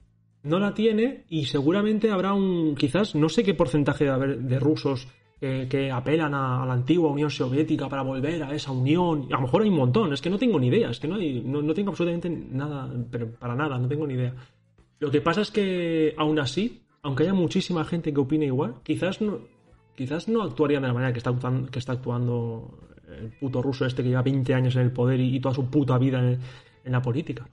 no 0.43 0.59
la 0.59 0.73
tiene 0.75 1.25
y 1.27 1.45
seguramente 1.47 2.11
habrá 2.11 2.33
un, 2.33 2.75
quizás, 2.75 3.15
no 3.15 3.29
sé 3.29 3.43
qué 3.43 3.55
porcentaje 3.55 4.05
de, 4.05 4.35
de 4.37 4.59
rusos 4.59 5.07
eh, 5.41 5.67
que 5.69 5.91
apelan 5.91 6.33
a, 6.33 6.63
a 6.63 6.65
la 6.65 6.73
antigua 6.73 7.09
Unión 7.09 7.29
Soviética 7.29 7.89
para 7.89 8.01
volver 8.01 8.43
a 8.43 8.53
esa 8.53 8.71
unión. 8.71 9.27
A 9.31 9.35
lo 9.35 9.41
mejor 9.41 9.61
hay 9.63 9.69
un 9.69 9.75
montón, 9.75 10.13
es 10.13 10.21
que 10.21 10.29
no 10.29 10.37
tengo 10.37 10.59
ni 10.59 10.67
idea, 10.67 10.89
es 10.89 10.99
que 10.99 11.07
no, 11.07 11.15
hay, 11.15 11.41
no, 11.41 11.61
no 11.61 11.73
tengo 11.73 11.89
absolutamente 11.89 12.29
nada, 12.29 12.89
pero 13.11 13.31
para 13.31 13.55
nada, 13.55 13.77
no 13.77 13.87
tengo 13.87 14.07
ni 14.07 14.13
idea. 14.13 14.33
Lo 14.99 15.11
que 15.11 15.21
pasa 15.21 15.41
es 15.41 15.51
que 15.51 16.13
aún 16.17 16.39
así, 16.39 16.83
aunque 17.01 17.23
haya 17.23 17.33
muchísima 17.33 17.83
gente 17.83 18.13
que 18.13 18.19
opine 18.19 18.45
igual, 18.45 18.75
quizás 18.83 19.21
no, 19.21 19.39
quizás 19.95 20.27
no 20.27 20.41
actuarían 20.41 20.81
de 20.83 20.87
la 20.87 20.93
manera 20.93 21.11
que 21.11 21.19
está 21.19 21.31
actuando, 21.31 21.69
que 21.69 21.79
está 21.79 21.91
actuando 21.93 22.79
el 23.19 23.31
puto 23.31 23.61
ruso 23.61 23.85
este 23.85 24.03
que 24.03 24.09
lleva 24.09 24.21
20 24.21 24.53
años 24.53 24.75
en 24.75 24.83
el 24.83 24.91
poder 24.91 25.19
y, 25.19 25.35
y 25.35 25.39
toda 25.39 25.53
su 25.53 25.69
puta 25.69 25.97
vida 25.97 26.19
en, 26.19 26.39
en 26.83 26.91
la 26.91 27.01
política. 27.01 27.47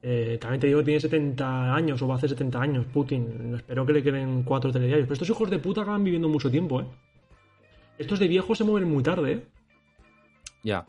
Eh, 0.00 0.38
también 0.40 0.60
te 0.60 0.68
digo 0.68 0.78
que 0.78 0.86
tiene 0.86 1.00
70 1.00 1.74
años 1.74 2.00
o 2.00 2.06
va 2.06 2.14
a 2.14 2.18
hacer 2.18 2.30
70 2.30 2.60
años 2.60 2.86
Putin. 2.86 3.54
Espero 3.56 3.84
que 3.84 3.92
le 3.92 4.02
queden 4.02 4.44
cuatro 4.44 4.70
telediarios. 4.72 5.06
Pero 5.06 5.14
estos 5.14 5.30
hijos 5.30 5.50
de 5.50 5.58
puta 5.58 5.82
acaban 5.82 6.04
viviendo 6.04 6.28
mucho 6.28 6.50
tiempo, 6.50 6.80
¿eh? 6.80 6.84
Estos 7.98 8.18
de 8.18 8.28
viejos 8.28 8.56
se 8.56 8.64
mueven 8.64 8.88
muy 8.88 9.02
tarde, 9.02 9.32
¿eh? 9.32 9.46
Ya. 10.62 10.86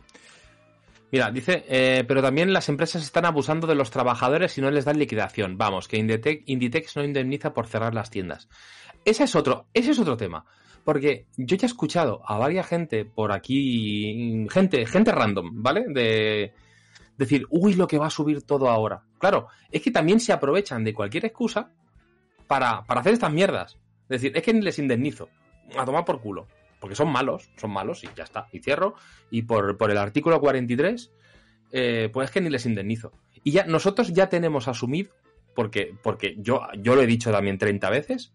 Mira, 1.11 1.31
dice, 1.31 1.65
eh, 1.67 2.03
pero 2.07 2.21
también 2.21 2.53
las 2.53 2.69
empresas 2.69 3.01
están 3.01 3.25
abusando 3.25 3.65
de 3.65 3.73
los 3.73 3.89
trabajadores 3.89 4.55
y 4.57 4.61
no 4.61 4.69
les 4.69 4.85
dan 4.85 4.99
liquidación. 4.99 5.57
Vamos, 5.57 5.87
que 5.87 5.97
Inditex, 5.97 6.95
no 6.95 7.03
indemniza 7.03 7.53
por 7.53 7.65
cerrar 7.65 7.95
las 7.95 8.11
tiendas. 8.11 8.47
Ese 9.05 9.23
es 9.23 9.35
otro, 9.35 9.65
ese 9.73 9.91
es 9.91 9.99
otro 9.99 10.17
tema. 10.17 10.45
Porque 10.83 11.25
yo 11.35 11.57
ya 11.57 11.65
he 11.65 11.69
escuchado 11.69 12.21
a 12.25 12.37
varias 12.37 12.67
gente 12.67 13.05
por 13.05 13.31
aquí, 13.31 14.47
gente, 14.49 14.85
gente 14.85 15.11
random, 15.11 15.63
¿vale? 15.63 15.85
De 15.87 16.53
decir, 17.17 17.45
uy, 17.49 17.73
lo 17.73 17.87
que 17.87 17.97
va 17.97 18.07
a 18.07 18.11
subir 18.11 18.43
todo 18.43 18.69
ahora. 18.69 19.03
Claro, 19.17 19.47
es 19.71 19.81
que 19.81 19.91
también 19.91 20.19
se 20.19 20.31
aprovechan 20.31 20.83
de 20.83 20.93
cualquier 20.93 21.25
excusa 21.25 21.71
para, 22.47 22.83
para 22.85 23.01
hacer 23.01 23.13
estas 23.13 23.33
mierdas. 23.33 23.77
Es 24.03 24.21
decir, 24.21 24.31
es 24.35 24.43
que 24.43 24.53
les 24.53 24.79
indemnizo. 24.79 25.27
A 25.77 25.85
tomar 25.85 26.05
por 26.05 26.21
culo. 26.21 26.47
Porque 26.79 26.95
son 26.95 27.11
malos, 27.11 27.49
son 27.57 27.71
malos 27.71 28.03
y 28.03 28.09
ya 28.15 28.23
está. 28.23 28.47
Y 28.51 28.59
cierro. 28.59 28.95
Y 29.29 29.43
por, 29.43 29.77
por 29.77 29.91
el 29.91 29.97
artículo 29.97 30.39
43, 30.39 31.11
eh, 31.71 32.09
pues 32.11 32.25
es 32.25 32.31
que 32.31 32.41
ni 32.41 32.49
les 32.49 32.65
indemnizo. 32.65 33.11
Y 33.43 33.51
ya 33.51 33.65
nosotros 33.65 34.13
ya 34.13 34.29
tenemos 34.29 34.67
asumido, 34.67 35.11
porque, 35.55 35.95
porque 36.01 36.35
yo, 36.39 36.61
yo 36.77 36.95
lo 36.95 37.01
he 37.01 37.07
dicho 37.07 37.31
también 37.31 37.57
30 37.57 37.89
veces, 37.89 38.33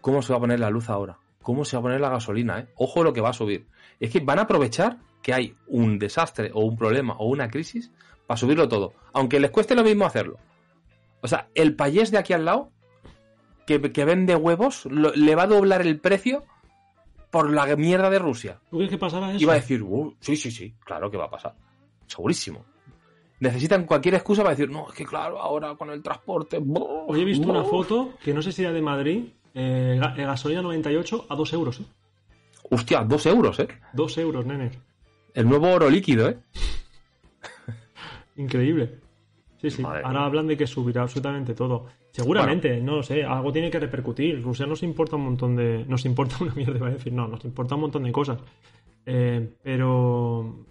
cómo 0.00 0.22
se 0.22 0.32
va 0.32 0.38
a 0.38 0.40
poner 0.40 0.60
la 0.60 0.70
luz 0.70 0.88
ahora. 0.88 1.18
Cómo 1.42 1.64
se 1.64 1.76
va 1.76 1.80
a 1.80 1.82
poner 1.82 2.00
la 2.00 2.10
gasolina, 2.10 2.60
¿eh? 2.60 2.66
Ojo 2.76 3.02
lo 3.02 3.12
que 3.12 3.20
va 3.20 3.30
a 3.30 3.34
subir. 3.34 3.66
Es 3.98 4.10
que 4.10 4.20
van 4.20 4.38
a 4.38 4.42
aprovechar 4.42 4.98
que 5.22 5.34
hay 5.34 5.56
un 5.66 5.98
desastre 5.98 6.50
o 6.54 6.60
un 6.60 6.76
problema 6.76 7.14
o 7.18 7.26
una 7.26 7.48
crisis 7.48 7.90
para 8.26 8.38
subirlo 8.38 8.68
todo. 8.68 8.94
Aunque 9.12 9.40
les 9.40 9.50
cueste 9.50 9.74
lo 9.74 9.82
mismo 9.82 10.06
hacerlo. 10.06 10.38
O 11.20 11.28
sea, 11.28 11.48
el 11.54 11.74
payés 11.74 12.10
de 12.10 12.18
aquí 12.18 12.32
al 12.32 12.44
lado, 12.44 12.70
que, 13.66 13.80
que 13.92 14.04
vende 14.04 14.36
huevos, 14.36 14.86
le 14.86 15.34
va 15.34 15.44
a 15.44 15.48
doblar 15.48 15.82
el 15.82 15.98
precio 15.98 16.44
por 17.32 17.50
la 17.50 17.64
mierda 17.76 18.10
de 18.10 18.18
Rusia. 18.18 18.60
¿Tú 18.70 18.76
crees 18.76 18.90
que 18.90 18.98
pasará 18.98 19.30
eso? 19.30 19.42
Y 19.42 19.46
va 19.46 19.54
a 19.54 19.56
decir, 19.56 19.82
"Uh, 19.82 20.14
sí, 20.20 20.36
sí, 20.36 20.50
sí, 20.50 20.74
claro 20.84 21.10
que 21.10 21.16
va 21.16 21.24
a 21.24 21.30
pasar. 21.30 21.54
Segurísimo. 22.06 22.62
Necesitan 23.40 23.86
cualquier 23.86 24.16
excusa 24.16 24.42
para 24.42 24.54
decir, 24.54 24.70
no, 24.70 24.88
es 24.88 24.94
que 24.94 25.06
claro, 25.06 25.40
ahora 25.40 25.74
con 25.74 25.88
el 25.90 26.02
transporte. 26.02 26.62
Hoy 26.62 27.20
he 27.22 27.24
visto 27.24 27.48
una 27.48 27.62
brr". 27.62 27.70
foto 27.70 28.10
que 28.22 28.34
no 28.34 28.42
sé 28.42 28.52
si 28.52 28.62
era 28.62 28.70
de 28.70 28.82
Madrid, 28.82 29.24
eh, 29.54 29.98
eh, 29.98 30.24
gasolina 30.24 30.60
98 30.60 31.26
a 31.30 31.34
2 31.34 31.52
euros, 31.54 31.80
¿eh? 31.80 31.84
Hostia, 32.70 33.02
dos 33.02 33.24
euros, 33.24 33.58
¿eh? 33.60 33.68
Dos 33.94 34.16
euros, 34.18 34.44
nene. 34.44 34.70
El 35.34 35.48
nuevo 35.48 35.70
oro 35.72 35.88
líquido, 35.88 36.28
¿eh? 36.28 36.38
Increíble. 38.36 39.00
Sí, 39.58 39.70
sí. 39.70 39.82
Madre 39.82 40.02
Ahora 40.04 40.26
hablan 40.26 40.46
de 40.46 40.56
que 40.56 40.66
subirá 40.66 41.02
absolutamente 41.02 41.54
todo. 41.54 41.86
Seguramente, 42.12 42.80
no 42.80 42.96
lo 42.96 43.02
sé, 43.02 43.24
algo 43.24 43.52
tiene 43.52 43.70
que 43.70 43.80
repercutir. 43.80 44.42
Rusia 44.42 44.66
nos 44.66 44.82
importa 44.82 45.16
un 45.16 45.24
montón 45.24 45.56
de. 45.56 45.84
Nos 45.88 46.04
importa 46.04 46.36
una 46.40 46.54
mierda, 46.54 46.76
iba 46.76 46.88
a 46.88 46.92
decir, 46.92 47.12
no, 47.12 47.26
nos 47.26 47.44
importa 47.44 47.74
un 47.74 47.80
montón 47.82 48.04
de 48.04 48.12
cosas. 48.12 48.38
Eh, 49.06 49.54
pero. 49.62 50.66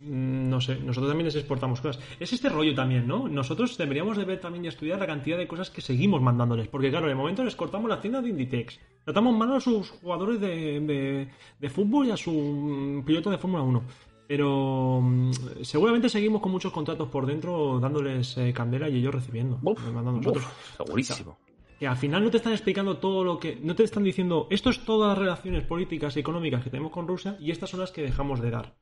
mm, 0.00 0.48
No 0.48 0.60
sé, 0.60 0.76
nosotros 0.76 1.10
también 1.10 1.26
les 1.26 1.34
exportamos 1.34 1.80
cosas. 1.80 2.02
Es 2.20 2.32
este 2.32 2.48
rollo 2.48 2.74
también, 2.74 3.06
¿no? 3.06 3.28
Nosotros 3.28 3.76
deberíamos 3.76 4.16
de 4.16 4.24
ver 4.24 4.40
también 4.40 4.64
y 4.64 4.68
estudiar 4.68 4.98
la 5.00 5.06
cantidad 5.06 5.36
de 5.36 5.48
cosas 5.48 5.70
que 5.70 5.80
seguimos 5.80 6.22
mandándoles. 6.22 6.68
Porque, 6.68 6.90
claro, 6.90 7.08
de 7.08 7.14
momento 7.14 7.42
les 7.44 7.56
cortamos 7.56 7.88
la 7.90 8.00
tienda 8.00 8.22
de 8.22 8.28
Inditex. 8.30 8.78
Tratamos 9.04 9.36
mal 9.36 9.52
a 9.54 9.60
sus 9.60 9.90
jugadores 9.90 10.40
de, 10.40 10.80
de- 10.80 11.28
de 11.58 11.70
fútbol 11.70 12.06
y 12.06 12.10
a 12.12 12.16
su 12.16 12.30
mm, 12.32 13.04
piloto 13.04 13.30
de 13.30 13.38
Fórmula 13.38 13.62
1. 13.64 13.82
Pero 14.26 15.00
mm, 15.02 15.30
seguramente 15.62 16.08
seguimos 16.08 16.40
con 16.40 16.52
muchos 16.52 16.72
contratos 16.72 17.08
por 17.08 17.26
dentro 17.26 17.78
dándoles 17.78 18.36
eh, 18.38 18.52
candela 18.52 18.88
y 18.88 18.96
ellos 18.96 19.14
recibiendo. 19.14 19.58
Uf, 19.62 19.86
a 19.86 19.90
nosotros. 19.90 20.44
uf, 20.44 20.76
segurísimo. 20.76 21.38
Que 21.78 21.86
al 21.86 21.96
final 21.96 22.24
no 22.24 22.30
te 22.30 22.38
están 22.38 22.52
explicando 22.52 22.96
todo 22.98 23.22
lo 23.22 23.38
que. 23.38 23.56
No 23.62 23.74
te 23.74 23.84
están 23.84 24.02
diciendo. 24.02 24.48
Esto 24.50 24.70
es 24.70 24.84
todas 24.84 25.10
las 25.10 25.18
relaciones 25.18 25.64
políticas 25.64 26.16
y 26.16 26.20
económicas 26.20 26.64
que 26.64 26.70
tenemos 26.70 26.92
con 26.92 27.06
Rusia 27.06 27.36
y 27.38 27.50
estas 27.50 27.70
son 27.70 27.80
las 27.80 27.92
que 27.92 28.02
dejamos 28.02 28.40
de 28.40 28.50
dar. 28.50 28.76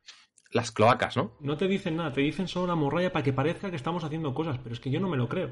Las 0.53 0.71
cloacas, 0.71 1.17
¿no? 1.17 1.33
No 1.41 1.57
te 1.57 1.67
dicen 1.67 1.97
nada, 1.97 2.13
te 2.13 2.21
dicen 2.21 2.47
solo 2.47 2.69
la 2.69 2.77
morralla 2.77 3.13
para 3.13 3.25
que 3.25 3.33
parezca 3.33 3.71
que 3.71 3.77
estamos 3.77 4.05
haciendo 4.05 4.33
cosas, 4.33 4.59
pero 4.63 4.73
es 4.73 4.81
que 4.81 4.91
yo 4.91 5.01
no 5.01 5.09
me 5.09 5.17
lo 5.17 5.29
creo. 5.29 5.51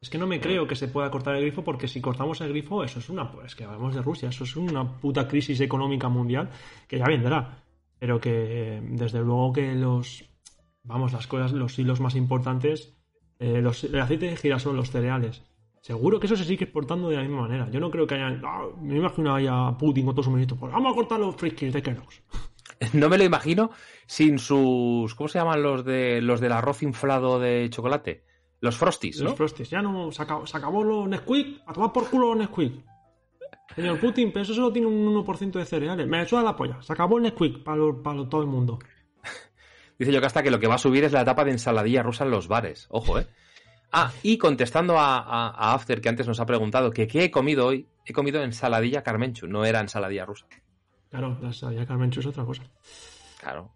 Es 0.00 0.10
que 0.10 0.18
no 0.18 0.26
me 0.26 0.40
creo 0.40 0.66
que 0.66 0.74
se 0.74 0.88
pueda 0.88 1.12
cortar 1.12 1.36
el 1.36 1.42
grifo 1.42 1.62
porque 1.62 1.86
si 1.86 2.00
cortamos 2.00 2.40
el 2.40 2.48
grifo, 2.48 2.82
eso 2.82 2.98
es 2.98 3.08
una. 3.08 3.30
Es 3.46 3.54
que 3.54 3.62
hablamos 3.62 3.94
de 3.94 4.02
Rusia, 4.02 4.30
eso 4.30 4.42
es 4.42 4.56
una 4.56 4.98
puta 4.98 5.28
crisis 5.28 5.60
económica 5.60 6.08
mundial 6.08 6.50
que 6.88 6.98
ya 6.98 7.04
vendrá. 7.04 7.61
Pero 8.02 8.20
que 8.20 8.32
eh, 8.78 8.80
desde 8.82 9.20
luego 9.20 9.52
que 9.52 9.76
los. 9.76 10.24
Vamos, 10.82 11.12
las 11.12 11.28
cosas, 11.28 11.52
los 11.52 11.78
hilos 11.78 12.00
más 12.00 12.16
importantes. 12.16 12.96
eh, 13.38 13.60
los, 13.62 13.84
el 13.84 14.00
aceite 14.00 14.26
de 14.26 14.36
girasol, 14.36 14.74
los 14.74 14.90
cereales. 14.90 15.44
Seguro 15.82 16.18
que 16.18 16.26
eso 16.26 16.34
se 16.34 16.42
sigue 16.44 16.64
exportando 16.64 17.08
de 17.10 17.14
la 17.18 17.22
misma 17.22 17.42
manera. 17.42 17.70
Yo 17.70 17.78
no 17.78 17.92
creo 17.92 18.04
que 18.08 18.16
haya. 18.16 18.40
ah, 18.44 18.66
me 18.80 18.96
imagino 18.96 19.32
haya 19.32 19.78
Putin 19.78 20.04
con 20.06 20.16
todos 20.16 20.24
sus 20.24 20.34
ministros. 20.34 20.58
Pues 20.58 20.72
vamos 20.72 20.90
a 20.92 20.96
cortar 20.96 21.20
los 21.20 21.36
friskis 21.36 21.72
de 21.72 21.80
Kellogg's. 21.80 22.22
No 22.94 23.08
me 23.08 23.18
lo 23.18 23.22
imagino 23.22 23.70
sin 24.06 24.40
sus. 24.40 25.14
¿Cómo 25.14 25.28
se 25.28 25.38
llaman 25.38 25.62
los 25.62 25.84
de 25.84 26.20
los 26.20 26.40
del 26.40 26.50
arroz 26.50 26.82
inflado 26.82 27.38
de 27.38 27.70
chocolate? 27.70 28.24
Los 28.58 28.76
frosties, 28.76 29.20
¿no? 29.20 29.26
Los 29.28 29.36
Frosties. 29.36 29.70
Ya 29.70 29.80
no, 29.80 30.10
se 30.10 30.20
acabó, 30.22 30.44
se 30.44 30.56
acabó 30.56 30.82
los 30.82 31.08
Nesquik. 31.08 31.62
A 31.66 31.72
tomar 31.72 31.92
por 31.92 32.10
culo 32.10 32.34
los 32.34 32.38
Nesquik. 32.38 32.84
Señor 33.76 33.98
Putin, 34.00 34.32
pero 34.32 34.42
eso 34.42 34.54
solo 34.54 34.72
tiene 34.72 34.86
un 34.88 35.06
1% 35.24 35.52
de 35.58 35.64
cereales. 35.64 36.06
Me 36.06 36.26
suda 36.26 36.42
la 36.42 36.54
polla. 36.56 36.80
Se 36.82 36.92
acabó 36.92 37.16
el 37.16 37.22
Nesquik 37.24 37.62
para, 37.62 37.76
lo- 37.78 38.02
para 38.02 38.16
lo- 38.16 38.28
todo 38.28 38.42
el 38.42 38.46
mundo. 38.48 38.78
Dice 39.98 40.12
yo 40.12 40.20
que 40.20 40.26
hasta 40.26 40.42
que 40.42 40.50
lo 40.50 40.58
que 40.60 40.66
va 40.66 40.74
a 40.76 40.78
subir 40.78 41.04
es 41.04 41.12
la 41.12 41.22
etapa 41.22 41.44
de 41.44 41.52
ensaladilla 41.52 42.02
rusa 42.02 42.24
en 42.24 42.30
los 42.30 42.48
bares. 42.48 42.86
Ojo, 42.90 43.18
¿eh? 43.18 43.26
Ah, 43.92 44.10
y 44.22 44.38
contestando 44.38 44.98
a, 44.98 45.18
a- 45.18 45.48
a 45.50 45.74
After, 45.74 46.00
que 46.00 46.08
antes 46.08 46.26
nos 46.26 46.40
ha 46.40 46.46
preguntado 46.46 46.90
que 46.90 47.06
qué 47.06 47.24
he 47.24 47.30
comido 47.30 47.66
hoy, 47.66 47.86
he 48.06 48.12
comido 48.12 48.42
ensaladilla 48.42 49.02
carmenchu, 49.02 49.46
no 49.46 49.64
era 49.64 49.80
ensaladilla 49.80 50.24
rusa. 50.24 50.46
Claro, 51.10 51.36
la 51.42 51.52
sabía 51.52 51.84
Carmencho 51.84 52.20
es 52.20 52.26
otra 52.26 52.42
cosa. 52.44 52.62
Claro. 53.38 53.70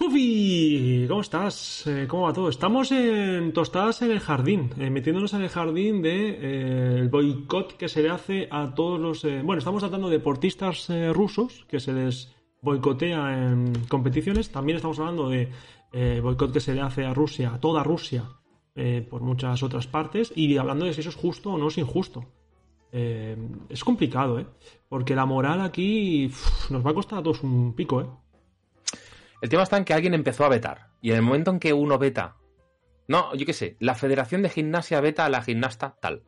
Puffy, 0.00 1.04
¿cómo 1.08 1.20
estás? 1.20 1.86
Eh, 1.86 2.06
¿Cómo 2.08 2.22
va 2.22 2.32
todo? 2.32 2.48
Estamos 2.48 2.90
en 2.90 3.52
tostadas 3.52 4.00
en 4.00 4.10
el 4.10 4.20
jardín, 4.20 4.70
eh, 4.78 4.88
metiéndonos 4.88 5.34
en 5.34 5.42
el 5.42 5.50
jardín 5.50 6.00
de 6.00 6.38
eh, 6.40 7.08
boicot 7.10 7.76
que 7.76 7.86
se 7.86 8.02
le 8.02 8.08
hace 8.08 8.48
a 8.50 8.74
todos 8.74 8.98
los. 8.98 9.22
eh, 9.26 9.42
bueno, 9.44 9.58
estamos 9.58 9.82
tratando 9.82 10.08
de 10.08 10.16
deportistas 10.16 10.90
rusos 11.12 11.66
que 11.68 11.80
se 11.80 11.92
les 11.92 12.34
boicotea 12.62 13.50
en 13.50 13.74
competiciones. 13.90 14.50
También 14.50 14.76
estamos 14.76 14.98
hablando 15.00 15.28
de 15.28 15.50
boicot 16.22 16.50
que 16.50 16.60
se 16.60 16.74
le 16.74 16.80
hace 16.80 17.04
a 17.04 17.12
Rusia, 17.12 17.52
a 17.52 17.60
toda 17.60 17.84
Rusia, 17.84 18.24
por 19.10 19.20
muchas 19.20 19.62
otras 19.62 19.86
partes, 19.86 20.32
y 20.34 20.56
hablando 20.56 20.86
de 20.86 20.94
si 20.94 21.00
eso 21.00 21.10
es 21.10 21.16
justo 21.16 21.52
o 21.52 21.58
no 21.58 21.68
es 21.68 21.76
injusto. 21.76 22.24
Es 22.90 23.84
complicado, 23.84 24.38
¿eh? 24.38 24.46
Porque 24.88 25.14
la 25.14 25.26
moral 25.26 25.60
aquí 25.60 26.32
nos 26.70 26.86
va 26.86 26.92
a 26.92 26.94
costar 26.94 27.18
a 27.18 27.22
todos 27.22 27.42
un 27.42 27.74
pico, 27.74 28.00
¿eh? 28.00 28.06
El 29.40 29.48
tema 29.48 29.62
está 29.62 29.76
en 29.76 29.84
que 29.84 29.94
alguien 29.94 30.14
empezó 30.14 30.44
a 30.44 30.48
vetar. 30.48 30.88
Y 31.00 31.10
en 31.10 31.16
el 31.16 31.22
momento 31.22 31.50
en 31.50 31.58
que 31.60 31.72
uno 31.72 31.98
veta. 31.98 32.36
No, 33.08 33.34
yo 33.34 33.44
qué 33.46 33.52
sé, 33.52 33.76
la 33.80 33.94
Federación 33.94 34.42
de 34.42 34.50
Gimnasia 34.50 35.00
veta 35.00 35.24
a 35.24 35.30
la 35.30 35.42
gimnasta 35.42 35.96
tal. 36.00 36.22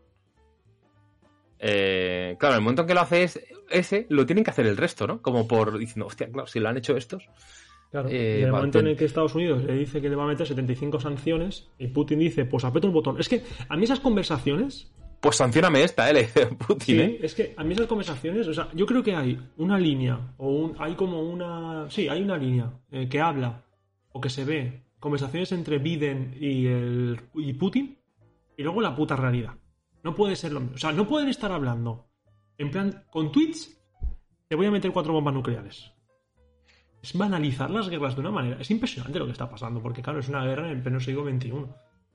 Eh, 1.58 2.36
claro, 2.40 2.54
en 2.54 2.58
el 2.58 2.64
momento 2.64 2.82
en 2.82 2.88
que 2.88 2.94
lo 2.94 3.00
hace 3.00 3.22
es- 3.22 3.40
ese, 3.70 4.06
lo 4.10 4.26
tienen 4.26 4.42
que 4.44 4.50
hacer 4.50 4.66
el 4.66 4.76
resto, 4.76 5.06
¿no? 5.06 5.22
Como 5.22 5.46
por 5.46 5.78
diciendo, 5.78 6.06
hostia, 6.06 6.28
claro, 6.30 6.46
si 6.46 6.58
lo 6.58 6.68
han 6.68 6.76
hecho 6.76 6.96
estos. 6.96 7.28
Claro, 7.90 8.08
Eh, 8.08 8.36
y 8.38 8.40
en 8.40 8.46
el 8.46 8.52
va, 8.54 8.56
momento 8.58 8.78
en 8.80 8.86
el 8.88 8.96
que 8.96 9.04
Estados 9.04 9.34
Unidos 9.34 9.62
le 9.64 9.74
dice 9.74 10.00
que 10.00 10.08
le 10.08 10.16
va 10.16 10.24
a 10.24 10.26
meter 10.26 10.46
75 10.46 10.98
sanciones 10.98 11.68
y 11.78 11.88
Putin 11.88 12.18
dice, 12.18 12.44
pues 12.46 12.64
aprieto 12.64 12.86
el 12.88 12.92
botón. 12.92 13.20
Es 13.20 13.28
que 13.28 13.44
a 13.68 13.76
mí 13.76 13.84
esas 13.84 14.00
conversaciones, 14.00 14.92
Pues 15.22 15.36
sancioname 15.36 15.84
esta, 15.84 16.10
¿eh? 16.10 16.12
Le 16.12 16.20
dice 16.22 16.46
Putin, 16.66 16.96
sí, 16.96 17.00
¿eh? 17.00 17.18
es 17.22 17.34
que 17.34 17.54
a 17.56 17.64
mí 17.64 17.72
esas 17.72 17.86
conversaciones, 17.86 18.46
o 18.48 18.52
sea, 18.52 18.68
yo 18.74 18.84
creo 18.84 19.02
que 19.02 19.14
hay 19.14 19.38
una 19.56 19.78
línea 19.78 20.34
o 20.36 20.50
un, 20.50 20.74
hay 20.78 20.94
como 20.94 21.22
una, 21.22 21.88
sí, 21.88 22.08
hay 22.08 22.22
una 22.22 22.36
línea 22.36 22.72
eh, 22.90 23.08
que 23.08 23.20
habla 23.20 23.64
o 24.10 24.20
que 24.20 24.28
se 24.28 24.44
ve 24.44 24.82
conversaciones 24.98 25.52
entre 25.52 25.78
Biden 25.78 26.36
y 26.38 26.66
el 26.66 27.20
y 27.34 27.52
Putin 27.54 27.96
y 28.56 28.62
luego 28.62 28.80
la 28.80 28.94
puta 28.94 29.16
realidad. 29.16 29.54
No 30.02 30.14
puede 30.14 30.36
ser 30.36 30.52
lo 30.52 30.60
mismo, 30.60 30.74
o 30.74 30.78
sea, 30.78 30.92
no 30.92 31.06
pueden 31.06 31.28
estar 31.28 31.52
hablando 31.52 32.08
en 32.58 32.70
plan 32.70 33.04
con 33.10 33.32
tweets 33.32 33.78
te 34.52 34.56
voy 34.56 34.66
a 34.66 34.70
meter 34.70 34.92
cuatro 34.92 35.14
bombas 35.14 35.32
nucleares. 35.32 35.92
Es 37.00 37.16
banalizar 37.16 37.70
las 37.70 37.88
guerras 37.88 38.14
de 38.14 38.20
una 38.20 38.30
manera. 38.30 38.58
Es 38.60 38.70
impresionante 38.70 39.18
lo 39.18 39.24
que 39.24 39.32
está 39.32 39.48
pasando, 39.48 39.80
porque 39.80 40.02
claro, 40.02 40.20
es 40.20 40.28
una 40.28 40.44
guerra 40.44 40.66
en 40.66 40.76
el 40.76 40.82
pleno 40.82 41.00
siglo 41.00 41.24
XXI. 41.24 41.52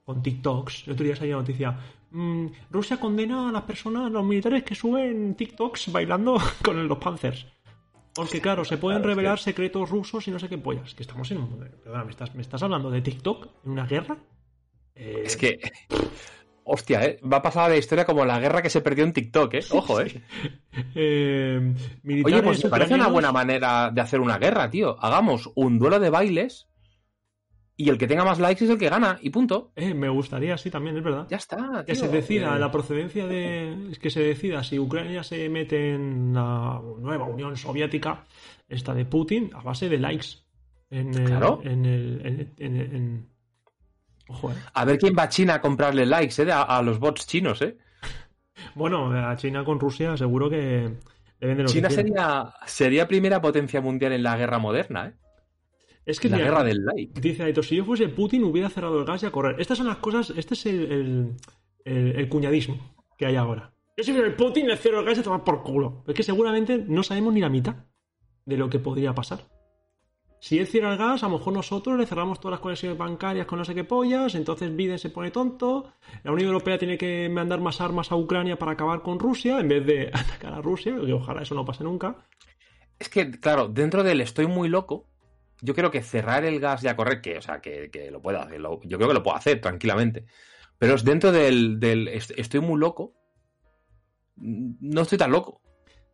Con 0.05 0.21
TikToks. 0.21 0.83
El 0.85 0.93
otro 0.93 1.03
día 1.03 1.15
salía 1.15 1.33
la 1.33 1.41
noticia. 1.41 1.79
Mm, 2.11 2.47
Rusia 2.71 2.99
condena 2.99 3.49
a 3.49 3.51
las 3.51 3.63
personas, 3.63 4.07
a 4.07 4.09
los 4.09 4.23
militares 4.25 4.63
que 4.63 4.75
suben 4.75 5.35
TikToks 5.35 5.91
bailando 5.91 6.37
con 6.63 6.87
los 6.87 6.97
Panzers. 6.97 7.45
Porque 8.13 8.41
claro, 8.41 8.65
se 8.65 8.77
pueden 8.77 9.01
Claro, 9.01 9.15
revelar 9.15 9.37
secretos 9.37 9.89
rusos 9.89 10.27
y 10.27 10.31
no 10.31 10.39
sé 10.39 10.49
qué 10.49 10.57
pollas. 10.57 10.95
Que 10.95 11.03
estamos 11.03 11.29
en 11.31 11.37
un... 11.37 11.59
Perdona, 11.83 12.03
¿me 12.03 12.11
estás, 12.11 12.33
¿me 12.33 12.41
estás 12.41 12.63
hablando 12.63 12.89
de 12.89 13.01
TikTok 13.01 13.47
en 13.65 13.71
una 13.71 13.85
guerra? 13.85 14.17
Eh, 14.95 15.21
Es 15.25 15.37
que. 15.37 15.59
Hostia, 16.69 17.05
¿eh? 17.05 17.19
Va 17.23 17.37
a 17.37 17.41
pasar 17.41 17.65
a 17.65 17.69
la 17.69 17.77
historia 17.77 18.05
como 18.05 18.25
la 18.25 18.39
guerra 18.39 18.61
que 18.61 18.69
se 18.69 18.81
perdió 18.81 19.05
en 19.05 19.13
TikTok, 19.13 19.53
¿eh? 19.53 19.59
Ojo, 19.71 20.01
¿eh? 20.01 20.21
eh, 20.95 21.73
Oye, 22.25 22.43
pues 22.43 22.63
me 22.63 22.69
parece 22.69 22.95
una 22.95 23.07
buena 23.07 23.31
manera 23.31 23.89
de 23.89 24.01
hacer 24.01 24.19
una 24.19 24.37
guerra, 24.37 24.69
tío. 24.69 24.97
Hagamos 24.99 25.49
un 25.55 25.79
duelo 25.79 25.99
de 25.99 26.09
bailes 26.09 26.67
y 27.77 27.89
el 27.89 27.97
que 27.97 28.07
tenga 28.07 28.25
más 28.25 28.39
likes 28.39 28.65
es 28.65 28.69
el 28.71 28.77
que 28.77 28.89
gana 28.89 29.17
y 29.21 29.29
punto. 29.29 29.71
Eh, 29.75 29.93
me 29.93 30.09
gustaría, 30.09 30.57
sí, 30.57 30.69
también, 30.71 30.97
es 30.97 31.03
verdad. 31.03 31.27
Ya 31.29 31.37
está. 31.37 31.83
Que 31.85 31.95
se 31.95 32.07
decida 32.07 32.55
Eh, 32.55 32.59
la 32.59 32.71
procedencia 32.71 33.27
de. 33.27 33.95
Que 34.01 34.09
se 34.09 34.21
decida 34.21 34.63
si 34.63 34.79
Ucrania 34.79 35.23
se 35.23 35.47
mete 35.47 35.93
en 35.93 36.33
la 36.33 36.81
nueva 36.99 37.25
Unión 37.25 37.55
Soviética, 37.55 38.25
esta 38.67 38.93
de 38.93 39.05
Putin, 39.05 39.51
a 39.53 39.61
base 39.61 39.87
de 39.89 39.97
likes. 39.99 40.27
En 40.89 41.13
el, 41.13 41.25
Claro. 41.25 41.61
En 41.63 41.85
el. 41.85 42.21
En, 42.57 42.75
en- 42.75 42.95
en- 42.95 43.29
Ojo, 44.29 44.51
eh. 44.51 44.55
A 44.73 44.83
ver 44.83 44.97
quién 44.97 45.15
va 45.17 45.23
a 45.23 45.29
China 45.29 45.53
a 45.55 45.61
comprarle 45.61 46.05
likes, 46.05 46.41
¿eh? 46.43 46.51
A, 46.51 46.63
a 46.63 46.81
los 46.81 46.99
bots 46.99 47.25
chinos, 47.27 47.61
¿eh? 47.61 47.77
Bueno, 48.75 49.11
a 49.13 49.35
China 49.37 49.63
con 49.63 49.79
Rusia 49.79 50.17
seguro 50.17 50.49
que 50.49 50.89
le 51.39 51.47
venden 51.47 51.65
lo 51.65 51.71
China 51.71 51.89
que 51.89 51.93
sería, 51.93 52.53
sería 52.65 53.07
primera 53.07 53.39
potencia 53.39 53.79
mundial 53.81 54.13
en 54.13 54.23
la 54.23 54.35
guerra 54.35 54.57
moderna, 54.57 55.07
¿eh? 55.07 55.13
Es 56.07 56.19
que 56.19 56.29
la 56.29 56.37
mira, 56.37 56.49
guerra 56.49 56.63
del 56.63 56.83
like. 56.85 57.19
Dice 57.21 57.43
Aito, 57.43 57.61
si 57.61 57.75
yo 57.75 57.85
fuese 57.85 58.07
Putin 58.09 58.43
hubiera 58.45 58.69
cerrado 58.69 58.97
el 58.99 59.05
gas 59.05 59.21
y 59.23 59.25
a 59.25 59.31
correr. 59.31 59.59
Estas 59.59 59.77
son 59.77 59.87
las 59.87 59.97
cosas, 59.97 60.31
este 60.35 60.53
es 60.55 60.65
el, 60.65 60.91
el, 60.91 61.33
el- 61.85 62.15
el 62.15 62.29
cuñadismo 62.29 62.95
que 63.17 63.25
hay 63.25 63.35
ahora. 63.35 63.73
Yo 63.97 64.03
si 64.03 64.11
fuera 64.13 64.27
el 64.27 64.35
Putin 64.35 64.67
le 64.67 64.77
cierro 64.77 64.99
el 65.01 65.05
gas 65.05 65.17
y 65.17 65.21
a 65.21 65.23
tomar 65.23 65.43
por 65.43 65.61
culo. 65.63 66.03
Es 66.07 66.13
que 66.15 66.23
seguramente 66.23 66.77
no 66.87 67.03
sabemos 67.03 67.33
ni 67.33 67.41
la 67.41 67.49
mitad 67.49 67.75
de 68.45 68.57
lo 68.57 68.69
que 68.69 68.79
podría 68.79 69.13
pasar. 69.13 69.39
Si 70.39 70.59
él 70.59 70.67
cierra 70.67 70.91
el 70.91 70.97
gas, 70.99 71.23
a 71.23 71.27
lo 71.29 71.39
mejor 71.39 71.51
nosotros 71.51 71.97
le 71.97 72.05
cerramos 72.05 72.39
todas 72.39 72.51
las 72.53 72.59
conexiones 72.59 72.95
bancarias 72.97 73.47
con 73.47 73.57
no 73.57 73.65
sé 73.65 73.73
qué 73.73 73.83
pollas, 73.83 74.35
entonces 74.35 74.73
Biden 74.75 74.99
se 74.99 75.09
pone 75.09 75.31
tonto, 75.31 75.91
la 76.23 76.31
Unión 76.31 76.49
Europea 76.49 76.77
tiene 76.77 76.95
que 76.97 77.27
mandar 77.27 77.59
más 77.59 77.81
armas 77.81 78.11
a 78.11 78.15
Ucrania 78.15 78.57
para 78.57 78.73
acabar 78.73 79.01
con 79.01 79.19
Rusia 79.19 79.59
en 79.59 79.67
vez 79.67 79.83
de 79.85 80.07
atacar 80.13 80.53
a 80.53 80.61
Rusia, 80.61 80.95
que 81.03 81.11
ojalá 81.11 81.41
eso 81.41 81.55
no 81.55 81.65
pase 81.65 81.83
nunca. 81.83 82.17
Es 82.99 83.09
que, 83.09 83.31
claro, 83.31 83.67
dentro 83.67 84.03
del 84.03 84.21
estoy 84.21 84.45
muy 84.45 84.69
loco, 84.69 85.07
yo 85.61 85.73
creo 85.75 85.91
que 85.91 86.01
cerrar 86.03 86.45
el 86.45 86.59
gas 86.59 86.83
y 86.83 86.87
a 86.87 86.95
correr, 86.95 87.21
que, 87.21 87.37
o 87.37 87.41
sea, 87.41 87.61
que, 87.61 87.89
que 87.91 88.11
lo 88.11 88.21
pueda 88.21 88.43
hacer, 88.43 88.61
yo 88.61 88.97
creo 88.97 89.07
que 89.07 89.13
lo 89.13 89.23
puedo 89.23 89.37
hacer 89.37 89.61
tranquilamente. 89.61 90.25
Pero 90.77 90.95
es 90.95 91.03
dentro 91.03 91.31
del, 91.31 91.79
del 91.79 92.07
est- 92.07 92.33
estoy 92.37 92.59
muy 92.61 92.79
loco, 92.79 93.13
no 94.35 95.01
estoy 95.01 95.17
tan 95.17 95.31
loco. 95.31 95.61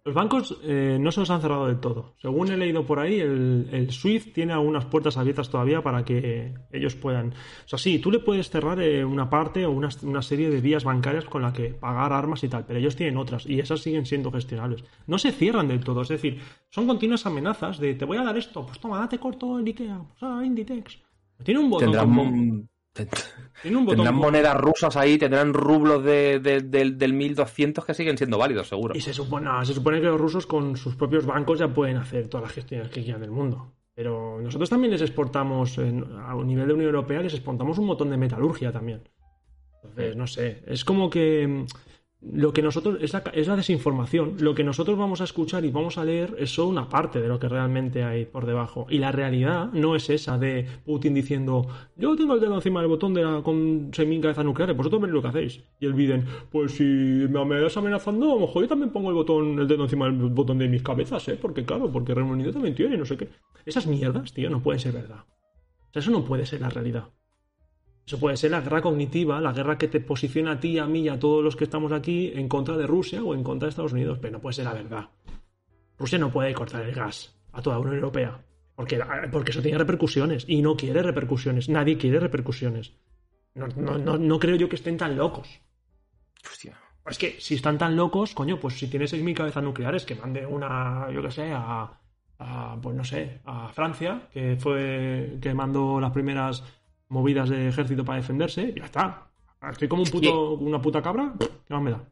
Los 0.06 0.16
bancos 0.16 0.60
eh, 0.64 0.97
no 0.99 1.14
se 1.14 1.22
los 1.22 1.30
han 1.30 1.39
cerrado 1.39 1.68
del 1.68 1.80
todo. 1.80 2.14
Según 2.22 2.51
he 2.51 2.58
leído 2.58 2.86
por 2.86 2.99
ahí, 2.99 3.22
el, 3.22 3.70
el 3.72 3.89
SWIFT 3.89 4.34
tiene 4.34 4.51
algunas 4.51 4.84
puertas 4.84 5.16
abiertas 5.16 5.49
todavía 5.49 5.82
para 5.82 6.04
que 6.04 6.54
ellos 6.74 6.95
puedan. 6.95 7.30
O 7.30 7.68
sea, 7.68 7.80
sí, 7.80 7.99
tú 7.99 8.12
le 8.12 8.20
puedes 8.20 8.49
cerrar 8.49 8.82
eh, 8.82 9.06
una 9.06 9.30
parte 9.30 9.66
o 9.66 9.72
una, 9.72 9.88
una 10.01 10.22
serie 10.22 10.49
de 10.49 10.60
vías 10.60 10.84
bancarias 10.84 11.24
con 11.24 11.41
la 11.41 11.54
que 11.54 11.70
pagar 11.70 12.12
armas 12.12 12.43
y 12.43 12.49
tal, 12.49 12.66
pero 12.66 12.80
ellos 12.80 12.97
tienen 12.97 13.16
otras 13.16 13.45
y 13.45 13.62
esas 13.62 13.80
siguen 13.80 14.06
siendo 14.06 14.30
gestionables. 14.30 14.84
No 15.08 15.18
se 15.18 15.32
cierran 15.32 15.70
del 15.70 15.80
todo, 15.86 16.01
es 16.01 16.10
decir, 16.10 16.41
son 16.70 16.86
continuas 16.86 17.26
amenazas 17.26 17.80
de 17.80 17.93
te 17.95 18.04
voy 18.04 18.18
a 18.18 18.24
dar 18.24 18.36
esto, 18.38 18.66
pues 18.66 18.80
toma, 18.82 18.99
date 18.99 19.18
corto 19.20 19.58
el 19.58 19.66
IKEA, 19.68 20.01
pues 20.10 20.22
a 20.24 20.45
Inditex. 20.45 20.99
Tiene 21.45 21.62
un 21.62 21.70
botón 21.70 21.91
Tendrán, 21.93 22.14
como- 22.14 22.64
tiene 23.62 23.78
un 23.78 23.86
botón 23.86 23.98
tendrán 24.06 24.16
monedas 24.16 24.56
rusas 24.58 24.96
ahí, 24.98 25.18
tendrán 25.18 25.54
rublos 25.54 26.04
de, 26.04 26.39
de- 26.39 26.62
del, 26.62 26.98
del 26.98 27.14
1200 27.14 27.86
que 27.86 27.94
siguen 27.94 28.18
siendo 28.18 28.38
válidos, 28.38 28.68
seguro. 28.68 28.96
Y 28.96 29.02
se 29.02 29.14
supone, 29.14 29.46
no, 29.46 29.66
se 29.66 29.74
supone 29.74 30.00
que 30.00 30.08
los 30.08 30.20
rusos 30.22 30.46
con 30.46 30.78
sus 30.78 30.96
propios 30.96 31.26
bancos 31.26 31.60
ya 31.60 31.68
pueden 31.68 31.98
hacer 31.98 32.28
todas 32.28 32.44
las 32.46 32.54
gestiones 32.54 32.89
que 32.89 33.04
quieran 33.04 33.22
del 33.22 33.32
mundo. 33.32 33.74
Pero 33.96 34.39
nosotros 34.41 34.70
también 34.70 34.91
les 34.91 35.02
exportamos, 35.02 35.78
en- 35.78 36.04
a 36.18 36.36
nivel 36.36 36.68
de 36.68 36.74
Unión 36.74 36.89
Europea, 36.96 37.22
les 37.22 37.34
exportamos 37.34 37.78
un 37.78 37.86
montón 37.88 38.10
de 38.10 38.18
metalurgia 38.18 38.72
también. 38.72 39.02
Entonces, 39.84 40.16
no 40.16 40.28
sé, 40.28 40.64
es 40.68 40.86
como 40.86 41.10
que 41.10 41.48
mm, 41.48 41.66
lo 42.32 42.54
que 42.54 42.62
nosotros, 42.62 42.98
es 43.02 43.14
la, 43.14 43.24
es 43.34 43.48
la 43.48 43.56
desinformación, 43.56 44.38
lo 44.40 44.56
que 44.56 44.64
nosotros 44.64 44.98
vamos 44.98 45.22
a 45.22 45.26
escuchar 45.26 45.66
y 45.66 45.72
vamos 45.72 45.98
a 45.98 46.06
leer 46.06 46.36
es 46.40 46.54
solo 46.54 46.70
una 46.70 46.88
parte 46.88 47.22
de 47.22 47.28
lo 47.28 47.40
que 47.40 47.50
realmente 47.50 48.04
hay 48.04 48.26
por 48.26 48.46
debajo. 48.46 48.88
Y 48.90 49.00
la 49.00 49.12
realidad 49.12 49.70
no 49.74 49.96
es 49.96 50.10
esa 50.10 50.38
de 50.38 50.66
Putin 50.86 51.14
diciendo, 51.14 51.68
yo 51.96 52.16
tengo 52.16 52.36
el 52.36 52.40
dedo 52.40 52.56
encima 52.56 52.80
del 52.80 52.90
botón 52.90 53.14
de 53.14 53.24
la, 53.24 53.42
con 53.42 53.92
6.000 53.92 54.22
cabezas 54.22 54.46
nucleares, 54.46 54.78
vosotros 54.78 55.02
veréis 55.02 55.16
lo 55.16 55.22
que 55.22 55.28
hacéis. 55.28 55.64
Y 55.80 55.86
el 55.86 55.94
Biden, 55.94 56.26
pues 56.52 56.74
si 56.74 56.84
me 56.84 57.42
amenazas 57.42 57.78
amenazando, 57.78 58.32
a 58.32 58.36
lo 58.36 58.42
mejor 58.42 58.64
yo 58.64 58.70
también 58.70 58.92
pongo 58.92 59.10
el 59.10 59.16
botón, 59.16 59.60
el 59.60 59.68
dedo 59.68 59.84
encima 59.84 60.06
del 60.06 60.16
botón 60.30 60.58
de 60.58 60.70
mis 60.70 60.82
cabezas, 60.82 61.28
¿eh? 61.28 61.38
Porque 61.40 61.66
claro, 61.66 61.92
porque 61.92 62.14
Reino 62.14 62.32
Unido 62.32 62.54
también 62.54 62.76
tiene, 62.76 62.98
no 62.98 63.06
sé 63.06 63.18
qué. 63.18 63.30
Esas 63.66 63.88
mierdas, 63.88 64.34
tío, 64.34 64.50
no 64.50 64.62
pueden 64.62 64.80
ser 64.80 64.94
verdad. 64.94 65.26
O 65.90 65.94
sea, 65.94 66.00
eso 66.00 66.12
no 66.12 66.24
puede 66.24 66.46
ser 66.46 66.62
la 66.62 66.70
realidad. 66.70 67.10
Eso 68.06 68.20
puede 68.20 68.36
ser 68.36 68.51
la 68.51 68.62
guerra 68.62 68.82
cognitiva, 68.82 69.39
la 69.39 69.54
guerra 69.54 69.78
que 69.78 69.88
te 69.88 70.01
posiciona 70.01 70.54
a 70.54 70.60
ti, 70.60 70.78
a 70.78 70.86
mí 70.86 71.01
y 71.01 71.10
a 71.10 71.18
todos 71.18 71.43
los 71.43 71.56
que 71.56 71.64
estamos 71.64 71.91
aquí 71.91 72.32
en 72.36 72.49
contra 72.49 72.76
de 72.76 72.86
Rusia 72.86 73.24
o 73.24 73.34
en 73.34 73.43
contra 73.43 73.68
de 73.68 73.70
Estados 73.70 73.93
Unidos, 73.93 74.20
pero 74.22 74.34
no 74.34 74.41
puede 74.41 74.54
ser 74.54 74.66
la 74.66 74.74
verdad. 74.74 75.10
Rusia 75.97 76.18
no 76.18 76.32
puede 76.32 76.54
cortar 76.54 76.84
el 76.84 76.93
gas 76.93 77.34
a 77.54 77.62
toda 77.62 77.78
la 77.78 77.82
Unión 77.82 77.95
Europea, 77.95 78.43
porque, 78.76 78.99
porque 79.32 79.51
eso 79.51 79.62
tiene 79.62 79.78
repercusiones 79.78 80.43
y 80.47 80.62
no 80.62 80.76
quiere 80.76 81.01
repercusiones, 81.01 81.70
nadie 81.70 81.97
quiere 81.97 82.20
repercusiones. 82.20 82.93
No, 83.56 83.68
no, 83.68 83.97
no, 83.97 84.18
no 84.18 84.39
creo 84.39 84.56
yo 84.56 84.68
que 84.68 84.76
estén 84.76 84.97
tan 84.97 85.16
locos. 85.16 85.62
Hostia. 86.43 86.78
Es 87.06 87.18
que 87.18 87.39
si 87.39 87.56
están 87.56 87.78
tan 87.78 87.95
locos, 87.95 88.34
coño, 88.34 88.60
pues 88.60 88.76
si 88.76 88.88
tiene 88.88 89.06
6.000 89.06 89.34
cabezas 89.34 89.64
nucleares, 89.64 90.06
que 90.06 90.16
mande 90.16 90.45
una, 90.45 91.10
yo 91.12 91.22
qué 91.22 91.32
sé, 91.32 91.51
a, 91.54 91.99
a, 92.39 92.80
pues 92.82 92.95
no 92.95 93.04
sé, 93.04 93.41
a 93.45 93.70
Francia, 93.70 94.30
que 94.32 94.56
fue 94.58 95.38
que 95.41 95.54
mandó 95.54 95.99
las 95.99 96.12
primeras 96.12 96.64
movidas 97.14 97.49
de 97.49 97.70
ejército 97.70 98.03
para 98.03 98.18
defenderse, 98.18 98.74
ya 98.76 98.86
está. 98.86 99.28
Estoy 99.72 99.88
como 99.88 100.01
un 100.03 100.09
puto, 100.09 100.53
una 100.55 100.82
puta 100.82 101.01
cabra, 101.01 101.34
¿qué 101.39 101.74
más 101.74 101.82
me 101.84 101.91
da? 101.91 102.03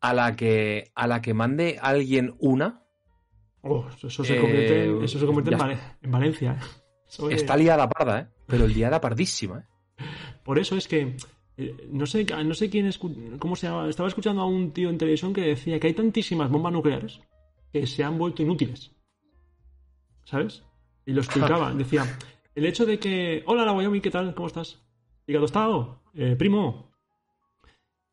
A 0.00 0.14
la 0.14 0.34
que, 0.36 0.90
a 0.94 1.06
la 1.06 1.20
que 1.20 1.34
mande 1.34 1.78
alguien 1.80 2.34
una, 2.38 2.82
Oh, 3.60 3.84
eso 4.02 4.22
se 4.24 4.36
Eh, 4.36 4.40
convierte, 4.40 4.84
en, 4.84 5.02
eso 5.02 5.18
se 5.18 5.26
convierte 5.26 5.50
en, 6.00 6.10
Valencia. 6.12 6.52
¿eh? 6.52 6.64
Es- 7.08 7.40
está 7.42 7.56
liada 7.56 7.88
parda, 7.88 8.20
¿eh? 8.20 8.26
Pero 8.46 8.66
liada 8.68 9.00
pardísima, 9.00 9.58
¿eh? 9.58 10.04
Por 10.44 10.58
eso 10.60 10.76
es 10.76 10.86
que 10.86 11.16
eh, 11.56 11.88
no 11.90 12.06
sé, 12.06 12.24
no 12.44 12.54
sé 12.54 12.70
quién 12.70 12.86
escu- 12.86 13.36
cómo 13.40 13.56
se 13.56 13.66
llama. 13.66 13.88
Estaba 13.88 14.08
escuchando 14.08 14.42
a 14.42 14.46
un 14.46 14.70
tío 14.70 14.88
en 14.90 14.96
televisión 14.96 15.32
que 15.34 15.40
decía 15.40 15.80
que 15.80 15.88
hay 15.88 15.92
tantísimas 15.94 16.48
bombas 16.48 16.72
nucleares 16.72 17.20
que 17.72 17.84
se 17.86 18.04
han 18.04 18.16
vuelto 18.16 18.42
inútiles. 18.42 18.92
¿Sabes? 20.24 20.62
Y 21.04 21.12
lo 21.12 21.20
explicaba. 21.22 21.72
Decía, 21.74 22.04
el 22.58 22.66
hecho 22.66 22.86
de 22.86 22.98
que. 22.98 23.42
Hola, 23.46 23.64
la 23.64 23.72
Wyoming, 23.72 24.00
¿qué 24.00 24.10
tal? 24.10 24.34
¿Cómo 24.34 24.48
estás? 24.48 24.80
Hígado 25.26 25.44
tostado. 25.44 26.02
Eh, 26.14 26.36
primo. 26.36 26.90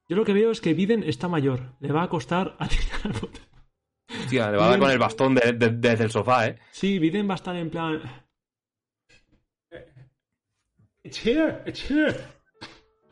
Yo 0.08 0.16
lo 0.16 0.24
que 0.26 0.34
veo 0.34 0.52
es 0.52 0.62
que 0.62 0.74
Biden 0.74 1.04
está 1.04 1.28
mayor. 1.28 1.74
Le 1.80 1.92
va 1.92 2.04
a 2.04 2.10
costar 2.10 2.56
a 2.60 2.68
tirar 2.68 3.00
al 3.04 3.12
botón. 3.14 3.42
Hostia, 4.22 4.52
le 4.52 4.58
va 4.58 4.68
a 4.68 4.70
dar 4.72 4.80
con 4.80 4.92
el 4.92 5.00
bastón 5.00 5.36
de- 5.36 5.54
de- 5.54 5.70
desde 5.70 6.04
el 6.06 6.12
sofá, 6.12 6.48
¿eh? 6.48 6.60
Sí, 6.72 7.00
Biden 7.00 7.28
va 7.28 7.34
a 7.34 7.36
estar 7.36 7.56
en 7.56 7.70
plan. 7.70 8.02
It's 11.04 11.24
here, 11.26 11.62
it's 11.66 11.90
here. 11.90 12.16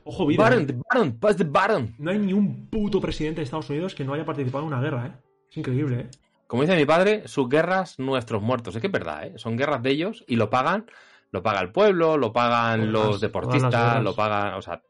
Ojo, 0.03 0.25
Biden. 0.25 0.37
Baron, 0.37 0.67
the 0.67 0.73
Baron, 0.89 1.19
pass 1.19 1.37
the 1.37 1.43
Baron. 1.43 1.95
No 1.97 2.11
hay 2.11 2.19
ni 2.19 2.33
un 2.33 2.67
puto 2.69 2.99
presidente 2.99 3.41
de 3.41 3.45
Estados 3.45 3.69
Unidos 3.69 3.95
que 3.95 4.03
no 4.03 4.13
haya 4.13 4.25
participado 4.25 4.63
en 4.63 4.67
una 4.73 4.81
guerra, 4.81 5.07
¿eh? 5.07 5.11
Es 5.49 5.57
increíble, 5.57 5.99
¿eh? 6.01 6.07
Como 6.47 6.61
dice 6.63 6.75
mi 6.75 6.85
padre, 6.85 7.27
sus 7.27 7.47
guerras, 7.49 7.97
nuestros 7.99 8.41
muertos. 8.41 8.75
Es 8.75 8.81
que 8.81 8.87
es 8.87 8.93
verdad, 8.93 9.25
¿eh? 9.27 9.33
Son 9.37 9.57
guerras 9.57 9.81
de 9.81 9.91
ellos 9.91 10.23
y 10.27 10.35
lo 10.35 10.49
pagan, 10.49 10.85
lo 11.33 11.43
paga 11.43 11.59
el 11.61 11.71
pueblo, 11.71 12.15
lo 12.17 12.31
pagan 12.31 12.79
Todas- 12.91 13.07
los 13.09 13.19
deportistas, 13.21 14.01
lo 14.03 14.15
pagan, 14.15 14.53
o 14.53 14.61
sea, 14.61 14.81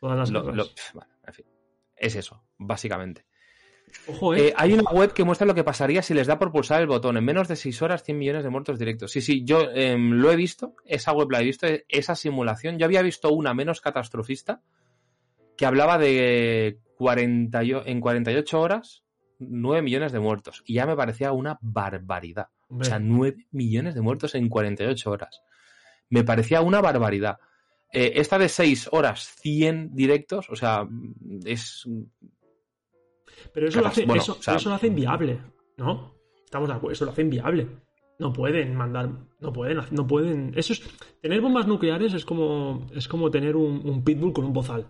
Todas 0.00 0.18
las 0.18 0.30
lo- 0.30 0.42
bueno, 0.42 1.10
en 1.26 1.32
fin. 1.32 1.46
Es 1.96 2.14
eso, 2.16 2.44
básicamente. 2.58 3.24
Ojo, 4.08 4.34
¿eh? 4.34 4.48
Eh, 4.48 4.54
hay 4.56 4.72
una 4.72 4.90
web 4.90 5.12
que 5.12 5.22
muestra 5.22 5.46
lo 5.46 5.54
que 5.54 5.62
pasaría 5.62 6.02
si 6.02 6.12
les 6.14 6.26
da 6.26 6.36
por 6.38 6.50
pulsar 6.50 6.80
el 6.82 6.88
botón. 6.88 7.16
En 7.16 7.24
menos 7.24 7.46
de 7.46 7.54
6 7.54 7.80
horas, 7.80 8.02
100 8.02 8.18
millones 8.18 8.42
de 8.42 8.50
muertos 8.50 8.76
directos. 8.78 9.12
Sí, 9.12 9.20
sí, 9.20 9.44
yo 9.44 9.70
em, 9.72 10.10
lo 10.10 10.32
he 10.32 10.36
visto. 10.36 10.74
Esa 10.84 11.12
web 11.12 11.30
la 11.30 11.40
he 11.40 11.44
visto. 11.44 11.66
Esa 11.88 12.16
simulación. 12.16 12.76
Yo 12.78 12.86
había 12.86 13.02
visto 13.02 13.30
una 13.32 13.54
menos 13.54 13.80
catastrofista 13.80 14.60
que 15.56 15.64
hablaba 15.64 15.96
de 15.96 16.80
40 16.98 17.62
y 17.62 17.72
o- 17.72 17.86
en 17.86 18.00
48 18.00 18.60
horas 18.60 19.04
9 19.38 19.80
millones 19.82 20.10
de 20.10 20.18
muertos. 20.18 20.62
Y 20.66 20.74
ya 20.74 20.86
me 20.86 20.96
parecía 20.96 21.30
una 21.30 21.58
barbaridad. 21.62 22.48
O 22.68 22.82
sea, 22.82 22.98
9 22.98 23.46
millones 23.52 23.94
de 23.94 24.00
muertos 24.00 24.34
en 24.34 24.48
48 24.48 25.08
horas. 25.12 25.42
Me 26.10 26.24
parecía 26.24 26.60
una 26.60 26.80
barbaridad. 26.80 27.38
Eh, 27.92 28.12
esta 28.16 28.38
de 28.38 28.48
6 28.48 28.88
horas, 28.92 29.34
100 29.40 29.94
directos, 29.94 30.50
o 30.50 30.56
sea, 30.56 30.86
es 31.44 31.86
pero 33.52 33.68
eso 33.68 33.80
lo, 33.80 33.88
hace, 33.88 34.04
bueno, 34.06 34.22
eso, 34.22 34.36
o 34.38 34.42
sea- 34.42 34.56
eso 34.56 34.68
lo 34.68 34.74
hace 34.74 34.86
inviable, 34.88 35.40
¿no? 35.76 36.14
Estamos 36.44 36.68
de 36.68 36.74
acuerdo, 36.74 36.92
eso 36.92 37.04
lo 37.04 37.10
hace 37.12 37.22
inviable. 37.22 37.68
No 38.18 38.32
pueden 38.32 38.76
mandar, 38.76 39.10
no 39.40 39.52
pueden, 39.52 39.80
no 39.90 40.06
pueden. 40.06 40.52
Eso 40.56 40.72
es. 40.72 40.82
Tener 41.20 41.40
bombas 41.40 41.66
nucleares 41.66 42.14
es 42.14 42.24
como, 42.24 42.86
es 42.94 43.08
como 43.08 43.30
tener 43.30 43.56
un, 43.56 43.82
un 43.84 44.04
pitbull 44.04 44.32
con 44.32 44.44
un 44.44 44.52
bozal. 44.52 44.88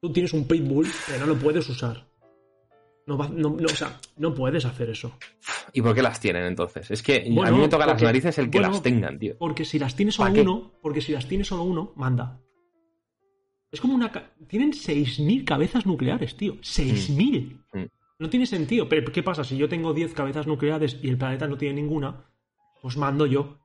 Tú 0.00 0.12
tienes 0.12 0.32
un 0.32 0.46
pitbull, 0.46 0.86
pero 1.08 1.20
no 1.26 1.34
lo 1.34 1.36
puedes 1.38 1.68
usar. 1.68 2.06
No, 3.06 3.16
no, 3.16 3.50
no, 3.50 3.66
o 3.66 3.68
sea, 3.68 3.98
no 4.16 4.32
puedes 4.32 4.64
hacer 4.64 4.90
eso. 4.90 5.12
¿Y 5.72 5.82
por 5.82 5.94
qué 5.94 6.02
las 6.02 6.20
tienen 6.20 6.44
entonces? 6.44 6.90
Es 6.90 7.02
que 7.02 7.26
a 7.28 7.34
Bueno, 7.34 7.56
mí 7.56 7.62
me 7.62 7.68
toca 7.68 7.86
las 7.86 8.02
narices 8.02 8.38
el 8.38 8.50
que 8.50 8.58
bueno, 8.58 8.72
las 8.72 8.82
tengan, 8.82 9.18
tío. 9.18 9.36
Porque 9.38 9.64
si 9.64 9.78
las 9.78 9.94
tiene 9.96 10.12
solo 10.12 10.40
uno, 10.40 10.72
porque 10.82 11.00
si 11.00 11.12
las 11.12 11.26
tiene 11.26 11.44
solo 11.44 11.62
uno, 11.64 11.92
manda. 11.96 12.40
Es 13.70 13.80
como 13.80 13.94
una... 13.94 14.10
Tienen 14.48 14.72
6.000 14.72 15.44
cabezas 15.44 15.86
nucleares, 15.86 16.36
tío. 16.36 16.54
6.000. 16.56 17.64
Mm. 17.72 17.84
No 18.18 18.28
tiene 18.28 18.46
sentido. 18.46 18.88
Pero 18.88 19.12
¿qué 19.12 19.22
pasa? 19.22 19.44
Si 19.44 19.56
yo 19.56 19.68
tengo 19.68 19.94
10 19.94 20.12
cabezas 20.14 20.46
nucleares 20.46 20.98
y 21.02 21.08
el 21.08 21.16
planeta 21.16 21.46
no 21.46 21.56
tiene 21.56 21.80
ninguna, 21.80 22.24
pues 22.82 22.96
mando 22.96 23.26
yo. 23.26 23.58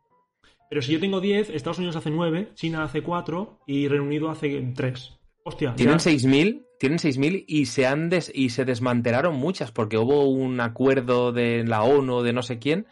Pero 0.69 0.81
si 0.81 0.93
yo 0.93 0.99
tengo 0.99 1.21
10, 1.21 1.49
Estados 1.49 1.77
Unidos 1.77 1.95
hace 1.95 2.11
9, 2.11 2.51
China 2.53 2.83
hace 2.83 3.01
4 3.01 3.61
y 3.67 3.87
Reino 3.87 4.05
Unido 4.05 4.29
hace 4.29 4.61
3. 4.75 5.17
Hostia. 5.47 5.75
Tienen 5.75 5.99
6.000, 5.99 6.65
tienen 6.79 6.97
6.000 6.99 7.45
y 7.47 7.67
se 7.67 7.85
han 7.85 8.09
des- 8.09 8.31
y 8.33 8.49
se 8.49 8.65
desmantelaron 8.65 9.35
muchas 9.35 9.71
porque 9.71 9.97
hubo 9.97 10.27
un 10.27 10.59
acuerdo 10.59 11.31
de 11.31 11.63
la 11.65 11.83
ONU 11.83 12.21
de 12.23 12.33
no 12.33 12.41
sé 12.41 12.57
quién 12.59 12.87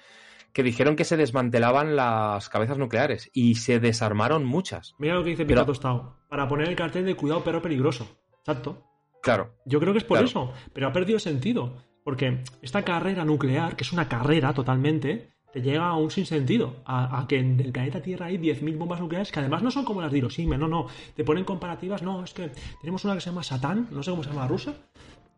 que 0.53 0.61
dijeron 0.61 0.95
que 0.95 1.03
se 1.03 1.17
desmantelaban 1.17 1.95
las 1.95 2.47
cabezas 2.49 2.77
nucleares 2.77 3.31
y 3.33 3.55
se 3.55 3.79
desarmaron 3.79 4.45
muchas. 4.45 4.93
Mira 4.99 5.15
lo 5.15 5.23
que 5.23 5.31
dice 5.31 5.45
Pero- 5.45 5.61
Pica 5.61 5.65
Tostado. 5.65 6.19
Para 6.29 6.47
poner 6.47 6.69
el 6.69 6.75
cartel 6.75 7.05
de 7.05 7.15
cuidado 7.15 7.43
perro 7.43 7.59
peligroso. 7.61 8.07
Exacto. 8.39 8.83
Claro. 9.23 9.55
Yo 9.65 9.79
creo 9.79 9.93
que 9.93 9.97
es 9.99 10.03
por 10.05 10.17
Claro. 10.19 10.27
eso, 10.27 10.53
pero 10.73 10.87
ha 10.87 10.93
perdido 10.93 11.17
sentido. 11.17 11.73
Porque 12.03 12.43
esta 12.61 12.83
carrera 12.83 13.25
nuclear, 13.25 13.75
que 13.75 13.83
es 13.83 13.93
una 13.93 14.07
carrera 14.07 14.53
totalmente, 14.53 15.32
te 15.53 15.61
llega 15.61 15.87
a 15.87 15.95
un 15.95 16.09
sinsentido. 16.11 16.77
A, 16.85 17.21
a 17.21 17.27
que 17.27 17.37
en 17.39 17.59
el 17.59 17.71
planeta 17.71 18.01
Tierra 18.01 18.25
hay 18.25 18.37
10.000 18.37 18.75
bombas 18.77 18.99
nucleares 18.99 19.31
que 19.31 19.39
además 19.39 19.61
no 19.63 19.69
son 19.71 19.85
como 19.85 20.01
las 20.01 20.11
de 20.11 20.17
Hiroshima, 20.17 20.57
no, 20.57 20.67
no. 20.67 20.87
Te 21.15 21.23
ponen 21.23 21.45
comparativas, 21.45 22.01
no, 22.01 22.23
es 22.23 22.33
que 22.33 22.51
tenemos 22.81 23.05
una 23.05 23.13
que 23.13 23.21
se 23.21 23.29
llama 23.29 23.43
Satán, 23.43 23.87
no 23.91 24.01
sé 24.03 24.09
cómo 24.11 24.23
se 24.23 24.29
llama 24.29 24.41
la 24.41 24.47
rusa, 24.47 24.73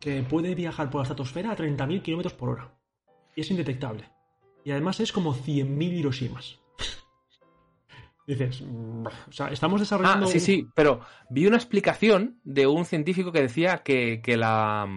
que 0.00 0.22
puede 0.22 0.54
viajar 0.54 0.88
por 0.90 1.00
la 1.00 1.02
estratosfera 1.02 1.52
a 1.52 1.56
30.000 1.56 2.00
kilómetros 2.02 2.32
por 2.34 2.48
hora. 2.48 2.72
Y 3.36 3.42
es 3.42 3.50
indetectable. 3.50 4.08
Y 4.64 4.70
además 4.72 4.98
es 5.00 5.12
como 5.12 5.34
100.000 5.34 5.92
Hiroshimas. 5.92 6.58
Dices, 8.26 8.60
o 8.62 9.32
sea, 9.32 9.48
estamos 9.48 9.80
Ah, 9.80 9.84
desarrollando. 9.84 10.26
sí, 10.26 10.38
un- 10.38 10.40
sí, 10.40 10.66
pero 10.74 11.00
vi 11.30 11.46
una 11.46 11.56
explicación 11.56 12.40
de 12.42 12.66
un 12.66 12.84
científico 12.84 13.30
que 13.30 13.42
decía 13.42 13.82
que, 13.84 14.20
que 14.22 14.36
la... 14.36 14.88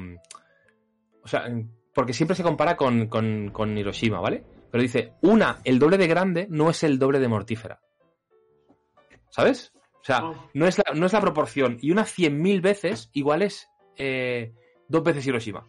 O 1.23 1.27
sea, 1.27 1.45
porque 1.93 2.13
siempre 2.13 2.35
se 2.35 2.41
compara 2.43 2.75
con, 2.75 3.07
con- 3.07 3.49
con 3.51 3.77
Hiroshima, 3.77 4.19
¿vale? 4.19 4.43
Pero 4.71 4.81
dice, 4.81 5.13
una, 5.21 5.59
el 5.63 5.79
doble 5.79 5.97
de 5.97 6.07
grande 6.07 6.47
no 6.49 6.69
es 6.69 6.83
el 6.83 6.99
doble 6.99 7.19
de 7.19 7.27
mortífera. 7.27 7.79
¿Sabes? 9.29 9.71
O 10.01 10.03
sea, 10.03 10.17
Ah. 10.23 10.49
no 10.53 10.65
es 10.67 10.77
la, 10.77 10.93
no 10.95 11.05
es 11.05 11.13
la 11.13 11.21
proporción. 11.21 11.77
Y 11.81 11.91
una 11.91 12.03
100.000 12.05 12.61
veces 12.61 13.09
igual 13.13 13.41
es 13.41 13.67
eh, 13.97 14.53
dos 14.87 15.03
veces 15.03 15.25
Hiroshima. 15.27 15.67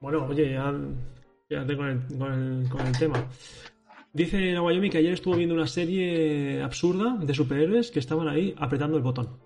Bueno, 0.00 0.26
oye, 0.26 0.52
ya, 0.52 0.74
quédate 1.48 1.76
con 1.76 1.86
el, 1.88 2.18
con, 2.18 2.32
el, 2.32 2.68
con 2.68 2.80
el 2.86 2.98
tema. 2.98 3.24
Dice 4.12 4.52
Nawayomi 4.52 4.90
que 4.90 4.98
ayer 4.98 5.12
estuvo 5.14 5.36
viendo 5.36 5.54
una 5.54 5.66
serie 5.66 6.60
absurda 6.62 7.16
de 7.18 7.32
superhéroes 7.32 7.90
que 7.90 8.00
estaban 8.00 8.28
ahí 8.28 8.54
apretando 8.58 8.96
el 8.96 9.02
botón. 9.02 9.38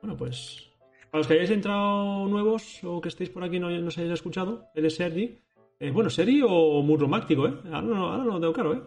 Bueno, 0.00 0.16
pues. 0.16 0.66
Para 1.10 1.18
los 1.18 1.26
que 1.26 1.34
hayáis 1.34 1.50
entrado 1.50 2.26
nuevos 2.26 2.80
o 2.84 3.00
que 3.00 3.08
estéis 3.08 3.28
por 3.30 3.42
aquí 3.42 3.56
y 3.56 3.60
no, 3.60 3.68
no 3.68 3.88
os 3.88 3.98
hayáis 3.98 4.14
escuchado, 4.14 4.68
él 4.74 4.86
es 4.86 4.94
Sergi. 4.94 5.40
Eh, 5.82 5.90
bueno, 5.90 6.10
Sergi 6.10 6.42
o 6.46 6.82
muy 6.82 6.98
romántico, 6.98 7.48
¿eh? 7.48 7.54
Ahora 7.64 7.80
no, 7.80 8.06
ahora 8.12 8.24
no 8.24 8.32
lo 8.32 8.40
tengo 8.40 8.52
claro, 8.52 8.74
¿eh? 8.74 8.82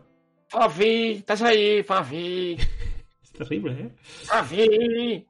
Fafi, 0.48 1.12
estás 1.14 1.42
ahí, 1.42 1.82
Fafi. 1.82 2.56
Es 3.24 3.32
terrible, 3.32 3.72
¿eh? 3.74 3.96
Fafi. 4.04 5.26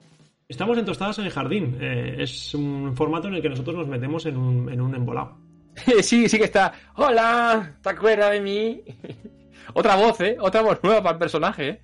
Estamos 0.45 0.77
en 0.77 0.83
Tostadas 0.83 1.19
en 1.19 1.25
el 1.25 1.31
Jardín. 1.31 1.77
Eh, 1.79 2.17
es 2.19 2.53
un 2.53 2.93
formato 2.97 3.29
en 3.29 3.35
el 3.35 3.41
que 3.41 3.47
nosotros 3.47 3.77
nos 3.77 3.87
metemos 3.87 4.25
en 4.25 4.35
un, 4.35 4.69
en 4.69 4.81
un 4.81 4.93
embolado. 4.93 5.37
Sí, 6.01 6.27
sí 6.27 6.37
que 6.37 6.43
está. 6.43 6.73
Hola, 6.95 7.77
¿te 7.81 7.89
acuerdas 7.89 8.31
de 8.31 8.41
mí? 8.41 8.81
Otra 9.73 9.95
voz, 9.95 10.19
¿eh? 10.19 10.35
Otra 10.41 10.61
voz 10.61 10.83
nueva 10.83 11.01
para 11.01 11.13
el 11.13 11.19
personaje, 11.19 11.69
¿eh? 11.69 11.81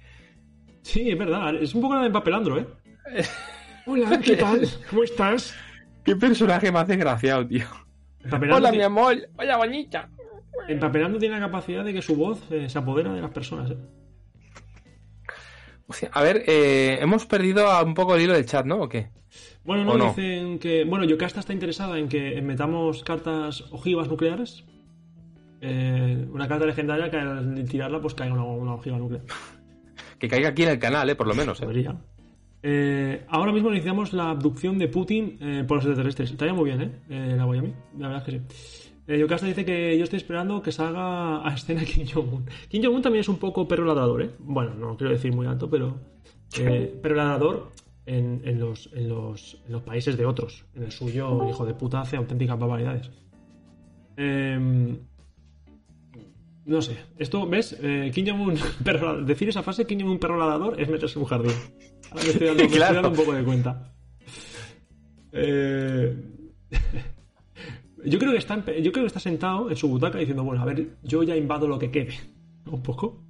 Sí, 0.81 1.09
es 1.09 1.17
verdad. 1.17 1.55
Es 1.55 1.73
un 1.73 1.81
poco 1.81 1.95
la 1.95 2.03
de 2.03 2.11
Papelandro, 2.11 2.59
¿eh? 2.59 2.67
Hola, 3.85 4.19
¿qué 4.19 4.35
tal? 4.35 4.67
¿Cómo 4.89 5.03
estás? 5.03 5.55
Qué 6.03 6.17
personaje 6.17 6.69
más 6.69 6.85
desgraciado, 6.85 7.47
tío. 7.47 7.65
Hola, 8.51 8.71
mi 8.71 8.81
amor. 8.81 9.15
Hola, 9.37 9.57
bonita. 9.57 10.09
En 10.67 10.79
Papelando 10.79 11.17
tiene 11.17 11.39
la 11.39 11.45
capacidad 11.45 11.83
de 11.83 11.93
que 11.93 12.01
su 12.01 12.15
voz 12.15 12.41
eh, 12.51 12.69
se 12.69 12.77
apodera 12.77 13.13
de 13.13 13.21
las 13.21 13.31
personas, 13.31 13.71
¿eh? 13.71 13.77
A 16.11 16.21
ver, 16.21 16.43
eh, 16.45 16.99
hemos 17.01 17.25
perdido 17.25 17.67
a 17.67 17.81
un 17.81 17.95
poco 17.95 18.15
el 18.15 18.21
hilo 18.21 18.33
del 18.33 18.45
chat, 18.45 18.65
¿no? 18.65 18.81
¿O 18.81 18.89
qué? 18.89 19.09
Bueno, 19.63 19.83
no, 19.85 20.09
dicen 20.09 20.59
que. 20.59 20.83
Bueno, 20.83 21.05
Yocasta 21.05 21.39
está 21.39 21.53
interesada 21.53 21.97
en 21.97 22.07
que 22.07 22.41
metamos 22.41 23.03
cartas 23.03 23.61
ojivas 23.71 24.07
nucleares. 24.07 24.65
Eh, 25.61 26.27
una 26.31 26.47
carta 26.47 26.65
legendaria 26.65 27.09
que 27.09 27.17
al 27.17 27.67
tirarla, 27.67 27.99
pues 27.99 28.13
caiga 28.13 28.33
una, 28.33 28.43
una 28.43 28.75
ojiva 28.75 28.97
nuclear. 28.97 29.23
Que 30.19 30.27
caiga 30.27 30.49
aquí 30.49 30.63
en 30.63 30.69
el 30.69 30.79
canal, 30.79 31.09
¿eh? 31.09 31.15
Por 31.15 31.27
lo 31.27 31.33
menos, 31.33 31.61
¿eh? 31.61 31.65
Podría. 31.65 31.95
Eh, 32.61 33.25
ahora 33.29 33.53
mismo 33.53 33.69
iniciamos 33.69 34.11
la 34.11 34.31
abducción 34.31 34.77
de 34.77 34.87
Putin 34.87 35.37
eh, 35.39 35.63
por 35.67 35.77
los 35.77 35.85
extraterrestres. 35.85 36.31
Estaría 36.31 36.53
muy 36.53 36.65
bien, 36.65 36.81
¿eh? 36.81 36.91
eh 37.09 37.35
la 37.37 37.45
Wyoming. 37.45 37.73
La 37.97 38.07
verdad 38.09 38.27
es 38.27 38.33
que 38.33 38.55
sí. 38.55 38.85
Eh, 39.07 39.17
Yocasta 39.17 39.47
dice 39.47 39.65
que 39.65 39.97
yo 39.97 40.03
estoy 40.03 40.17
esperando 40.17 40.61
que 40.61 40.71
salga 40.71 41.47
a 41.47 41.53
escena 41.53 41.83
Kim 41.85 42.05
Jong-un. 42.05 42.45
Kim 42.67 42.83
Jong-un 42.83 43.01
también 43.01 43.21
es 43.21 43.29
un 43.29 43.37
poco 43.37 43.67
perro 43.67 43.85
ladrador, 43.85 44.21
¿eh? 44.21 44.31
Bueno, 44.39 44.73
no 44.75 44.97
quiero 44.97 45.11
decir 45.11 45.33
muy 45.33 45.47
alto, 45.47 45.69
pero. 45.69 45.97
perro 47.01 47.15
ladrador 47.15 47.71
en, 48.05 48.41
en 48.43 48.59
los, 48.59 48.89
en, 48.93 49.07
los, 49.07 49.61
en 49.65 49.71
los 49.71 49.81
países 49.83 50.17
de 50.17 50.25
otros. 50.25 50.65
En 50.75 50.83
el 50.83 50.91
suyo, 50.91 51.43
el 51.43 51.49
hijo 51.49 51.65
de 51.65 51.73
puta 51.73 52.01
hace 52.01 52.17
auténticas 52.17 52.59
barbaridades. 52.59 53.09
Em, 54.17 54.97
no 56.65 56.81
sé, 56.81 56.97
esto, 57.17 57.47
¿ves? 57.47 57.79
Kim 58.13 58.27
Jong-un, 58.27 58.57
decir 59.25 59.49
esa 59.49 59.63
frase, 59.63 59.85
Kim 59.85 60.01
Jong-un 60.01 60.19
perro 60.19 60.37
ladrador, 60.37 60.79
es 60.79 60.89
meterse 60.89 61.17
en 61.17 61.23
un 61.23 61.29
jardín. 61.29 61.53
Me 62.15 62.21
estoy 62.21 62.47
dando, 62.47 62.55
me 62.55 62.63
estoy 62.63 62.77
Claro. 62.77 62.93
dando 62.95 63.09
un 63.09 63.15
poco 63.15 63.33
de 63.33 63.43
cuenta. 63.43 63.91
Eh, 65.31 66.15
yo, 68.05 68.19
creo 68.19 68.31
que 68.31 68.37
está, 68.37 68.55
yo 68.65 68.91
creo 68.91 69.03
que 69.03 69.07
está 69.07 69.19
sentado 69.19 69.69
en 69.69 69.75
su 69.75 69.87
butaca 69.87 70.17
diciendo, 70.17 70.43
bueno, 70.43 70.61
a 70.61 70.65
ver, 70.65 70.87
yo 71.03 71.23
ya 71.23 71.35
invado 71.35 71.67
lo 71.67 71.77
que 71.79 71.91
quede. 71.91 72.15
Un 72.65 72.81
poco. 72.83 73.23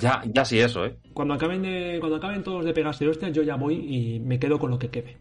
Ya, 0.00 0.22
ya 0.32 0.44
sí, 0.44 0.58
eso, 0.60 0.86
¿eh? 0.86 0.96
Cuando 1.12 1.34
acaben, 1.34 1.62
de, 1.62 1.96
cuando 1.98 2.16
acaben 2.16 2.42
todos 2.44 2.64
de 2.64 2.72
pegarse 2.72 3.06
hostias, 3.08 3.32
yo 3.32 3.42
ya 3.42 3.56
voy 3.56 3.74
y 3.74 4.20
me 4.20 4.38
quedo 4.38 4.58
con 4.58 4.70
lo 4.70 4.78
que 4.78 4.88
quede. 4.88 5.16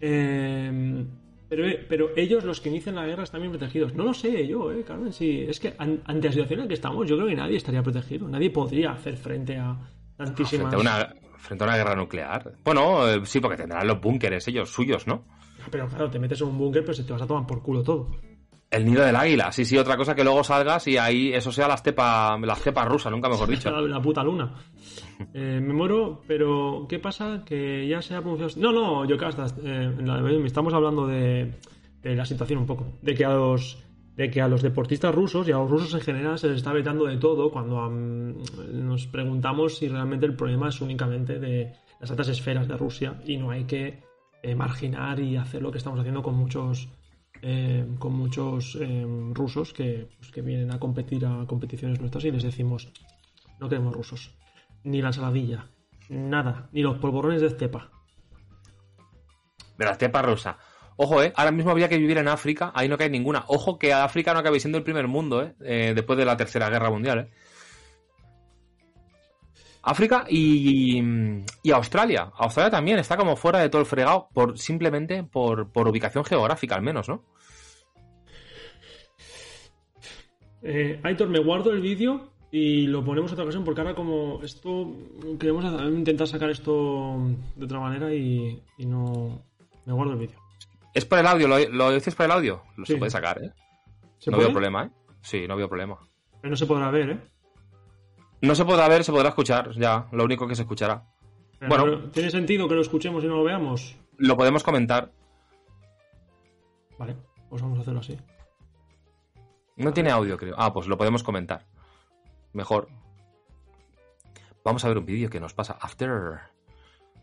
Eh, 0.00 1.04
pero, 1.48 1.64
pero 1.88 2.10
ellos, 2.16 2.44
los 2.44 2.60
que 2.60 2.68
inician 2.68 2.96
la 2.96 3.06
guerra, 3.06 3.22
están 3.22 3.40
bien 3.40 3.52
protegidos. 3.52 3.94
No 3.94 4.04
lo 4.04 4.12
sé 4.14 4.46
yo, 4.46 4.72
eh, 4.72 4.82
Carmen. 4.84 5.12
Sí, 5.12 5.44
es 5.48 5.60
que 5.60 5.74
an- 5.78 6.00
ante 6.04 6.26
la 6.28 6.32
situación 6.32 6.58
en 6.60 6.64
la 6.64 6.68
que 6.68 6.74
estamos, 6.74 7.08
yo 7.08 7.16
creo 7.16 7.28
que 7.28 7.36
nadie 7.36 7.56
estaría 7.56 7.82
protegido. 7.82 8.28
Nadie 8.28 8.50
podría 8.50 8.90
hacer 8.92 9.16
frente 9.16 9.56
a 9.56 9.76
tantísimas. 10.16 10.68
Frente 10.68 10.76
a 10.76 10.78
una, 10.80 11.14
frente 11.46 11.64
a 11.64 11.66
una 11.68 11.76
guerra 11.76 11.94
nuclear. 11.94 12.52
Bueno, 12.64 13.08
eh, 13.08 13.20
sí, 13.24 13.40
porque 13.40 13.56
tendrán 13.56 13.86
los 13.86 14.00
búnkeres 14.00 14.46
ellos 14.48 14.70
suyos, 14.70 15.06
¿no? 15.06 15.24
Pero 15.70 15.88
claro, 15.88 16.10
te 16.10 16.18
metes 16.18 16.40
en 16.40 16.48
un 16.48 16.58
búnker, 16.58 16.82
pero 16.82 16.94
se 16.94 17.04
te 17.04 17.12
vas 17.12 17.22
a 17.22 17.26
tomar 17.26 17.46
por 17.46 17.62
culo 17.62 17.82
todo. 17.82 18.10
El 18.70 18.84
nido 18.84 19.04
del 19.04 19.14
águila. 19.14 19.52
Sí, 19.52 19.64
sí, 19.64 19.78
otra 19.78 19.96
cosa 19.96 20.14
que 20.14 20.24
luego 20.24 20.42
salgas 20.42 20.88
y 20.88 20.98
ahí 20.98 21.32
eso 21.32 21.52
sea 21.52 21.68
la 21.68 21.74
estepa, 21.74 22.36
la 22.38 22.54
estepa 22.54 22.84
rusa, 22.84 23.10
nunca 23.10 23.28
mejor 23.28 23.48
dicho. 23.48 23.70
La, 23.80 24.02
puta 24.02 24.24
luna. 24.24 24.52
Eh, 25.32 25.60
me 25.62 25.72
muero, 25.72 26.22
pero 26.26 26.86
¿qué 26.88 26.98
pasa? 26.98 27.42
Que 27.46 27.86
ya 27.86 28.02
se 28.02 28.14
ha 28.16 28.20
pronunciado. 28.20 28.54
No, 28.60 28.72
no, 28.72 29.04
Yocasta, 29.04 29.46
eh, 29.62 30.42
estamos 30.44 30.74
hablando 30.74 31.06
de, 31.06 31.54
de 32.02 32.16
la 32.16 32.24
situación 32.24 32.58
un 32.58 32.66
poco. 32.66 32.98
De 33.02 33.14
que 33.14 33.24
a 33.24 33.30
los. 33.30 33.82
De 34.16 34.30
que 34.30 34.40
a 34.40 34.48
los 34.48 34.62
deportistas 34.62 35.14
rusos 35.14 35.46
y 35.46 35.52
a 35.52 35.58
los 35.58 35.70
rusos 35.70 35.92
en 35.94 36.00
general 36.00 36.38
se 36.38 36.48
les 36.48 36.56
está 36.56 36.72
vetando 36.72 37.04
de 37.04 37.18
todo 37.18 37.50
cuando 37.50 37.90
nos 37.90 39.06
preguntamos 39.06 39.76
si 39.76 39.88
realmente 39.88 40.24
el 40.24 40.34
problema 40.34 40.70
es 40.70 40.80
únicamente 40.80 41.38
de 41.38 41.74
las 42.00 42.10
altas 42.10 42.28
esferas 42.28 42.66
de 42.66 42.76
Rusia 42.78 43.20
y 43.26 43.36
no 43.36 43.50
hay 43.50 43.64
que 43.64 44.02
eh, 44.42 44.54
marginar 44.54 45.20
y 45.20 45.36
hacer 45.36 45.60
lo 45.60 45.70
que 45.70 45.78
estamos 45.78 46.00
haciendo 46.00 46.22
con 46.22 46.34
muchos 46.34 46.88
eh, 47.42 47.86
con 47.98 48.14
muchos 48.14 48.78
eh, 48.80 49.06
rusos 49.32 49.74
que, 49.74 50.08
pues, 50.18 50.30
que 50.30 50.40
vienen 50.40 50.72
a 50.72 50.80
competir 50.80 51.26
a 51.26 51.44
competiciones 51.46 52.00
nuestras 52.00 52.24
y 52.24 52.30
les 52.30 52.42
decimos 52.42 52.90
no 53.58 53.68
queremos 53.68 53.94
rusos. 53.94 54.34
Ni 54.84 55.00
la 55.02 55.08
ensaladilla. 55.08 55.68
Nada. 56.08 56.68
Ni 56.72 56.82
los 56.82 56.98
polvorones 56.98 57.40
de 57.40 57.48
estepa. 57.48 57.90
De 59.78 59.84
la 59.84 59.92
estepa 59.92 60.22
rusa. 60.22 60.58
Ojo, 60.96 61.22
eh. 61.22 61.32
Ahora 61.36 61.52
mismo 61.52 61.70
había 61.70 61.88
que 61.88 61.98
vivir 61.98 62.18
en 62.18 62.28
África. 62.28 62.72
Ahí 62.74 62.88
no 62.88 62.96
cae 62.96 63.10
ninguna. 63.10 63.44
Ojo 63.48 63.78
que 63.78 63.92
África 63.92 64.32
no 64.32 64.40
acabe 64.40 64.60
siendo 64.60 64.78
el 64.78 64.84
primer 64.84 65.08
mundo, 65.08 65.42
eh. 65.42 65.54
eh, 65.60 65.92
después 65.94 66.18
de 66.18 66.24
la 66.24 66.36
tercera 66.36 66.70
guerra 66.70 66.90
mundial, 66.90 67.18
eh. 67.18 67.30
África 69.82 70.24
y, 70.28 71.00
y 71.62 71.70
Australia. 71.70 72.32
Australia 72.38 72.70
también 72.70 72.98
está 72.98 73.16
como 73.16 73.36
fuera 73.36 73.60
de 73.60 73.68
todo 73.68 73.80
el 73.80 73.86
fregado 73.86 74.28
por 74.34 74.58
simplemente 74.58 75.22
por, 75.22 75.70
por 75.70 75.86
ubicación 75.86 76.24
geográfica, 76.24 76.74
al 76.74 76.82
menos, 76.82 77.08
¿no? 77.08 77.22
Eh, 80.62 80.98
Aitor, 81.04 81.28
me 81.28 81.38
guardo 81.38 81.70
el 81.70 81.80
vídeo 81.80 82.32
y 82.50 82.88
lo 82.88 83.04
ponemos 83.04 83.30
otra 83.30 83.44
ocasión 83.44 83.62
porque 83.62 83.80
ahora 83.80 83.94
como 83.94 84.42
esto... 84.42 84.92
Queremos 85.38 85.64
intentar 85.92 86.26
sacar 86.26 86.50
esto 86.50 87.20
de 87.54 87.64
otra 87.64 87.78
manera 87.78 88.12
y, 88.12 88.60
y 88.78 88.86
no... 88.86 89.40
Me 89.84 89.92
guardo 89.92 90.14
el 90.14 90.18
vídeo. 90.18 90.45
Es 90.96 91.04
por 91.04 91.18
el 91.18 91.26
audio, 91.26 91.46
¿lo, 91.46 91.58
lo 91.58 91.90
dices 91.92 92.14
por 92.14 92.24
el 92.26 92.32
audio? 92.32 92.62
Lo 92.76 92.86
Sí. 92.86 92.94
se 92.94 92.98
puede 92.98 93.10
sacar, 93.10 93.42
¿eh? 93.42 93.52
¿Se 94.18 94.30
no 94.30 94.36
puede? 94.38 94.48
veo 94.48 94.54
problema, 94.54 94.84
¿eh? 94.84 94.90
Sí, 95.20 95.46
no 95.46 95.54
veo 95.56 95.68
problema. 95.68 95.98
Pero 96.40 96.50
no 96.50 96.56
se 96.56 96.64
podrá 96.66 96.90
ver, 96.90 97.10
¿eh? 97.10 97.20
No 98.40 98.54
se 98.54 98.64
podrá 98.64 98.88
ver, 98.88 99.04
se 99.04 99.12
podrá 99.12 99.28
escuchar, 99.28 99.72
ya. 99.72 100.06
Lo 100.12 100.24
único 100.24 100.46
que 100.48 100.54
se 100.54 100.62
escuchará. 100.62 101.04
Pero 101.58 101.68
Bueno. 101.68 101.86
no- 101.86 102.10
¿Tiene 102.10 102.30
sentido 102.30 102.66
que 102.68 102.74
lo 102.74 102.80
escuchemos 102.80 103.22
y 103.24 103.26
no 103.26 103.36
lo 103.36 103.44
veamos? 103.44 103.94
Lo 104.16 104.36
podemos 104.38 104.62
comentar. 104.62 105.12
Vale, 106.98 107.14
pues 107.50 107.60
vamos 107.60 107.78
a 107.78 107.82
hacerlo 107.82 108.00
así. 108.00 108.18
No 109.76 109.92
tiene 109.92 110.10
audio, 110.10 110.38
creo. 110.38 110.54
Ah, 110.56 110.72
pues 110.72 110.86
lo 110.86 110.96
podemos 110.96 111.22
comentar. 111.22 111.66
Mejor. 112.54 112.88
Vamos 114.64 114.82
a 114.84 114.88
ver 114.88 114.96
un 114.98 115.04
vídeo 115.04 115.28
que 115.28 115.40
nos 115.40 115.52
pasa. 115.52 115.76
After. 115.80 116.40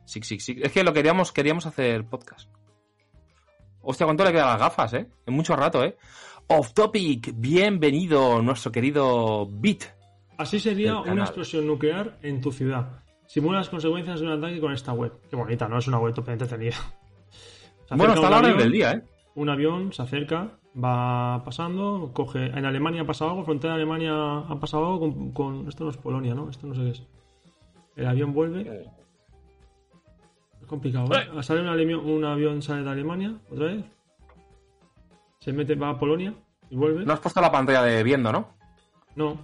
Six, 0.06 0.28
six, 0.28 0.46
six. 0.46 0.62
Es 0.64 0.72
que 0.72 0.84
lo 0.84 0.94
queríamos, 0.94 1.32
queríamos 1.32 1.66
hacer 1.66 2.06
podcast. 2.06 2.50
Hostia, 3.84 4.06
¿cuánto 4.06 4.24
le 4.24 4.32
quedan 4.32 4.48
las 4.48 4.60
gafas, 4.60 4.94
eh? 4.94 5.08
En 5.26 5.34
mucho 5.34 5.56
rato, 5.56 5.84
eh. 5.84 5.98
Off 6.48 6.74
topic. 6.74 7.34
Bienvenido, 7.36 8.42
nuestro 8.42 8.72
querido 8.72 9.48
Beat. 9.50 9.84
Así 10.38 10.60
sería 10.60 11.00
una 11.00 11.24
explosión 11.24 11.68
nuclear 11.68 12.18
en 12.22 12.42
tu 12.42 12.52
ciudad. 12.52 13.04
Simula 13.28 13.60
las 13.60 13.70
consecuencias 13.70 14.20
de 14.20 14.28
un 14.28 14.34
ataque 14.34 14.60
con 14.60 14.72
esta 14.74 14.94
web. 14.94 15.12
Qué 15.30 15.36
bonita, 15.36 15.68
¿no? 15.68 15.78
Es 15.78 15.88
una 15.88 16.00
web 16.00 16.14
totalmente 16.14 16.46
entretenida. 16.46 16.78
Bueno, 17.92 18.14
está 18.14 18.30
la 18.30 18.38
hora 18.38 18.54
del 18.54 18.72
día, 18.72 18.92
eh. 18.94 19.04
Un 19.36 19.50
avión 19.50 19.92
se 19.92 20.02
acerca, 20.02 20.52
va 20.82 21.44
pasando, 21.44 22.12
coge. 22.14 22.46
En 22.46 22.66
Alemania 22.66 23.02
ha 23.02 23.06
pasado 23.06 23.32
algo, 23.32 23.44
frontera 23.44 23.74
de 23.76 23.82
Alemania 23.82 24.14
ha 24.48 24.60
pasado 24.60 24.86
algo 24.86 25.00
con, 25.00 25.32
con- 25.32 25.68
Esto 25.68 25.84
no 25.86 25.90
es 25.90 25.98
Polonia, 25.98 26.34
¿no? 26.36 26.50
Esto 26.50 26.68
no 26.68 26.76
sé 26.76 26.82
qué 26.82 26.90
es. 26.92 27.04
El 27.96 28.08
avión 28.08 28.34
vuelve. 28.34 28.88
Complicado, 30.74 31.08
¿eh? 31.14 31.44
Sale 31.44 31.62
un, 31.62 32.26
avión, 32.26 32.64
sale 32.64 32.82
de 32.82 32.90
Alemania, 32.90 33.40
otra 33.52 33.66
vez. 33.66 33.86
Se 35.38 35.54
mete, 35.54 35.76
va 35.76 35.90
a 35.90 36.00
Polonia 36.00 36.34
y 36.72 36.76
vuelve. 36.76 37.06
No 37.06 37.14
has 37.14 37.20
puesto 37.20 37.40
la 37.42 37.52
pantalla 37.52 37.84
de 37.84 38.02
viendo, 38.02 38.32
¿no? 38.32 38.56
No. 39.16 39.38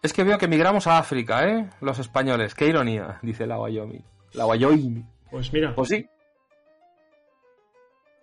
Es 0.00 0.12
que 0.12 0.22
veo 0.22 0.38
que 0.38 0.46
migramos 0.46 0.86
a 0.86 0.98
África, 0.98 1.44
¿eh? 1.44 1.68
Los 1.80 1.98
españoles. 1.98 2.54
Qué 2.54 2.68
ironía, 2.68 3.18
dice 3.20 3.48
la 3.48 3.58
Wyoming. 3.58 4.04
La 4.34 4.46
Wyoming. 4.46 5.04
Pues 5.28 5.52
mira, 5.52 5.74
Pues 5.74 5.88
sí. 5.88 6.08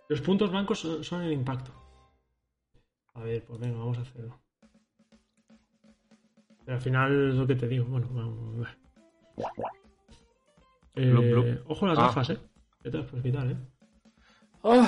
los 0.08 0.22
puntos 0.22 0.52
blancos 0.52 0.80
son, 0.80 1.04
son 1.04 1.24
el 1.24 1.34
impacto. 1.34 1.74
A 3.16 3.20
ver, 3.20 3.44
pues 3.44 3.60
venga, 3.60 3.78
vamos 3.78 3.98
a 3.98 4.04
hacerlo. 4.04 4.40
Pero 6.64 6.78
al 6.78 6.82
final 6.82 7.32
es 7.32 7.36
lo 7.36 7.46
que 7.46 7.56
te 7.56 7.68
digo. 7.68 7.88
Bueno, 7.88 8.08
vamos. 8.10 8.68
Eh. 10.96 11.62
Ojo 11.68 11.88
las 11.88 11.98
ah. 11.98 12.04
gafas, 12.04 12.30
¿eh? 12.32 12.40
Ya 12.84 12.92
te 12.92 13.22
quitar, 13.22 13.48
¿eh? 13.48 13.58
Oh. 14.62 14.88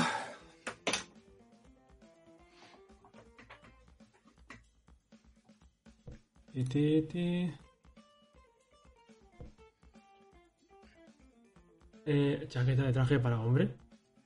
Chaqueta 12.56 12.84
de 12.84 12.94
traje 12.94 13.20
para 13.20 13.40
hombre. 13.40 13.76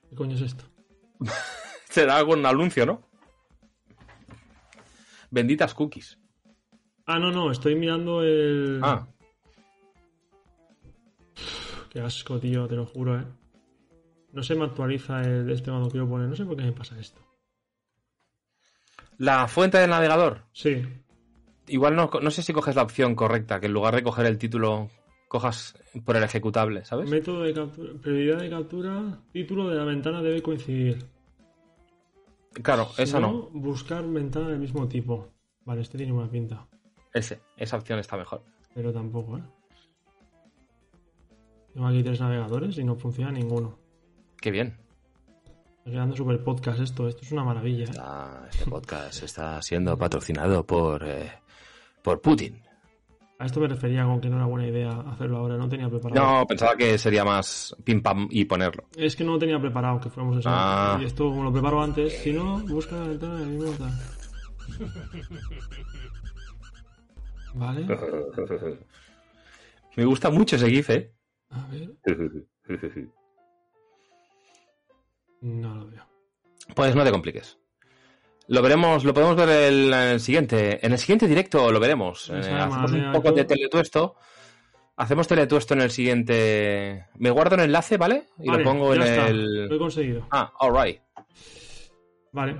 ¿Qué 0.07 0.15
coño 0.15 0.35
es 0.35 0.41
esto? 0.41 0.65
Será 1.89 2.17
algún 2.17 2.45
anuncio, 2.45 2.85
¿no? 2.85 3.01
Benditas 5.31 5.73
cookies. 5.73 6.19
Ah, 7.05 7.17
no, 7.17 7.31
no, 7.31 7.49
estoy 7.49 7.73
mirando 7.75 8.21
el. 8.21 8.81
Ah. 8.83 9.07
Qué 11.89 11.99
asco, 12.01 12.39
tío, 12.39 12.67
te 12.67 12.75
lo 12.75 12.85
juro, 12.85 13.19
eh. 13.19 13.25
No 14.31 14.43
se 14.43 14.55
me 14.55 14.65
actualiza 14.65 15.21
el 15.21 15.49
este 15.49 15.71
cuando 15.71 15.89
quiero 15.89 16.07
poner. 16.07 16.27
No 16.29 16.35
sé 16.35 16.45
por 16.45 16.55
qué 16.55 16.63
me 16.63 16.71
pasa 16.71 16.99
esto. 16.99 17.19
la 19.17 19.47
fuente 19.47 19.77
del 19.79 19.89
navegador. 19.89 20.43
Sí. 20.53 20.83
Igual 21.67 21.95
no, 21.95 22.09
no 22.21 22.31
sé 22.31 22.41
si 22.41 22.53
coges 22.53 22.75
la 22.75 22.83
opción 22.83 23.15
correcta, 23.15 23.59
que 23.59 23.65
en 23.67 23.73
lugar 23.73 23.95
de 23.95 24.03
coger 24.03 24.25
el 24.27 24.37
título, 24.37 24.89
cojas 25.27 25.75
por 26.05 26.15
el 26.15 26.23
ejecutable, 26.23 26.85
¿sabes? 26.85 27.09
Método 27.09 27.41
de 27.41 27.53
captura. 27.53 27.93
Prioridad 28.01 28.39
de 28.39 28.49
captura. 28.49 29.19
Título 29.31 29.69
de 29.69 29.75
la 29.75 29.83
ventana 29.83 30.21
debe 30.21 30.41
coincidir. 30.41 31.05
Claro, 32.63 32.85
Si 32.95 33.03
esa 33.03 33.19
no. 33.19 33.49
Buscar 33.51 34.07
ventana 34.07 34.49
del 34.49 34.59
mismo 34.59 34.87
tipo. 34.87 35.29
Vale, 35.65 35.81
este 35.81 35.97
tiene 35.97 36.13
buena 36.13 36.29
pinta. 36.31 36.65
Ese, 37.13 37.39
esa 37.57 37.77
opción 37.77 37.99
está 37.99 38.17
mejor. 38.17 38.41
Pero 38.73 38.91
tampoco, 38.93 39.37
¿eh? 39.37 39.43
Tengo 41.73 41.87
aquí 41.87 42.03
tres 42.03 42.19
navegadores 42.19 42.77
y 42.77 42.83
no 42.83 42.95
funciona 42.95 43.31
ninguno. 43.31 43.77
Qué 44.41 44.51
bien. 44.51 44.77
Está 45.79 45.91
quedando 45.91 46.15
super 46.15 46.43
podcast 46.43 46.79
esto. 46.79 47.07
Esto 47.07 47.21
es 47.23 47.31
una 47.31 47.43
maravilla, 47.43 47.85
¿eh? 47.85 48.47
Este 48.49 48.69
podcast 48.69 49.23
está 49.23 49.61
siendo 49.61 49.97
patrocinado 49.97 50.65
por, 50.65 51.07
eh, 51.07 51.31
por 52.01 52.21
Putin. 52.21 52.61
A 53.37 53.45
esto 53.45 53.61
me 53.61 53.67
refería 53.67 54.03
con 54.03 54.19
que 54.19 54.29
no 54.29 54.35
era 54.35 54.45
buena 54.45 54.67
idea 54.67 54.91
hacerlo 55.07 55.37
ahora. 55.37 55.55
No 55.57 55.69
tenía 55.69 55.89
preparado. 55.89 56.39
No, 56.39 56.45
pensaba 56.45 56.75
que 56.75 56.97
sería 56.97 57.23
más 57.23 57.73
pim 57.85 58.01
pam 58.01 58.27
y 58.29 58.43
ponerlo. 58.43 58.83
Es 58.97 59.15
que 59.15 59.23
no 59.23 59.39
tenía 59.39 59.59
preparado 59.59 59.99
que 60.01 60.09
fuéramos 60.09 60.39
eso. 60.39 60.49
Ah. 60.51 60.99
Y 61.01 61.05
esto, 61.05 61.29
como 61.29 61.43
lo 61.43 61.53
preparo 61.53 61.81
antes, 61.81 62.17
si 62.19 62.33
no, 62.33 62.59
busca 62.67 62.97
la 62.97 63.07
ventana 63.07 63.35
del 63.35 63.47
mismo 63.47 63.71
tal. 63.77 63.91
Vale. 67.53 67.87
Me 69.95 70.05
gusta 70.05 70.29
mucho 70.29 70.57
ese 70.57 70.69
GIF, 70.69 70.89
¿eh? 70.89 71.13
A 71.51 71.67
ver. 71.67 71.89
No 75.41 75.75
lo 75.75 75.87
veo. 75.87 76.05
Pues 76.75 76.95
no 76.95 77.03
te 77.03 77.11
compliques. 77.11 77.57
Lo 78.47 78.61
veremos, 78.61 79.03
lo 79.05 79.13
podemos 79.13 79.35
ver 79.35 79.49
el, 79.49 79.93
en 79.93 79.93
el 79.93 80.19
siguiente. 80.19 80.85
En 80.85 80.91
el 80.91 80.97
siguiente 80.97 81.27
directo 81.27 81.71
lo 81.71 81.79
veremos. 81.79 82.29
Eh, 82.29 82.39
hacemos 82.39 82.91
un 82.91 83.11
poco 83.11 83.29
tú- 83.29 83.35
de 83.35 83.45
teletuesto. 83.45 84.15
Hacemos 84.97 85.27
teletuesto 85.27 85.75
en 85.75 85.81
el 85.81 85.91
siguiente. 85.91 87.05
Me 87.15 87.29
guardo 87.29 87.55
el 87.55 87.61
enlace, 87.61 87.97
¿vale? 87.97 88.25
Y 88.39 88.47
Vale, 88.49 88.63
lo 88.63 88.69
pongo 88.69 88.93
en 88.93 89.01
está. 89.01 89.27
el. 89.29 89.67
Lo 89.67 89.75
he 89.75 89.79
conseguido. 89.79 90.27
Ah, 90.31 90.51
alright. 90.59 90.99
Vale. 92.31 92.59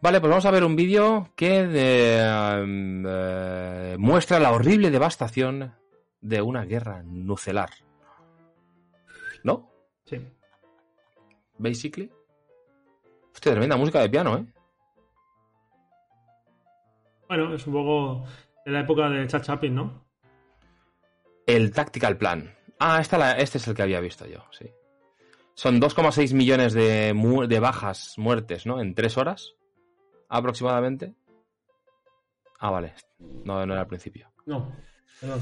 Vale, 0.00 0.20
pues 0.20 0.30
vamos 0.30 0.46
a 0.46 0.50
ver 0.50 0.64
un 0.64 0.76
vídeo 0.76 1.30
que 1.36 1.66
eh, 1.72 2.62
mm, 2.66 3.06
eh, 3.08 3.96
muestra 3.98 4.38
la 4.38 4.52
horrible 4.52 4.90
devastación 4.90 5.74
de 6.22 6.40
una 6.40 6.64
guerra 6.64 7.02
nucelar. 7.02 7.70
¿No? 9.44 9.70
Sí. 10.06 10.16
Basically. 11.58 12.10
Hostia, 13.34 13.52
tremenda 13.52 13.76
música 13.76 14.00
de 14.00 14.08
piano, 14.08 14.38
¿eh? 14.38 14.46
Bueno, 17.28 17.54
es 17.54 17.66
un 17.66 17.72
poco 17.72 18.24
de 18.64 18.72
la 18.72 18.80
época 18.80 19.08
de 19.08 19.26
Chat 19.26 19.42
Chaplin, 19.44 19.74
¿no? 19.74 20.04
El 21.46 21.72
Tactical 21.72 22.16
Plan. 22.16 22.54
Ah, 22.78 23.00
esta 23.00 23.18
la- 23.18 23.32
este 23.38 23.58
es 23.58 23.66
el 23.68 23.74
que 23.74 23.82
había 23.82 24.00
visto 24.00 24.26
yo, 24.26 24.44
sí. 24.50 24.70
Son 25.54 25.80
2,6 25.80 26.32
millones 26.34 26.72
de, 26.72 27.12
mu- 27.14 27.46
de 27.46 27.60
bajas, 27.60 28.14
muertes, 28.16 28.66
¿no? 28.66 28.80
En 28.80 28.94
tres 28.94 29.16
horas, 29.16 29.54
aproximadamente. 30.28 31.14
Ah, 32.58 32.70
vale. 32.70 32.94
No, 33.18 33.64
no 33.66 33.72
era 33.72 33.82
al 33.82 33.86
principio. 33.88 34.30
No. 34.46 34.72
Perdón. 35.20 35.40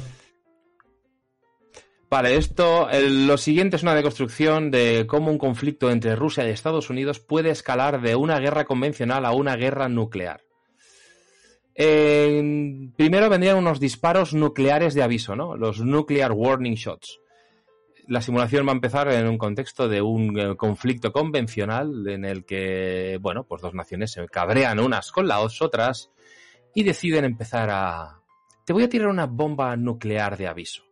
Vale, 2.11 2.35
esto, 2.35 2.89
lo 2.93 3.39
siguiente 3.39 3.77
es 3.77 3.85
una 3.85 3.95
deconstrucción 3.95 4.73
de 4.73 5.07
cómo 5.07 5.31
un 5.31 5.39
conflicto 5.39 5.93
entre 5.93 6.17
Rusia 6.17 6.45
y 6.45 6.51
Estados 6.51 6.91
Unidos 6.91 7.21
puede 7.21 7.51
escalar 7.51 8.01
de 8.01 8.17
una 8.17 8.41
guerra 8.41 8.65
convencional 8.65 9.25
a 9.25 9.31
una 9.31 9.55
guerra 9.55 9.89
nuclear. 9.89 10.43
Primero 11.73 13.31
vendrían 13.31 13.59
unos 13.59 13.79
disparos 13.79 14.35
nucleares 14.35 14.95
de 14.95 15.05
aviso, 15.05 15.37
¿no? 15.37 15.57
Los 15.57 15.81
nuclear 15.85 16.33
warning 16.33 16.75
shots. 16.75 17.21
La 18.09 18.21
simulación 18.21 18.67
va 18.67 18.73
a 18.73 18.75
empezar 18.75 19.09
en 19.13 19.29
un 19.29 19.39
contexto 19.39 19.89
de 19.89 20.03
un 20.03 20.37
eh, 20.37 20.57
conflicto 20.57 21.13
convencional 21.13 22.09
en 22.09 22.25
el 22.25 22.45
que, 22.45 23.19
bueno, 23.21 23.45
pues 23.45 23.63
dos 23.63 23.73
naciones 23.73 24.11
se 24.11 24.27
cabrean 24.27 24.81
unas 24.81 25.13
con 25.13 25.29
las 25.29 25.63
otras 25.63 26.11
y 26.75 26.83
deciden 26.83 27.25
empezar 27.25 27.71
a... 27.71 28.21
Te 28.67 28.73
voy 28.73 28.83
a 28.83 28.89
tirar 28.89 29.07
una 29.07 29.27
bomba 29.27 29.77
nuclear 29.77 30.37
de 30.37 30.49
aviso. 30.49 30.90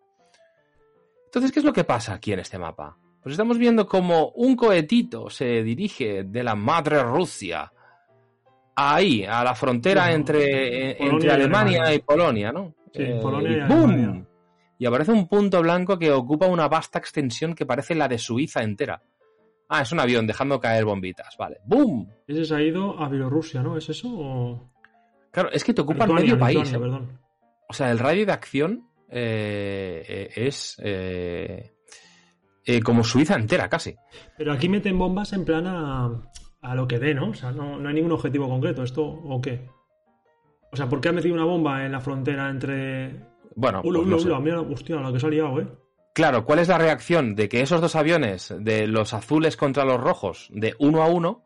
Entonces, 1.29 1.53
¿qué 1.53 1.59
es 1.59 1.65
lo 1.65 1.75
que 1.75 1.85
pasa 1.85 2.15
aquí 2.15 2.33
en 2.33 2.39
este 2.39 2.59
mapa? 2.59 2.97
Pues 3.23 3.35
estamos 3.35 3.59
viendo 3.59 3.87
como 3.87 4.31
un 4.31 4.57
cohetito 4.57 5.29
se 5.29 5.63
dirige 5.63 6.25
de 6.25 6.43
la 6.43 6.55
madre 6.55 7.03
Rusia 7.03 7.71
ahí, 8.75 9.25
a 9.25 9.45
la 9.45 9.55
frontera 9.55 10.11
entre, 10.13 10.95
Polonia 10.95 11.13
entre 11.13 11.29
y 11.29 11.31
Alemania 11.31 11.95
y 11.95 11.99
Polonia, 11.99 12.53
¿no? 12.53 12.75
Eh, 12.95 13.17
Sí, 13.17 13.23
Polonia 13.23 13.51
y 13.51 13.61
Alemania. 13.61 14.07
¡pum! 14.09 14.25
Y 14.79 14.87
aparece 14.87 15.13
un 15.13 15.29
punto 15.29 15.61
blanco 15.61 15.99
que 15.99 16.11
ocupa 16.11 16.47
una 16.47 16.67
vasta 16.69 16.99
extensión 16.99 17.55
que 17.55 17.67
parece 17.67 17.95
la 17.95 18.09
de 18.09 18.17
Suiza 18.17 18.63
entera. 18.63 19.03
Ah, 19.69 19.83
es 19.83 19.93
un 19.93 20.01
avión 20.01 20.27
dejando 20.27 20.59
caer 20.59 20.87
bombitas, 20.87 21.37
vale. 21.37 21.59
¡Boom! 21.67 22.09
Ese 22.27 22.47
se 22.47 22.55
ha 22.55 22.63
ido 22.63 22.99
a 22.99 23.11
Bielorrusia, 23.11 23.63
¿no? 23.63 23.77
¿Es 23.77 23.91
eso? 23.91 24.09
O... 24.09 24.71
Claro, 25.31 25.51
es 25.53 25.63
que 25.63 25.75
te 25.75 25.83
ocupan 25.83 26.09
Lituania, 26.09 26.25
medio 26.25 26.39
país. 26.39 26.57
Lituania, 26.57 26.79
¿eh? 26.79 26.81
perdón. 26.81 27.21
O 27.69 27.75
sea, 27.75 27.91
el 27.91 27.99
radio 27.99 28.25
de 28.25 28.33
acción 28.33 28.88
eh, 29.11 30.05
eh, 30.09 30.31
es 30.35 30.77
eh, 30.83 31.73
eh, 32.65 32.81
como 32.81 33.05
Suiza 33.05 33.35
entera, 33.35 33.69
casi. 33.69 33.95
Pero 34.37 34.53
aquí 34.53 34.69
meten 34.69 34.99
bombas 34.99 35.33
en 35.33 35.45
plan 35.45 35.67
a, 35.67 36.31
a 36.61 36.75
lo 36.75 36.87
que 36.87 36.99
dé, 36.99 37.15
¿no? 37.15 37.31
O 37.31 37.35
sea, 37.35 37.53
no, 37.53 37.79
no 37.79 37.89
hay 37.89 37.95
ningún 37.95 38.13
objetivo 38.13 38.49
concreto. 38.49 38.83
¿Esto 38.83 39.05
o 39.05 39.41
qué? 39.41 39.69
O 40.71 40.77
sea, 40.77 40.89
¿por 40.89 41.01
qué 41.01 41.09
ha 41.09 41.13
metido 41.13 41.35
una 41.35 41.45
bomba 41.45 41.85
en 41.85 41.93
la 41.93 42.01
frontera 42.01 42.51
entre. 42.51 43.21
Bueno, 43.55 43.81
Ula, 43.83 44.01
pues 44.01 44.25
no 44.27 44.41
mira, 44.41 44.61
hostia, 44.61 44.97
lo 44.97 45.13
que 45.13 45.19
se 45.19 45.27
ha 45.27 45.31
liado, 45.31 45.61
¿eh? 45.61 45.67
claro, 46.19 46.45
¿cuál 46.45 46.59
es 46.59 46.69
la 46.69 46.79
reacción 46.79 47.37
de 47.37 47.49
que 47.49 47.61
esos 47.61 47.81
dos 47.81 47.95
aviones, 47.95 48.53
de 48.59 48.89
los 48.89 49.15
azules 49.15 49.57
contra 49.57 49.85
los 49.85 50.01
rojos, 50.01 50.49
de 50.53 50.75
uno 50.81 51.03
a 51.03 51.07
uno, 51.07 51.45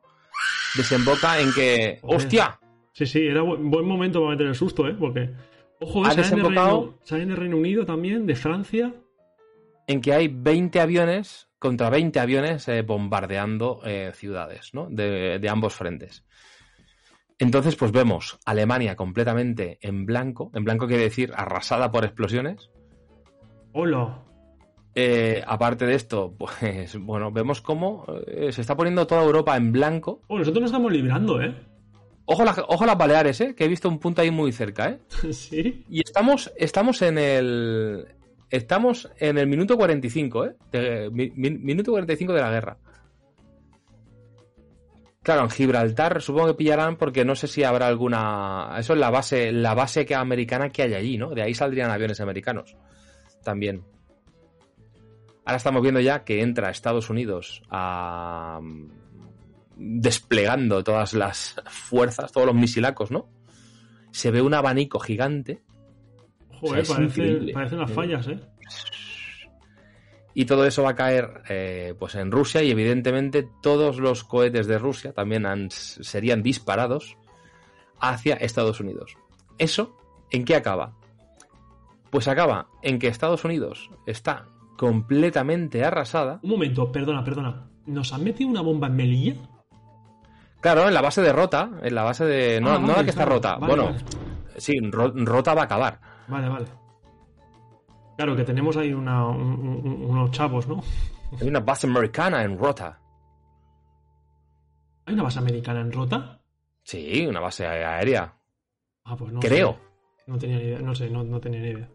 desemboca 0.77 1.41
en 1.41 1.53
que. 1.53 1.99
¡hostia! 2.03 2.59
Sí, 2.93 3.07
sí, 3.07 3.27
era 3.27 3.43
buen 3.43 3.87
momento 3.87 4.21
para 4.21 4.33
meter 4.33 4.47
el 4.47 4.55
susto, 4.55 4.89
¿eh? 4.89 4.97
Porque. 4.99 5.31
Ojo, 5.83 6.05
Ha 6.07 6.13
¿eh? 6.13 6.17
desembocado- 6.17 6.95
salen 7.03 7.29
de 7.31 7.37
Reino 7.37 7.57
Unido 7.57 7.85
también, 7.85 8.27
de 8.27 8.35
Francia. 8.37 8.95
En 9.87 10.01
que 10.01 10.13
hay 10.13 10.29
20 10.29 10.81
aviones 10.81 11.49
contra 11.59 11.91
20 11.91 12.19
aviones 12.21 12.67
eh, 12.69 12.83
bombardeando 12.83 13.81
eh, 13.85 14.13
ciudades, 14.15 14.71
¿no? 14.75 14.87
De, 14.91 15.39
de 15.39 15.49
ambos 15.49 15.75
frentes. 15.75 16.25
Entonces, 17.39 17.75
pues 17.77 17.91
vemos 17.91 18.39
Alemania 18.45 18.95
completamente 18.95 19.79
en 19.81 20.07
blanco. 20.07 20.51
En 20.55 20.65
blanco 20.65 20.87
quiere 20.87 21.03
decir 21.05 21.33
arrasada 21.35 21.91
por 21.91 22.05
explosiones. 22.05 22.71
Hola. 23.73 24.23
Eh, 24.95 25.43
aparte 25.47 25.87
de 25.87 25.95
esto, 25.95 26.35
pues 26.39 26.97
bueno, 27.01 27.33
vemos 27.33 27.61
cómo 27.61 28.05
eh, 28.27 28.53
se 28.53 28.61
está 28.61 28.77
poniendo 28.77 29.07
toda 29.07 29.25
Europa 29.25 29.57
en 29.57 29.73
blanco. 29.73 30.21
Oh, 30.29 30.39
nosotros 30.39 30.61
nos 30.63 30.71
estamos 30.71 30.93
librando, 30.93 31.41
¿eh? 31.43 31.55
Ojo, 32.33 32.45
la- 32.45 32.65
ojo 32.69 32.87
las 32.87 32.97
Baleares, 32.97 33.41
¿eh? 33.41 33.55
que 33.55 33.65
he 33.65 33.69
visto 33.69 33.89
un 33.89 33.99
punto 33.99 34.23
ahí 34.23 34.31
muy 34.31 34.53
cerca. 34.53 34.89
¿eh? 34.91 34.99
sí. 35.33 35.85
Y 35.89 36.01
estamos, 36.01 36.51
estamos 36.57 37.03
en 37.03 37.19
el. 37.19 38.07
Estamos 38.51 39.11
en 39.19 39.39
el 39.39 39.47
minuto 39.47 39.77
45, 39.77 40.45
¿eh? 40.47 40.57
De- 40.71 41.11
mi- 41.11 41.31
mi- 41.35 41.51
minuto 41.59 41.91
45 41.93 42.33
de 42.33 42.41
la 42.41 42.51
guerra. 42.51 42.77
Claro, 45.23 45.43
en 45.43 45.51
Gibraltar 45.51 46.21
supongo 46.21 46.49
que 46.49 46.55
pillarán 46.55 46.97
porque 46.97 47.25
no 47.25 47.35
sé 47.37 47.47
si 47.47 47.63
habrá 47.65 47.87
alguna. 47.87 48.75
Eso 48.79 48.93
es 48.95 48.99
la 48.99 49.11
base, 49.11 49.53
la 49.53 49.73
base 49.75 50.05
que 50.05 50.15
americana 50.15 50.71
que 50.71 50.83
hay 50.83 50.95
allí, 50.95 51.17
¿no? 51.17 51.31
De 51.31 51.43
ahí 51.43 51.55
saldrían 51.55 51.91
aviones 51.91 52.21
americanos. 52.21 52.77
También. 53.45 53.85
Ahora 55.45 55.57
estamos 55.57 55.83
viendo 55.83 56.01
ya 56.01 56.25
que 56.25 56.43
entra 56.43 56.71
Estados 56.71 57.09
Unidos 57.09 57.63
a. 57.71 58.61
desplegando 59.77 60.83
todas 60.85 61.15
las 61.15 61.57
fuerzas, 61.67 62.33
todos 62.33 62.47
los 62.47 62.57
misilacos, 62.57 63.11
¿no? 63.11 63.29
Se 64.11 64.31
ve 64.31 64.43
un 64.43 64.55
abanico 64.55 64.99
gigante 65.01 65.63
Ojo, 66.51 66.67
O 66.67 66.69
sea, 66.71 66.81
es 66.81 66.89
parece- 66.91 67.21
increíble. 67.23 67.53
parecen 67.53 67.79
las 67.81 67.91
fallas, 67.91 68.29
¿eh? 68.29 68.41
Y 70.35 70.47
todo 70.47 70.65
eso 70.67 70.83
va 70.83 70.91
a 70.91 70.95
caer 70.95 71.43
eh, 71.49 71.95
pues 71.99 72.15
en 72.15 72.31
Rusia 72.31 72.63
y 72.63 72.71
evidentemente 72.71 73.47
todos 73.63 73.99
los 73.99 74.25
cohetes 74.25 74.67
de 74.67 74.79
Rusia 74.79 75.13
también 75.13 75.45
han- 75.45 75.71
serían 75.71 76.43
disparados 76.43 77.17
hacia 78.01 78.35
Estados 78.37 78.81
Unidos. 78.81 79.17
¿Eso 79.59 79.97
en 80.31 80.45
qué 80.45 80.55
acaba? 80.57 80.95
Pues 82.11 82.29
acaba 82.29 82.69
en 82.83 82.99
que 82.99 83.09
Estados 83.09 83.45
Unidos 83.45 83.91
está 84.07 84.47
completamente 84.79 85.85
arrasada. 85.85 86.41
Un 86.43 86.51
momento, 86.51 86.91
perdona, 86.91 87.23
perdona. 87.25 87.69
¿Nos 87.87 88.13
han 88.13 88.25
metido 88.25 88.49
una 88.49 88.63
bomba 88.63 88.87
en 88.87 88.97
Melilla? 88.97 89.35
Claro, 90.63 90.89
en 90.89 90.95
la 90.95 91.01
base 91.03 91.21
de 91.21 91.33
Rota, 91.33 91.69
en 91.83 91.95
la 91.95 92.05
base 92.05 92.25
de... 92.25 92.61
No, 92.61 92.71
Ah, 92.71 92.79
no 92.79 92.87
la 92.89 93.03
que 93.05 93.11
está 93.11 93.23
claro, 93.25 93.33
rota. 93.35 93.57
vale, 93.57 93.67
bueno, 93.67 93.85
vale. 93.93 94.05
sí, 94.59 94.73
Ro- 94.81 95.13
Rota 95.15 95.55
va 95.55 95.63
a 95.63 95.65
acabar. 95.65 96.01
Vale, 96.29 96.49
vale. 96.49 96.67
Claro, 98.17 98.37
que 98.37 98.45
tenemos 98.45 98.77
ahí 98.77 98.93
una- 98.95 99.27
un- 99.27 99.83
un- 99.85 100.05
unos 100.09 100.31
chavos, 100.31 100.67
¿no? 100.69 100.81
Hay 101.41 101.49
una 101.49 101.61
base 101.61 101.87
americana 101.89 102.43
en 102.45 102.57
Rota. 102.57 103.01
¿Hay 105.05 105.15
una 105.15 105.25
base 105.25 105.41
americana 105.41 105.81
en 105.81 105.91
Rota? 105.93 106.41
Sí, 106.85 107.27
una 107.27 107.41
base 107.41 107.67
aérea. 107.67 108.33
Ah, 109.05 109.17
pues 109.17 109.33
no 109.33 109.41
Creo. 109.41 109.73
sé. 109.73 109.79
No 110.29 110.39
tenía 110.39 110.57
ni 110.59 110.63
idea, 110.65 110.79
no 110.79 110.95
sé, 110.95 111.11
no, 111.11 111.25
no 111.25 111.41
tenía 111.41 111.61
ni 111.61 111.69
idea. 111.71 111.89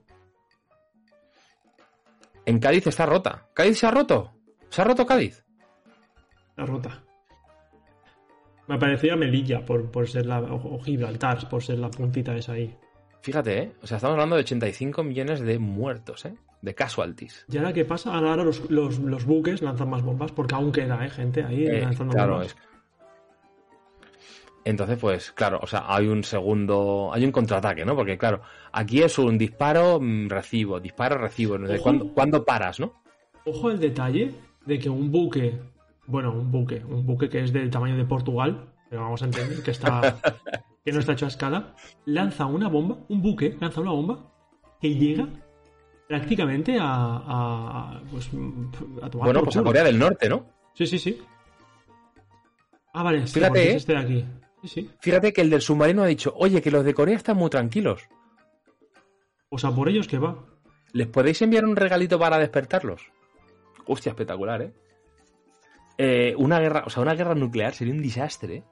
En 2.46 2.60
Cádiz 2.60 2.88
está 2.88 3.06
rota. 3.06 3.48
¿Cádiz 3.54 3.80
se 3.80 3.88
ha 3.88 3.92
roto? 3.92 4.34
¿Se 4.70 4.82
ha 4.82 4.86
roto 4.86 5.06
Cádiz? 5.06 5.46
La 6.58 6.66
Rota. 6.66 7.04
Me 8.68 8.78
parecía 8.78 9.16
Melilla 9.16 9.66
por, 9.66 9.90
por 9.92 10.08
ser 10.10 10.26
la. 10.26 10.42
O, 10.42 10.80
Gibraltar, 10.84 11.48
por 11.50 11.64
ser 11.64 11.80
la 11.80 11.90
puntita 11.90 12.36
esa 12.36 12.54
ahí. 12.54 12.76
Fíjate, 13.22 13.58
¿eh? 13.60 13.72
O 13.82 13.88
sea, 13.88 13.98
estamos 13.98 14.14
hablando 14.16 14.36
de 14.36 14.42
85 14.42 15.04
millones 15.04 15.40
de 15.42 15.58
muertos, 15.60 16.26
¿eh? 16.26 16.36
De 16.62 16.74
casualties. 16.76 17.46
¿Y 17.52 17.58
ahora 17.58 17.72
qué 17.74 17.86
pasa? 17.86 18.14
Ahora, 18.14 18.32
ahora 18.32 18.44
los, 18.44 18.70
los- 18.70 19.00
los 19.00 19.26
buques 19.26 19.62
lanzan 19.62 19.90
más 19.90 20.02
bombas 20.02 20.32
porque 20.32 20.56
aún 20.56 20.72
queda, 20.72 21.06
¿eh? 21.06 21.10
Gente 21.10 21.44
ahí 21.44 21.66
Eh, 21.66 21.82
lanzando 21.82 22.14
claro, 22.14 22.34
bombas. 22.34 22.48
es... 22.48 22.58
Entonces, 24.66 24.98
pues, 25.00 25.32
claro, 25.32 25.60
o 25.62 25.68
sea, 25.68 25.86
hay 25.88 26.08
un 26.08 26.24
segundo, 26.26 27.10
hay 27.14 27.24
un 27.24 27.32
contraataque, 27.32 27.86
¿no? 27.86 27.96
Porque, 27.96 28.18
claro, 28.18 28.42
aquí 28.74 29.02
es 29.02 29.18
un 29.18 29.38
disparo, 29.38 30.00
mm, 30.02 30.28
recibo, 30.28 30.80
disparo, 30.82 31.18
recibo. 31.18 31.58
¿no? 31.58 31.68
De 31.68 31.76
Ojo. 31.76 31.84
¿Cuándo, 31.84 32.14
cuándo 32.14 32.44
paras, 32.46 32.80
no? 32.80 32.94
Ojo 33.46 33.72
el 33.72 33.80
detalle 33.80 34.34
de 34.66 34.78
que 34.80 34.90
un 34.90 35.10
buque, 35.10 35.58
bueno, 36.08 36.32
un 36.32 36.52
buque, 36.52 36.84
un 36.84 37.06
buque 37.06 37.30
que 37.30 37.44
es 37.44 37.54
del 37.54 37.70
tamaño 37.70 37.96
de 37.96 38.06
Portugal, 38.06 38.74
pero 38.90 39.04
vamos 39.04 39.22
a 39.22 39.26
entender 39.26 39.62
que 39.62 39.72
está 39.72 40.20
que 40.84 40.92
no 40.92 41.00
está 41.00 41.14
hecho 41.14 41.26
a 41.26 41.30
escala, 41.30 41.76
lanza 42.06 42.46
una 42.46 42.70
bomba, 42.70 42.98
un 43.10 43.22
buque 43.22 43.58
lanza 43.60 43.82
una 43.82 43.92
bomba 43.92 44.32
que 44.82 44.96
llega 44.96 45.28
prácticamente 46.08 46.78
a, 46.80 48.02
pues, 48.10 48.28
a 49.02 49.10
tomar 49.10 49.26
Bueno, 49.28 49.40
por 49.40 49.46
pues 49.46 49.58
a. 49.58 49.64
Corea 49.64 49.84
del 49.84 50.00
Norte, 50.00 50.30
¿no? 50.30 50.46
Sí, 50.74 50.88
sí, 50.88 50.98
sí. 50.98 51.22
Ah, 52.94 53.04
vale, 53.04 53.28
sí, 53.28 53.34
Fíjate, 53.34 53.62
es 53.62 53.74
¿eh? 53.74 53.78
este 53.78 53.94
de 53.94 54.00
aquí. 54.00 54.26
Sí, 54.62 54.68
sí. 54.68 54.90
Fíjate 55.02 55.34
que 55.34 55.42
el 55.42 55.50
del 55.50 55.62
submarino 55.62 56.04
ha 56.04 56.08
dicho, 56.08 56.34
oye, 56.38 56.62
que 56.62 56.72
los 56.72 56.86
de 56.86 56.94
Corea 56.94 57.18
están 57.18 57.38
muy 57.38 57.50
tranquilos. 57.50 58.08
O 59.50 59.58
sea, 59.58 59.72
por 59.72 59.90
ellos 59.90 60.08
que 60.08 60.20
va. 60.20 60.46
¿Les 60.94 61.08
podéis 61.08 61.42
enviar 61.42 61.66
un 61.66 61.76
regalito 61.76 62.18
para 62.18 62.38
despertarlos? 62.38 63.12
Hostia, 63.86 64.12
espectacular, 64.12 64.62
¿eh? 64.62 64.74
Eh, 65.98 66.34
una 66.38 66.60
guerra, 66.60 66.84
o 66.86 66.90
sea, 66.90 67.02
una 67.04 67.16
guerra 67.16 67.34
nuclear 67.36 67.74
sería 67.74 67.94
un 67.94 68.02
desastre. 68.02 68.56
¿eh? 68.58 68.64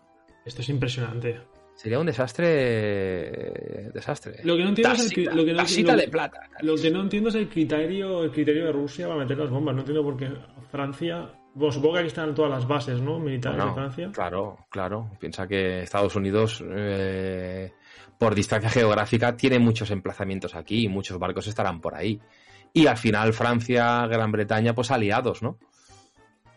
Esto 0.46 0.62
es 0.62 0.70
impresionante. 0.70 1.42
Sería 1.76 2.00
un 2.00 2.06
desastre. 2.06 3.92
Desastre. 3.94 4.40
Lo 4.44 4.56
que 4.56 4.64
no 4.64 4.70
entiendo 4.70 4.94
es 4.94 5.12
el 5.18 5.26
lo 5.26 5.46
que 5.46 5.54
no- 5.54 5.92
lo- 5.94 5.98
de 5.98 6.08
plata. 6.08 6.40
Lo 6.62 6.76
que 6.76 6.92
no 6.92 7.02
entiendo 7.02 7.30
es 7.30 7.36
el 7.36 7.50
criterio, 7.50 8.24
el 8.24 8.32
criterio 8.32 8.66
de 8.66 8.72
Rusia 8.72 9.08
para 9.08 9.20
meter 9.20 9.38
las 9.38 9.50
bombas. 9.50 9.74
No 9.76 9.82
entiendo 9.82 10.04
por 10.04 10.16
qué 10.18 10.30
Francia. 10.72 11.30
Bueno, 11.54 11.72
supongo 11.72 11.94
que 11.94 12.00
aquí 12.00 12.08
están 12.08 12.36
todas 12.36 12.52
las 12.52 12.68
bases, 12.68 13.02
¿no? 13.02 13.18
Militares 13.20 13.58
Bueno, 13.58 13.72
de 13.72 13.76
Francia. 13.76 14.10
Claro, 14.14 14.58
claro. 14.70 15.12
Piensa 15.20 15.48
que 15.48 15.82
Estados 15.82 16.16
Unidos, 16.16 16.64
eh, 16.70 17.72
por 18.18 18.36
distancia 18.36 18.70
geográfica, 18.70 19.36
tiene 19.38 19.58
muchos 19.60 19.90
emplazamientos 19.92 20.54
aquí 20.56 20.84
y 20.86 20.90
muchos 20.90 21.18
barcos 21.18 21.48
estarán 21.48 21.80
por 21.82 21.96
ahí. 21.96 22.20
Y 22.74 22.88
al 22.88 22.98
final 22.98 23.34
Francia, 23.34 24.06
Gran 24.08 24.32
Bretaña, 24.34 24.76
pues 24.76 24.92
aliados, 24.92 25.42
¿no? 25.42 25.58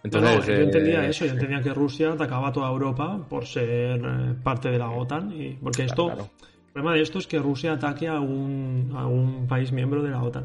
No, 0.04 0.42
yo 0.44 0.52
eh, 0.52 0.62
entendía 0.62 1.06
eso, 1.08 1.26
yo 1.26 1.32
entendía 1.32 1.60
que 1.60 1.74
Rusia 1.74 2.12
atacaba 2.12 2.48
a 2.48 2.52
toda 2.52 2.70
Europa 2.70 3.26
por 3.28 3.46
ser 3.46 4.00
eh, 4.04 4.34
parte 4.42 4.70
de 4.70 4.78
la 4.78 4.90
OTAN. 4.90 5.32
Y, 5.32 5.54
porque 5.54 5.84
esto, 5.84 6.06
claro. 6.06 6.30
el 6.66 6.72
problema 6.72 6.94
de 6.94 7.02
esto 7.02 7.18
es 7.18 7.26
que 7.26 7.38
Rusia 7.38 7.72
ataque 7.72 8.06
a 8.06 8.20
un, 8.20 8.92
a 8.94 9.06
un 9.06 9.46
país 9.46 9.72
miembro 9.72 10.02
de 10.02 10.10
la 10.10 10.22
OTAN. 10.22 10.44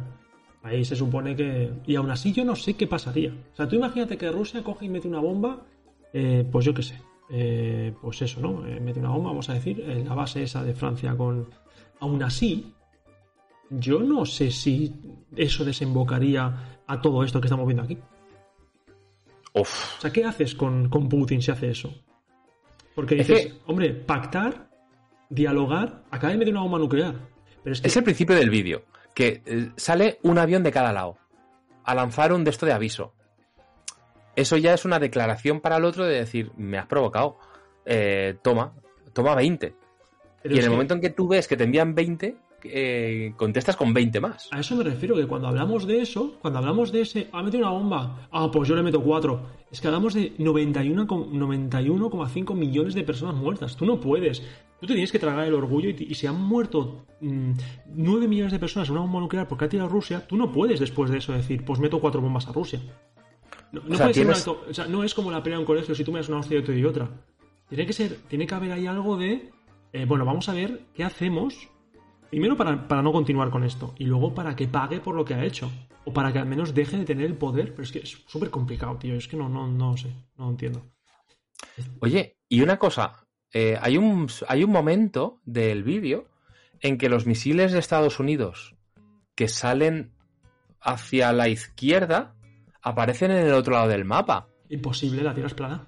Ahí 0.63 0.85
se 0.85 0.95
supone 0.95 1.35
que. 1.35 1.71
Y 1.85 1.95
aún 1.95 2.09
así 2.09 2.31
yo 2.31 2.45
no 2.45 2.55
sé 2.55 2.75
qué 2.75 2.87
pasaría. 2.87 3.31
O 3.53 3.55
sea, 3.55 3.67
tú 3.67 3.75
imagínate 3.75 4.17
que 4.17 4.31
Rusia 4.31 4.63
coge 4.63 4.85
y 4.85 4.89
mete 4.89 5.07
una 5.07 5.19
bomba, 5.19 5.61
eh, 6.13 6.47
pues 6.49 6.65
yo 6.65 6.73
qué 6.73 6.83
sé. 6.83 6.99
eh, 7.29 7.93
pues 8.01 8.21
eso, 8.21 8.39
¿no? 8.41 8.65
Eh, 8.65 8.79
mete 8.79 8.99
una 8.99 9.09
bomba, 9.09 9.29
vamos 9.29 9.49
a 9.49 9.53
decir, 9.55 9.81
en 9.81 10.07
la 10.07 10.15
base 10.15 10.43
esa 10.43 10.63
de 10.63 10.73
Francia 10.73 11.15
con. 11.15 11.47
Aún 11.99 12.21
así, 12.23 12.73
yo 13.69 13.99
no 13.99 14.25
sé 14.25 14.51
si 14.51 14.93
eso 15.35 15.63
desembocaría 15.65 16.81
a 16.85 17.01
todo 17.01 17.23
esto 17.23 17.39
que 17.41 17.47
estamos 17.47 17.65
viendo 17.65 17.83
aquí. 17.83 17.97
Uf, 19.53 19.97
O 19.97 20.01
sea, 20.01 20.11
¿qué 20.11 20.25
haces 20.25 20.55
con, 20.55 20.89
con 20.89 21.07
Putin 21.09 21.41
si 21.41 21.51
hace 21.51 21.69
eso? 21.69 21.93
Porque 22.95 23.19
Es 23.19 23.27
dices, 23.27 23.45
que- 23.47 23.53
hombre, 23.67 23.91
pactar, 23.93 24.69
dialogar, 25.29 26.03
acaba 26.11 26.31
de 26.33 26.39
meter 26.39 26.53
una 26.53 26.61
bomba 26.63 26.79
nuclear. 26.79 27.15
Pero 27.63 27.73
es 27.73 27.81
que 27.81 27.87
es 27.87 27.97
el 27.97 28.03
principio 28.03 28.35
del 28.35 28.49
vídeo. 28.49 28.83
Que 29.13 29.41
eh, 29.45 29.69
sale 29.75 30.19
un 30.23 30.37
avión 30.37 30.63
de 30.63 30.71
cada 30.71 30.91
lado. 30.91 31.17
A 31.83 31.93
lanzar 31.95 32.33
un 32.33 32.43
de 32.43 32.49
esto 32.51 32.65
de 32.65 32.73
aviso. 32.73 33.13
Eso 34.35 34.57
ya 34.57 34.73
es 34.73 34.85
una 34.85 34.99
declaración 34.99 35.61
para 35.61 35.77
el 35.77 35.85
otro 35.85 36.05
de 36.05 36.15
decir, 36.15 36.51
me 36.57 36.77
has 36.77 36.87
provocado. 36.87 37.37
Eh, 37.85 38.35
toma, 38.41 38.73
toma 39.13 39.35
20. 39.35 39.75
pero 40.41 40.55
y 40.55 40.57
en 40.57 40.63
el 40.65 40.71
momento 40.71 40.93
en 40.95 41.01
que 41.01 41.09
tú 41.11 41.27
ves 41.27 41.47
que 41.47 41.55
te 41.57 41.65
envían 41.65 41.93
20, 41.93 42.35
eh, 42.65 43.33
contestas 43.37 43.75
con 43.75 43.93
20 43.93 44.19
más. 44.21 44.47
A 44.51 44.59
eso 44.59 44.75
me 44.75 44.83
refiero, 44.83 45.15
que 45.15 45.25
cuando 45.27 45.47
hablamos 45.47 45.85
de 45.87 46.01
eso, 46.01 46.37
cuando 46.41 46.59
hablamos 46.59 46.91
de 46.91 47.01
ese, 47.01 47.27
ha 47.31 47.41
metido 47.43 47.63
una 47.63 47.71
bomba, 47.71 48.27
ah, 48.31 48.49
pues 48.51 48.67
yo 48.69 48.75
le 48.75 48.83
meto 48.83 49.01
4. 49.01 49.63
Es 49.71 49.81
que 49.81 49.87
hablamos 49.87 50.13
de 50.13 50.33
91 50.37 51.07
com- 51.07 51.31
91,5 51.33 52.53
millones 52.55 52.93
de 52.93 53.03
personas 53.03 53.35
muertas. 53.35 53.75
Tú 53.75 53.85
no 53.85 53.99
puedes. 53.99 54.41
Tú 54.79 54.87
te 54.87 54.93
tienes 54.93 55.11
que 55.11 55.19
tragar 55.19 55.47
el 55.47 55.53
orgullo 55.53 55.89
y, 55.89 55.95
y 56.09 56.13
si 56.15 56.27
han 56.27 56.39
muerto 56.41 57.05
mm, 57.21 57.51
9 57.95 58.27
millones 58.27 58.51
de 58.51 58.59
personas 58.59 58.89
en 58.89 58.93
una 58.93 59.01
bomba 59.01 59.19
nuclear 59.21 59.47
porque 59.47 59.65
ha 59.65 59.69
tirado 59.69 59.89
Rusia, 59.89 60.27
tú 60.27 60.35
no 60.37 60.51
puedes 60.51 60.79
después 60.79 61.09
de 61.09 61.17
eso 61.19 61.31
decir, 61.33 61.63
pues 61.65 61.79
meto 61.79 61.99
4 61.99 62.21
bombas 62.21 62.47
a 62.47 62.51
Rusia. 62.51 62.79
No, 63.71 63.81
no 63.87 63.93
O 63.93 63.97
sea, 63.97 64.11
tienes- 64.11 64.47
o 64.47 64.73
sea, 64.73 64.85
no 64.87 65.03
es 65.03 65.13
como 65.13 65.31
la 65.31 65.41
pelea 65.41 65.55
en 65.57 65.61
un 65.61 65.65
colegio, 65.65 65.95
si 65.95 66.03
tú 66.03 66.11
me 66.11 66.19
das 66.19 66.29
una 66.29 66.39
hostia 66.39 66.59
yo 66.59 66.63
te 66.63 66.73
doy 66.73 66.85
otra. 66.85 67.09
Tiene 67.69 67.85
que 67.87 67.93
ser, 67.93 68.17
tiene 68.27 68.45
que 68.45 68.53
haber 68.53 68.71
ahí 68.73 68.85
algo 68.85 69.17
de, 69.17 69.49
eh, 69.93 70.05
bueno, 70.05 70.25
vamos 70.25 70.47
a 70.49 70.53
ver 70.53 70.81
qué 70.93 71.03
hacemos 71.03 71.69
Primero 72.33 72.57
para, 72.57 72.87
para 72.87 73.03
no 73.03 73.11
continuar 73.11 73.51
con 73.51 73.63
esto 73.63 73.93
y 73.95 74.05
luego 74.05 74.33
para 74.33 74.55
que 74.55 74.67
pague 74.67 74.99
por 74.99 75.13
lo 75.13 75.23
que 75.23 75.35
ha 75.35 75.45
hecho. 75.45 75.69
O 76.03 76.11
para 76.11 76.33
que 76.33 76.39
al 76.39 76.47
menos 76.47 76.73
deje 76.73 76.97
de 76.97 77.05
tener 77.05 77.27
el 77.27 77.37
poder. 77.37 77.75
Pero 77.75 77.83
es 77.83 77.91
que 77.91 77.99
es 77.99 78.23
súper 78.25 78.49
complicado, 78.49 78.97
tío. 78.97 79.13
Es 79.13 79.27
que 79.27 79.37
no, 79.37 79.47
no, 79.49 79.67
no 79.67 79.95
sé. 79.95 80.11
No 80.35 80.49
entiendo. 80.49 80.81
Oye, 81.99 82.39
y 82.49 82.61
una 82.61 82.79
cosa, 82.79 83.27
eh, 83.53 83.77
hay, 83.79 83.97
un, 83.97 84.27
hay 84.47 84.63
un 84.63 84.71
momento 84.71 85.41
del 85.45 85.83
vídeo 85.83 86.27
en 86.81 86.97
que 86.97 87.07
los 87.07 87.27
misiles 87.27 87.71
de 87.71 87.77
Estados 87.77 88.19
Unidos 88.19 88.73
que 89.35 89.47
salen 89.47 90.15
hacia 90.81 91.33
la 91.33 91.49
izquierda 91.49 92.33
aparecen 92.81 93.29
en 93.29 93.45
el 93.45 93.53
otro 93.53 93.73
lado 93.73 93.89
del 93.89 94.05
mapa. 94.05 94.47
Imposible, 94.69 95.21
la 95.21 95.35
tierra 95.35 95.49
es 95.49 95.53
plana. 95.53 95.87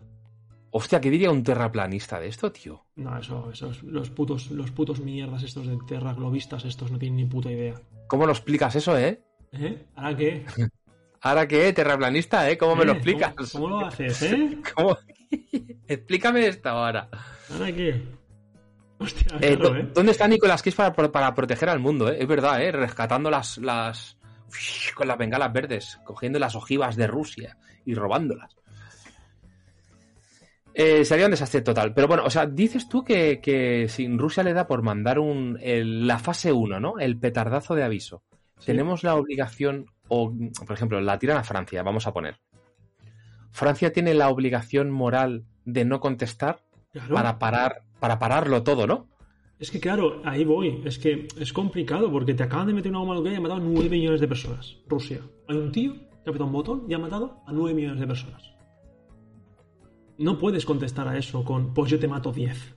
Hostia, 0.77 0.99
¿qué 0.99 1.09
diría 1.09 1.31
un 1.31 1.41
terraplanista 1.41 2.19
de 2.19 2.27
esto, 2.27 2.51
tío? 2.51 2.83
No, 2.97 3.17
eso, 3.17 3.49
eso 3.49 3.71
es- 3.71 3.81
los 3.83 4.09
putos, 4.09 4.51
los 4.51 4.71
putos 4.71 4.99
mierdas 4.99 5.41
estos 5.43 5.65
de 5.67 5.77
Terra 5.87 6.13
globistas 6.13 6.65
estos 6.65 6.91
no 6.91 6.99
tienen 6.99 7.15
ni 7.15 7.25
puta 7.25 7.49
idea. 7.49 7.75
¿Cómo 8.07 8.25
lo 8.25 8.33
explicas 8.33 8.75
eso, 8.75 8.97
eh? 8.97 9.21
¿Eh? 9.53 9.85
¿Ahora 9.95 10.17
qué? 10.17 10.45
¿Ahora 11.21 11.47
qué, 11.47 11.71
terraplanista, 11.71 12.49
eh? 12.49 12.57
¿Cómo 12.57 12.75
me 12.75 12.83
lo 12.83 12.91
¿Eh? 12.91 12.95
explicas? 12.95 13.33
¿Cómo, 13.53 13.67
cómo 13.67 13.79
lo 13.79 13.85
haces, 13.87 14.21
eh? 14.33 14.57
¿Cómo? 14.75 14.97
Explícame 15.87 16.45
esto 16.47 16.67
ahora. 16.67 17.09
¿Ahora 17.51 17.71
qué? 17.71 18.03
Hostia, 18.97 19.37
Eh, 19.39 19.55
claro, 19.57 19.69
¿dó- 19.69 19.75
¿eh? 19.77 19.89
¿Dónde 19.93 20.11
está 20.11 20.27
Nicolas 20.27 20.61
Cage 20.61 20.75
para, 20.75 21.09
para 21.11 21.33
proteger 21.33 21.69
al 21.69 21.79
mundo? 21.79 22.09
Eh? 22.11 22.17
Es 22.19 22.27
verdad, 22.27 22.61
¿eh? 22.61 22.73
rescatando 22.73 23.29
las, 23.31 23.57
las. 23.59 24.17
con 24.93 25.07
las 25.07 25.17
bengalas 25.17 25.53
verdes, 25.53 25.99
cogiendo 26.03 26.37
las 26.37 26.53
ojivas 26.55 26.97
de 26.97 27.07
Rusia 27.07 27.57
y 27.85 27.93
robándolas. 27.93 28.55
Eh, 30.77 31.05
sería 31.05 31.25
un 31.25 31.31
desastre 31.31 31.61
total. 31.61 31.93
Pero 31.93 32.07
bueno, 32.07 32.23
o 32.25 32.29
sea, 32.29 32.45
dices 32.45 32.89
tú 32.89 33.01
que, 33.03 33.39
que 33.41 33.87
si 33.87 34.07
Rusia 34.17 34.43
le 34.43 34.51
da 34.53 34.67
por 34.67 34.81
mandar 34.81 35.19
un, 35.19 35.57
el- 35.61 36.05
la 36.05 36.19
fase 36.19 36.51
1, 36.51 36.79
¿no? 36.81 36.99
El 36.99 37.17
petardazo 37.17 37.75
de 37.75 37.83
aviso. 37.83 38.23
Sí. 38.59 38.67
Tenemos 38.67 39.03
la 39.03 39.15
obligación, 39.15 39.85
o 40.09 40.33
por 40.67 40.75
ejemplo, 40.75 40.99
la 40.99 41.17
tiran 41.17 41.37
a 41.37 41.43
Francia, 41.43 41.81
vamos 41.81 42.07
a 42.07 42.13
poner. 42.13 42.39
Francia 43.51 43.93
tiene 43.93 44.13
la 44.13 44.29
obligación 44.29 44.91
moral 44.91 45.45
de 45.63 45.85
no 45.85 45.99
contestar 45.99 46.59
Claro. 46.91 47.13
para 47.15 47.39
parar, 47.39 47.81
para 47.99 48.19
pararlo 48.19 48.63
todo, 48.63 48.85
¿no? 48.87 49.07
Es 49.59 49.71
que 49.71 49.79
claro, 49.79 50.21
ahí 50.25 50.43
voy. 50.43 50.81
Es 50.85 50.99
que 50.99 51.27
es 51.39 51.53
complicado 51.53 52.11
porque 52.11 52.33
te 52.33 52.43
acaban 52.43 52.67
de 52.67 52.73
meter 52.73 52.89
una 52.91 52.99
bomba 52.99 53.15
nuclear 53.15 53.35
y 53.35 53.37
ha 53.37 53.41
matado 53.41 53.61
a 53.61 53.63
9 53.63 53.89
millones 53.89 54.19
de 54.21 54.27
personas. 54.27 54.77
Rusia. 54.87 55.21
Hay 55.47 55.55
un 55.57 55.71
tío 55.71 55.93
que 55.93 55.99
ha 56.27 56.29
apretado 56.31 56.45
un 56.47 56.51
botón 56.53 56.83
y 56.89 56.93
ha 56.93 56.97
matado 56.99 57.41
a 57.47 57.51
9 57.53 57.73
millones 57.73 57.99
de 58.01 58.07
personas. 58.07 58.43
No 60.17 60.37
puedes 60.37 60.65
contestar 60.65 61.07
a 61.07 61.17
eso 61.17 61.43
con, 61.43 61.73
pues 61.73 61.91
yo 61.91 61.99
te 61.99 62.07
mato 62.07 62.31
10. 62.31 62.75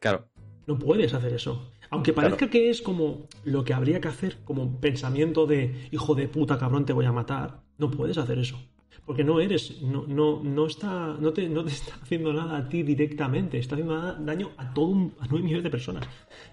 Claro. 0.00 0.28
No 0.66 0.78
puedes 0.78 1.14
hacer 1.14 1.32
eso. 1.32 1.70
Aunque 1.90 2.12
parezca 2.12 2.50
que 2.50 2.70
es 2.70 2.82
como 2.82 3.28
lo 3.44 3.64
que 3.64 3.74
habría 3.74 4.00
que 4.00 4.08
hacer, 4.08 4.38
como 4.44 4.80
pensamiento 4.80 5.46
de 5.46 5.88
hijo 5.92 6.14
de 6.14 6.28
puta 6.28 6.58
cabrón, 6.58 6.84
te 6.84 6.92
voy 6.92 7.04
a 7.04 7.12
matar, 7.12 7.60
no 7.78 7.90
puedes 7.90 8.18
hacer 8.18 8.38
eso. 8.38 8.58
Porque 9.06 9.22
no 9.22 9.38
eres, 9.40 9.82
no, 9.82 10.04
no, 10.06 10.42
no 10.42 10.66
está, 10.66 11.16
no 11.20 11.32
te, 11.32 11.48
no 11.48 11.64
te 11.64 11.70
está 11.72 11.94
haciendo 12.02 12.32
nada 12.32 12.58
a 12.58 12.68
ti 12.68 12.82
directamente, 12.82 13.58
está 13.58 13.74
haciendo 13.74 14.14
daño 14.14 14.50
a 14.56 14.72
todo 14.72 14.86
un, 14.86 15.14
a 15.20 15.26
9 15.28 15.44
millones 15.44 15.64
de 15.64 15.70
personas. 15.70 16.08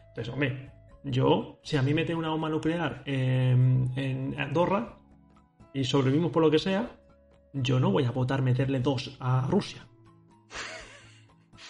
Entonces, 0.10 0.34
hombre, 0.34 0.72
yo, 1.04 1.60
si 1.64 1.78
a 1.78 1.82
mí 1.82 1.94
me 1.94 2.02
meten 2.02 2.18
una 2.18 2.30
bomba 2.30 2.50
nuclear 2.50 3.04
en, 3.06 3.92
en 3.96 4.40
Andorra 4.40 5.00
y 5.74 5.84
sobrevivimos 5.86 6.32
por 6.32 6.44
lo 6.44 6.52
que 6.52 6.60
sea, 6.60 7.00
yo 7.54 7.80
no 7.80 7.92
voy 7.92 8.04
a 8.04 8.12
votar 8.12 8.42
meterle 8.42 8.80
dos 8.80 9.18
a 9.20 9.48
Rusia. 9.50 9.88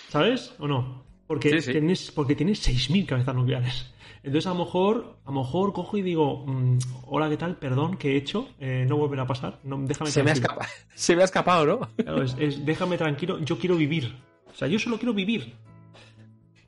¿Sabes? 0.09 0.53
¿O 0.59 0.67
no? 0.67 1.03
Porque 1.27 1.49
Sí, 1.49 1.61
sí. 1.61 1.71
tienes, 1.71 2.11
porque 2.11 2.35
tienes 2.35 2.61
6.000 2.67 3.05
cabezas 3.05 3.33
nucleares. 3.35 3.93
Entonces, 4.23 4.45
a 4.47 4.49
lo 4.53 4.65
mejor, 4.65 5.17
a 5.25 5.31
lo 5.31 5.39
mejor 5.39 5.73
cojo 5.73 5.97
y 5.97 6.01
digo, 6.01 6.45
mm, 6.45 6.77
hola, 7.07 7.29
¿qué 7.29 7.37
tal? 7.37 7.55
Perdón, 7.57 7.97
¿qué 7.97 8.11
he 8.13 8.17
hecho? 8.17 8.49
Eh, 8.59 8.85
no 8.87 8.97
volverá 8.97 9.23
a 9.23 9.27
pasar. 9.27 9.59
No, 9.63 9.77
déjame 9.81 10.11
Se 10.11 10.21
me, 10.23 10.31
ha 10.31 10.35
se 10.95 11.15
me 11.15 11.21
ha 11.21 11.25
escapado, 11.25 11.65
¿no? 11.65 11.79
Claro, 11.95 12.21
es- 12.23 12.35
es, 12.37 12.65
déjame 12.65 12.97
tranquilo, 12.97 13.39
yo 13.39 13.57
quiero 13.57 13.77
vivir. 13.77 14.13
O 14.51 14.55
sea, 14.55 14.67
yo 14.67 14.77
solo 14.77 14.97
quiero 14.97 15.13
vivir. 15.13 15.53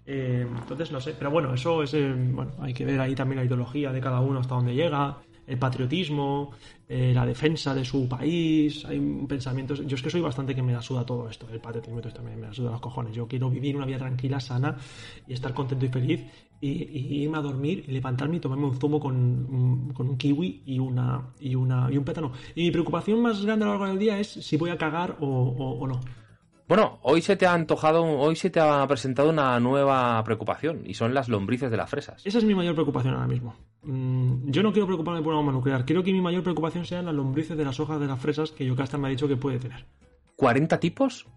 Eh, 0.05 0.47
entonces, 0.49 0.91
no 0.91 0.99
sé. 0.99 1.13
Pero 1.13 1.29
bueno, 1.31 1.53
eso 1.53 1.83
es. 1.83 1.93
eh, 1.93 2.13
bueno, 2.15 2.53
hay 2.61 2.73
que 2.73 2.85
ver 2.85 2.99
ahí 2.99 3.13
también 3.15 3.39
la 3.39 3.45
ideología 3.45 3.91
de 3.91 4.01
cada 4.01 4.19
uno 4.21 4.39
hasta 4.39 4.55
dónde 4.55 4.73
llega, 4.73 5.17
el 5.45 5.57
patriotismo, 5.57 6.51
eh, 6.87 7.11
la 7.13 7.25
defensa 7.25 7.73
de 7.73 7.83
su 7.83 8.07
país. 8.07 8.85
Hay 8.85 8.99
pensamientos. 9.27 9.85
Yo 9.85 9.95
es 9.95 10.01
que 10.01 10.09
soy 10.09 10.21
bastante 10.21 10.55
que 10.55 10.61
me 10.61 10.73
la 10.73 10.81
suda 10.81 11.05
todo 11.05 11.29
esto. 11.29 11.47
El 11.51 11.59
patriotismo 11.59 12.01
también 12.01 12.39
me 12.39 12.47
la 12.47 12.53
suda 12.53 12.71
los 12.71 12.81
cojones. 12.81 13.15
Yo 13.15 13.27
quiero 13.27 13.49
vivir 13.49 13.75
una 13.75 13.85
vida 13.85 13.99
tranquila, 13.99 14.39
sana 14.39 14.77
y 15.27 15.33
estar 15.33 15.53
contento 15.53 15.85
y 15.85 15.89
feliz. 15.89 16.25
Y, 16.61 16.69
y 16.69 17.23
irme 17.23 17.39
a 17.39 17.41
dormir 17.41 17.83
y 17.87 17.91
levantarme 17.91 18.37
y 18.37 18.39
tomarme 18.39 18.65
un 18.67 18.79
zumo 18.79 18.97
con, 18.97 19.91
con 19.93 20.07
un 20.07 20.17
kiwi 20.17 20.63
y 20.65 20.79
una 20.79 21.33
y 21.41 21.55
una 21.55 21.89
y 21.91 21.97
un 21.97 22.05
plátano. 22.05 22.31
Y 22.55 22.63
mi 22.63 22.71
preocupación 22.71 23.21
más 23.21 23.43
grande 23.43 23.65
a 23.65 23.67
lo 23.67 23.73
largo 23.73 23.87
del 23.87 23.99
día 23.99 24.17
es 24.17 24.29
si 24.29 24.55
voy 24.55 24.69
a 24.69 24.77
cagar 24.77 25.17
o 25.19 25.85
no. 25.85 25.99
Bueno, 26.67 26.99
hoy 27.03 27.21
se 27.21 27.35
te 27.35 27.45
ha 27.45 27.53
antojado, 27.53 28.03
hoy 28.05 28.35
se 28.35 28.49
te 28.49 28.59
ha 28.59 28.87
presentado 28.87 29.29
una 29.29 29.59
nueva 29.59 30.23
preocupación 30.23 30.81
y 30.85 30.93
son 30.93 31.13
las 31.13 31.27
lombrices 31.27 31.69
de 31.69 31.77
las 31.77 31.89
fresas. 31.89 32.25
Esa 32.25 32.37
es 32.37 32.45
mi 32.45 32.55
mayor 32.55 32.73
preocupación 32.73 33.13
ahora 33.13 33.27
mismo. 33.27 33.53
Mm, 33.83 34.49
yo 34.49 34.63
no 34.63 34.71
quiero 34.71 34.85
preocuparme 34.87 35.21
por 35.21 35.33
una 35.33 35.37
bomba 35.37 35.51
nuclear. 35.51 35.85
Quiero 35.85 36.03
que 36.03 36.13
mi 36.13 36.21
mayor 36.21 36.41
preocupación 36.41 36.85
sean 36.85 37.05
las 37.05 37.13
lombrices 37.13 37.57
de 37.57 37.65
las 37.65 37.79
hojas 37.81 37.99
de 37.99 38.07
las 38.07 38.19
fresas 38.19 38.51
que 38.51 38.65
Yocasta 38.65 38.97
me 38.97 39.07
ha 39.07 39.11
dicho 39.11 39.27
que 39.27 39.35
puede 39.35 39.59
tener. 39.59 39.85
¿40 40.37 40.79
tipos? 40.79 41.27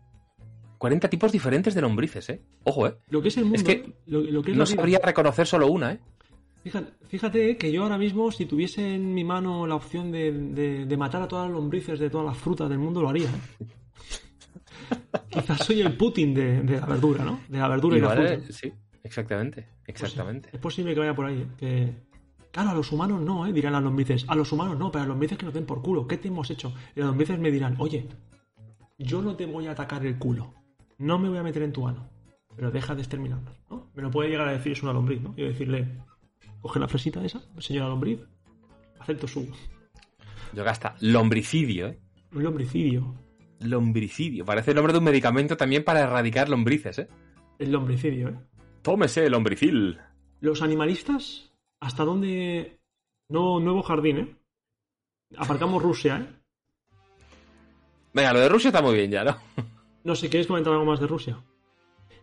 40 0.79 1.09
tipos 1.11 1.33
diferentes 1.33 1.75
de 1.75 1.81
lombrices, 1.81 2.29
¿eh? 2.31 2.43
Ojo, 2.65 2.87
¿eh? 2.87 2.97
Lo 3.11 3.21
que 3.21 3.29
es 3.29 3.37
el 3.37 3.45
mundo, 3.45 3.59
Es 3.59 3.65
que 3.65 3.93
lo, 4.07 4.21
lo 4.21 4.43
que 4.43 4.53
es 4.53 4.57
No 4.57 4.65
sabría 4.65 5.01
reconocer 5.03 5.47
solo 5.47 5.67
una, 5.69 5.93
¿eh? 5.93 6.01
Fíjate, 6.63 6.93
fíjate 7.09 7.57
que 7.57 7.73
yo 7.73 7.83
ahora 7.83 7.99
mismo, 7.99 8.31
si 8.31 8.47
tuviese 8.47 8.95
en 8.95 9.13
mi 9.15 9.25
mano 9.25 9.67
la 9.67 9.75
opción 9.75 10.13
de, 10.13 10.33
de- 10.33 10.85
de 10.87 10.97
matar 10.97 11.23
a 11.23 11.29
todas 11.29 11.47
las 11.49 11.55
lombrices 11.57 11.99
de 11.99 12.11
todas 12.11 12.27
las 12.27 12.37
frutas 12.37 12.69
del 12.69 12.79
mundo, 12.79 13.03
lo 13.03 13.09
haría. 13.09 13.27
¿eh? 13.29 13.67
Quizás 15.31 15.65
soy 15.65 15.81
el 15.81 15.97
Putin 15.97 16.35
de, 16.35 16.63
de 16.63 16.81
la 16.81 16.87
verdura, 16.87 17.25
¿no? 17.25 17.41
De 17.49 17.59
la 17.59 17.69
verdura 17.69 17.97
y, 17.97 17.99
Igual, 18.01 18.25
la 18.25 18.31
fruta. 18.37 18.53
Sí, 18.53 18.73
exactamente, 19.03 19.69
exactamente. 19.87 20.51
Es 20.53 20.61
posible 20.61 20.95
que 20.95 21.01
vaya 21.01 21.15
por 21.15 21.27
ahí, 21.27 21.41
¿eh? 21.41 21.47
Que... 21.57 22.07
Claro, 22.51 22.71
a 22.71 22.75
los 22.75 22.91
humanos 22.91 23.21
no, 23.21 23.47
¿eh? 23.47 23.53
Dirán 23.53 23.75
las 23.75 23.83
lombrices. 23.83 24.25
A 24.29 24.35
los 24.35 24.51
humanos 24.51 24.79
no, 24.79 24.91
pero 24.91 25.03
a 25.03 25.05
las 25.05 25.09
lombrices 25.09 25.37
que 25.37 25.45
nos 25.45 25.55
den 25.55 25.67
por 25.67 25.83
culo. 25.83 26.07
¿Qué 26.07 26.17
te 26.17 26.29
hemos 26.29 26.51
hecho? 26.51 26.73
Y 26.95 27.01
las 27.01 27.09
lombrices 27.09 27.39
me 27.39 27.51
dirán, 27.51 27.77
oye, 27.79 28.09
yo 28.99 29.21
no 29.21 29.37
te 29.37 29.45
voy 29.45 29.67
a 29.67 29.73
atacar 29.73 30.07
el 30.07 30.17
culo. 30.19 30.55
No 30.97 31.19
me 31.19 31.29
voy 31.29 31.37
a 31.37 31.43
meter 31.43 31.63
en 31.63 31.73
tu 31.73 31.87
ano. 31.87 32.09
Pero 32.57 32.71
deja 32.71 32.95
de 32.95 33.03
exterminarnos, 33.03 33.55
¿no? 33.71 33.91
Me 33.95 34.03
lo 34.03 34.11
puede 34.11 34.31
llegar 34.31 34.49
a 34.49 34.53
decir, 34.53 34.73
es 34.73 34.83
una 34.83 34.95
lombriz, 34.95 35.21
¿no? 35.21 35.35
Y 35.37 35.43
decirle, 35.43 35.87
coge 36.63 36.81
la 36.81 36.89
fresita 36.89 37.23
esa, 37.23 37.43
señora 37.59 37.89
lombriz, 37.89 38.21
acepto 38.99 39.29
su... 39.29 39.47
Yo 40.55 40.65
gasta 40.65 40.97
lombricidio, 41.01 41.89
¿eh? 41.89 42.01
Un 42.33 42.43
lombricidio. 42.43 43.15
Lombricidio. 43.61 44.45
Parece 44.45 44.71
el 44.73 44.77
nombre 44.77 44.93
de 44.93 44.99
un 44.99 45.05
medicamento 45.05 45.57
también 45.57 45.85
para 45.85 46.01
erradicar 46.01 46.49
lombrices, 46.49 46.99
¿eh? 46.99 47.09
El 47.59 47.73
lombricidio, 47.73 48.29
¿eh? 48.29 48.39
Tómese 48.83 49.27
el 49.27 49.33
lombricil. 49.33 49.99
Los 50.41 50.63
animalistas, 50.63 51.53
¿hasta 51.81 52.05
dónde...? 52.05 52.79
No, 53.29 53.59
nuevo 53.59 53.83
jardín, 53.83 54.19
¿eh? 54.19 54.37
Aparcamos 55.37 55.83
Rusia, 55.83 56.19
¿eh? 56.19 56.43
Venga, 58.13 58.33
lo 58.33 58.41
de 58.41 58.49
Rusia 58.49 58.69
está 58.69 58.81
muy 58.81 58.95
bien 58.95 59.11
ya, 59.11 59.25
¿no? 59.25 59.37
No 60.05 60.15
sé, 60.15 60.29
¿quieres 60.29 60.47
comentar 60.47 60.73
algo 60.73 60.85
más 60.85 61.01
de 61.01 61.07
Rusia? 61.07 61.43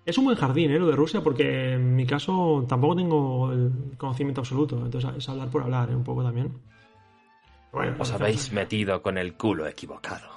Es 0.06 0.18
un 0.18 0.26
buen 0.26 0.38
jardín, 0.38 0.72
¿eh? 0.72 0.80
Lo 0.80 0.88
de 0.88 0.96
Rusia, 0.96 1.22
porque 1.22 1.74
en 1.74 1.96
mi 1.96 2.06
caso 2.06 2.66
tampoco 2.68 2.96
tengo 2.96 3.52
el 3.52 3.98
conocimiento 3.98 4.42
absoluto. 4.42 4.78
Entonces 4.84 5.12
es 5.18 5.30
hablar 5.30 5.50
por 5.50 5.64
hablar, 5.64 5.90
¿eh? 5.90 5.96
Un 5.96 6.04
poco 6.04 6.24
también. 6.24 6.52
Bueno, 7.72 7.96
Os 8.00 8.12
habéis 8.12 8.52
metido 8.52 9.02
con 9.02 9.18
el 9.18 9.36
culo 9.36 9.68
equivocado. 9.68 10.33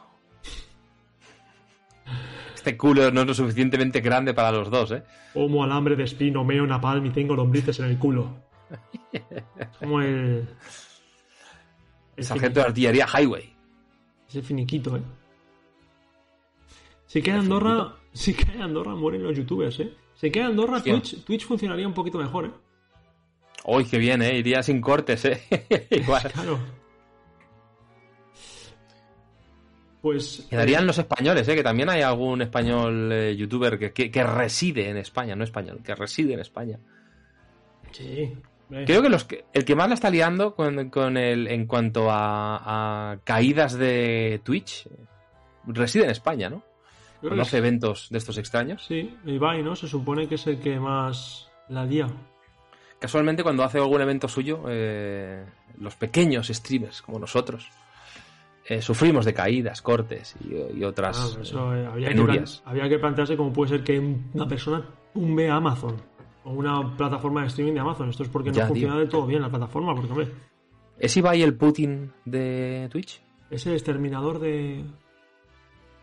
Este 2.67 2.77
culo 2.77 3.13
no 3.13 3.21
es 3.21 3.27
lo 3.29 3.33
suficientemente 3.33 4.01
grande 4.01 4.35
para 4.35 4.51
los 4.51 4.69
dos, 4.69 4.91
¿eh? 4.91 5.05
Como 5.33 5.63
alambre 5.63 5.95
de 5.95 6.03
espino, 6.03 6.43
meo 6.43 6.67
napalm 6.67 7.07
y 7.07 7.11
tengo 7.11 7.37
lombrices 7.37 7.79
en 7.79 7.85
el 7.85 7.97
culo. 7.97 8.29
Es 9.13 9.69
como 9.79 10.01
el... 10.01 10.49
el 12.17 12.25
Sargento 12.25 12.59
de 12.59 12.67
artillería 12.67 13.07
Highway. 13.07 13.55
Ese 14.29 14.43
finiquito, 14.43 14.97
¿eh? 14.97 15.01
Si 17.07 17.23
queda 17.23 17.39
Andorra, 17.39 17.95
si 18.13 18.35
queda 18.35 18.65
Andorra, 18.65 18.97
mueren 18.97 19.23
los 19.23 19.37
youtubers, 19.37 19.79
¿eh? 19.79 19.93
Si 20.17 20.29
queda 20.33 20.47
Andorra, 20.47 20.79
Hostia. 20.79 20.95
Twitch, 20.95 21.23
Twitch 21.23 21.47
funcionaría 21.47 21.87
un 21.87 21.95
poquito 21.95 22.19
mejor, 22.19 22.47
¿eh? 22.47 22.51
Uy, 23.65 23.85
qué 23.85 23.99
bien, 23.99 24.23
¿eh? 24.23 24.37
Iría 24.37 24.65
sin 24.65 24.81
cortes, 24.81 25.25
¿eh? 25.25 25.41
Igual. 25.93 26.33
Claro. 26.33 26.59
Pues... 30.07 30.47
Quedarían 30.49 30.87
los 30.87 30.99
españoles, 30.99 31.49
¿eh? 31.49 31.57
Que 31.57 31.65
también 31.65 31.89
hay 31.91 32.01
algún 32.01 32.41
español 32.41 33.11
eh, 33.11 33.35
youtuber 33.35 33.77
que, 33.77 33.93
que- 33.93 34.09
que 34.09 34.23
reside 34.23 34.89
en 34.89 34.99
España, 34.99 35.35
no 35.35 35.43
español, 35.43 35.81
que 35.83 35.97
reside 35.97 36.35
en 36.35 36.39
España. 36.39 36.79
Sí. 37.91 38.33
Creo 38.69 39.03
que, 39.03 39.09
los 39.09 39.25
que 39.25 39.47
el 39.53 39.65
que 39.65 39.75
más 39.75 39.89
la 39.89 39.95
está 39.95 40.09
liando 40.09 40.55
con, 40.55 40.91
con 40.91 41.17
el, 41.17 41.49
en 41.49 41.67
cuanto 41.67 42.09
a, 42.09 43.11
a 43.15 43.19
caídas 43.25 43.77
de 43.77 44.41
Twitch 44.45 44.87
eh, 44.87 44.91
reside 45.67 46.05
en 46.05 46.11
España, 46.11 46.51
¿no? 46.51 46.63
Hace 47.41 47.59
eventos 47.59 48.07
de 48.09 48.19
estos 48.19 48.39
extraños. 48.39 48.85
Sí, 48.87 49.13
Ibai, 49.25 49.61
¿no? 49.65 49.75
Se 49.75 49.89
supone 49.89 50.29
que 50.29 50.37
es 50.37 50.47
el 50.47 50.61
que 50.61 50.79
más 50.79 51.49
la 51.69 51.85
lía. 51.85 52.07
Casualmente, 53.01 53.43
cuando 53.43 53.65
hace 53.65 53.79
algún 53.79 54.01
evento 54.03 54.29
suyo, 54.29 54.67
eh, 54.69 55.45
los 55.81 55.97
pequeños 55.97 56.47
streamers 56.47 57.03
como 57.03 57.19
nosotros 57.19 57.69
eh, 58.69 58.83
sufrimos 58.83 59.25
de 59.25 59.33
caídas, 59.35 59.81
cortes 59.83 60.35
y, 60.45 60.79
y 60.79 60.85
otras. 60.85 61.37
Ah, 61.37 61.41
eso, 61.43 61.75
eh, 61.75 61.87
habría, 61.87 62.09
que 62.15 62.45
habría 62.65 62.89
que 62.89 62.99
plantearse 62.99 63.37
cómo 63.37 63.53
puede 63.53 63.71
ser 63.71 63.85
que 63.85 63.99
una 63.99 64.47
persona 64.49 64.85
tumbe 65.15 65.49
a 65.49 65.57
Amazon 65.57 65.97
o 66.45 66.51
una 66.53 66.97
plataforma 66.97 67.43
de 67.43 67.47
streaming 67.49 67.75
de 67.75 67.81
Amazon. 67.81 68.09
Esto 68.11 68.23
es 68.25 68.29
porque 68.29 68.51
no 68.51 68.57
Ya, 68.57 68.67
funciona 68.67 68.95
tío. 68.95 69.01
del 69.01 69.09
todo 69.09 69.27
bien 69.27 69.43
la 69.43 69.51
plataforma, 69.51 69.95
porque, 69.95 70.11
hombre, 70.11 70.29
¿Es 70.99 71.17
Ibai 71.17 71.43
el 71.43 71.55
Putin 71.55 72.13
de 72.25 72.89
Twitch? 72.91 73.21
es 73.51 73.67
el 73.67 73.75
exterminador 73.75 74.39
de. 74.41 74.81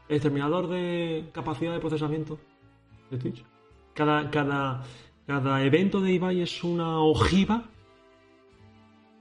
El 0.09 0.15
exterminador 0.17 0.67
de 0.69 1.25
capacidad 1.33 1.73
de 1.73 1.79
procesamiento 1.79 2.37
de 3.09 3.17
Twitch. 3.17 3.43
Cada, 3.93 4.29
cada, 4.29 4.83
cada 5.25 5.63
evento 5.63 5.99
de 6.01 6.13
Ibai 6.13 6.41
es 6.41 6.63
una 6.63 6.99
ojiva. 6.99 7.63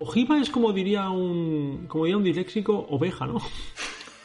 Ojiva 0.03 0.38
es 0.40 0.50
como 0.50 0.72
diría 0.72 1.09
un. 1.11 1.86
como 1.86 2.05
diría 2.05 2.16
un 2.16 2.24
disléxico, 2.24 2.86
oveja, 2.90 3.24
¿no? 3.24 3.38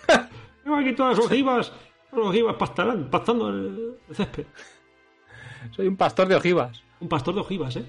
Tengo 0.64 0.76
aquí 0.76 0.94
todas 0.94 1.18
las 1.18 1.26
ojivas. 1.28 1.72
Las 2.12 2.26
ojivas 2.26 2.56
pastarán, 2.56 3.10
pastando 3.12 3.50
el 3.50 3.98
el 4.10 4.16
césped. 4.16 4.46
Soy 5.72 5.88
un 5.88 5.96
pastor 5.96 6.28
de 6.28 6.36
ojivas. 6.36 6.82
Un 7.00 7.08
pastor 7.08 7.36
de 7.36 7.42
ojivas, 7.42 7.76
¿eh? 7.76 7.86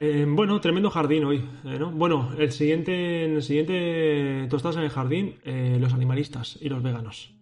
Eh, 0.00 0.26
bueno, 0.28 0.60
tremendo 0.60 0.90
jardín 0.90 1.24
hoy, 1.24 1.48
eh, 1.64 1.78
¿no? 1.78 1.90
Bueno, 1.90 2.32
el 2.36 2.52
siguiente, 2.52 3.24
en 3.24 3.36
el 3.36 3.42
siguiente 3.42 4.46
tostadas 4.50 4.76
en 4.76 4.82
el 4.82 4.90
jardín, 4.90 5.38
eh, 5.44 5.78
los 5.80 5.94
animalistas 5.94 6.58
y 6.60 6.68
los 6.68 6.82
veganos. 6.82 7.34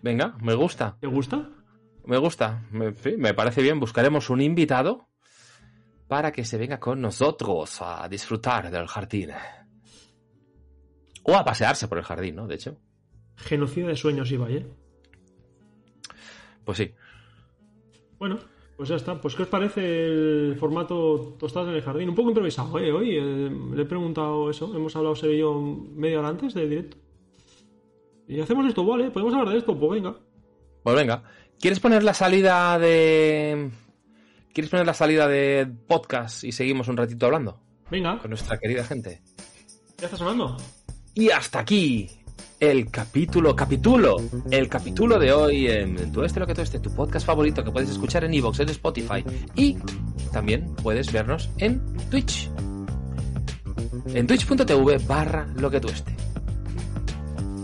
Venga, 0.00 0.36
me 0.40 0.54
gusta. 0.54 0.96
¿Te 0.98 1.06
gusta? 1.06 1.50
Me 2.04 2.16
gusta. 2.16 2.64
Me 2.72 3.34
parece 3.34 3.62
bien. 3.62 3.78
Buscaremos 3.78 4.28
un 4.30 4.40
invitado 4.40 5.11
para 6.12 6.30
que 6.30 6.44
se 6.44 6.58
venga 6.58 6.78
con 6.78 7.00
nosotros 7.00 7.80
a 7.80 8.06
disfrutar 8.06 8.70
del 8.70 8.86
jardín. 8.86 9.30
O 11.22 11.34
a 11.34 11.42
pasearse 11.42 11.88
por 11.88 11.96
el 11.96 12.04
jardín, 12.04 12.36
¿no? 12.36 12.46
De 12.46 12.56
hecho. 12.56 12.76
Genocida 13.36 13.88
de 13.88 13.96
sueños, 13.96 14.30
Ibai, 14.30 14.56
¿eh? 14.58 14.66
Pues 16.66 16.76
sí. 16.76 16.92
Bueno, 18.18 18.38
pues 18.76 18.90
ya 18.90 18.96
está. 18.96 19.18
Pues, 19.18 19.34
¿qué 19.34 19.44
os 19.44 19.48
parece 19.48 19.80
el 19.80 20.56
formato 20.60 21.34
tostadas 21.38 21.70
en 21.70 21.76
el 21.76 21.82
jardín? 21.82 22.10
Un 22.10 22.14
poco 22.14 22.28
improvisado, 22.28 22.78
¿eh? 22.78 22.92
Hoy 22.92 23.16
eh, 23.16 23.50
le 23.74 23.80
he 23.80 23.86
preguntado 23.86 24.50
eso. 24.50 24.76
Hemos 24.76 24.94
hablado, 24.94 25.16
Sebe 25.16 25.36
y 25.36 25.38
yo, 25.38 25.58
media 25.94 26.18
hora 26.18 26.28
antes 26.28 26.52
del 26.52 26.68
directo. 26.68 26.98
Y 28.28 28.38
hacemos 28.38 28.66
esto, 28.66 28.84
¿vale? 28.84 29.10
Podemos 29.10 29.32
hablar 29.32 29.54
de 29.54 29.60
esto, 29.60 29.74
pues 29.80 29.92
venga. 29.92 30.14
Pues 30.82 30.94
venga. 30.94 31.22
¿Quieres 31.58 31.80
poner 31.80 32.02
la 32.02 32.12
salida 32.12 32.78
de 32.78 33.70
¿Quieres 34.52 34.70
poner 34.70 34.86
la 34.86 34.94
salida 34.94 35.28
de 35.28 35.66
podcast 35.88 36.44
y 36.44 36.52
seguimos 36.52 36.88
un 36.88 36.96
ratito 36.96 37.26
hablando 37.26 37.60
Venga, 37.90 38.18
con 38.18 38.30
nuestra 38.30 38.58
querida 38.58 38.84
gente? 38.84 39.22
ya 39.98 40.06
está 40.06 40.16
sonando. 40.16 40.56
Y 41.14 41.30
hasta 41.30 41.60
aquí 41.60 42.10
el 42.60 42.90
capítulo, 42.90 43.54
capítulo, 43.56 44.16
el 44.50 44.68
capítulo 44.68 45.18
de 45.18 45.32
hoy 45.32 45.68
en 45.68 46.12
Tu 46.12 46.22
Este 46.24 46.40
Lo 46.40 46.46
Que 46.46 46.54
Tú 46.54 46.60
Este, 46.60 46.80
tu 46.80 46.94
podcast 46.94 47.24
favorito 47.26 47.62
que 47.64 47.70
puedes 47.70 47.90
escuchar 47.90 48.24
en 48.24 48.34
iVoox, 48.34 48.60
en 48.60 48.68
Spotify 48.70 49.24
y 49.54 49.76
también 50.32 50.74
puedes 50.76 51.12
vernos 51.12 51.48
en 51.58 51.80
Twitch. 52.10 52.50
En 54.14 54.26
twitch.tv 54.26 54.98
barra 55.06 55.46
Lo 55.56 55.70
Que 55.70 55.80
Tú 55.80 55.88
Este. 55.88 56.14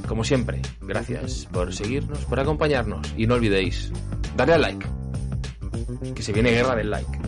Como 0.06 0.24
siempre, 0.24 0.62
gracias 0.80 1.46
por 1.52 1.74
seguirnos, 1.74 2.24
por 2.24 2.40
acompañarnos 2.40 3.06
y 3.16 3.26
no 3.26 3.34
olvidéis 3.34 3.92
darle 4.36 4.54
al 4.54 4.62
like, 4.62 4.86
que 6.14 6.22
se 6.22 6.32
viene 6.32 6.50
guerra 6.50 6.76
del 6.76 6.90
like. 6.90 7.18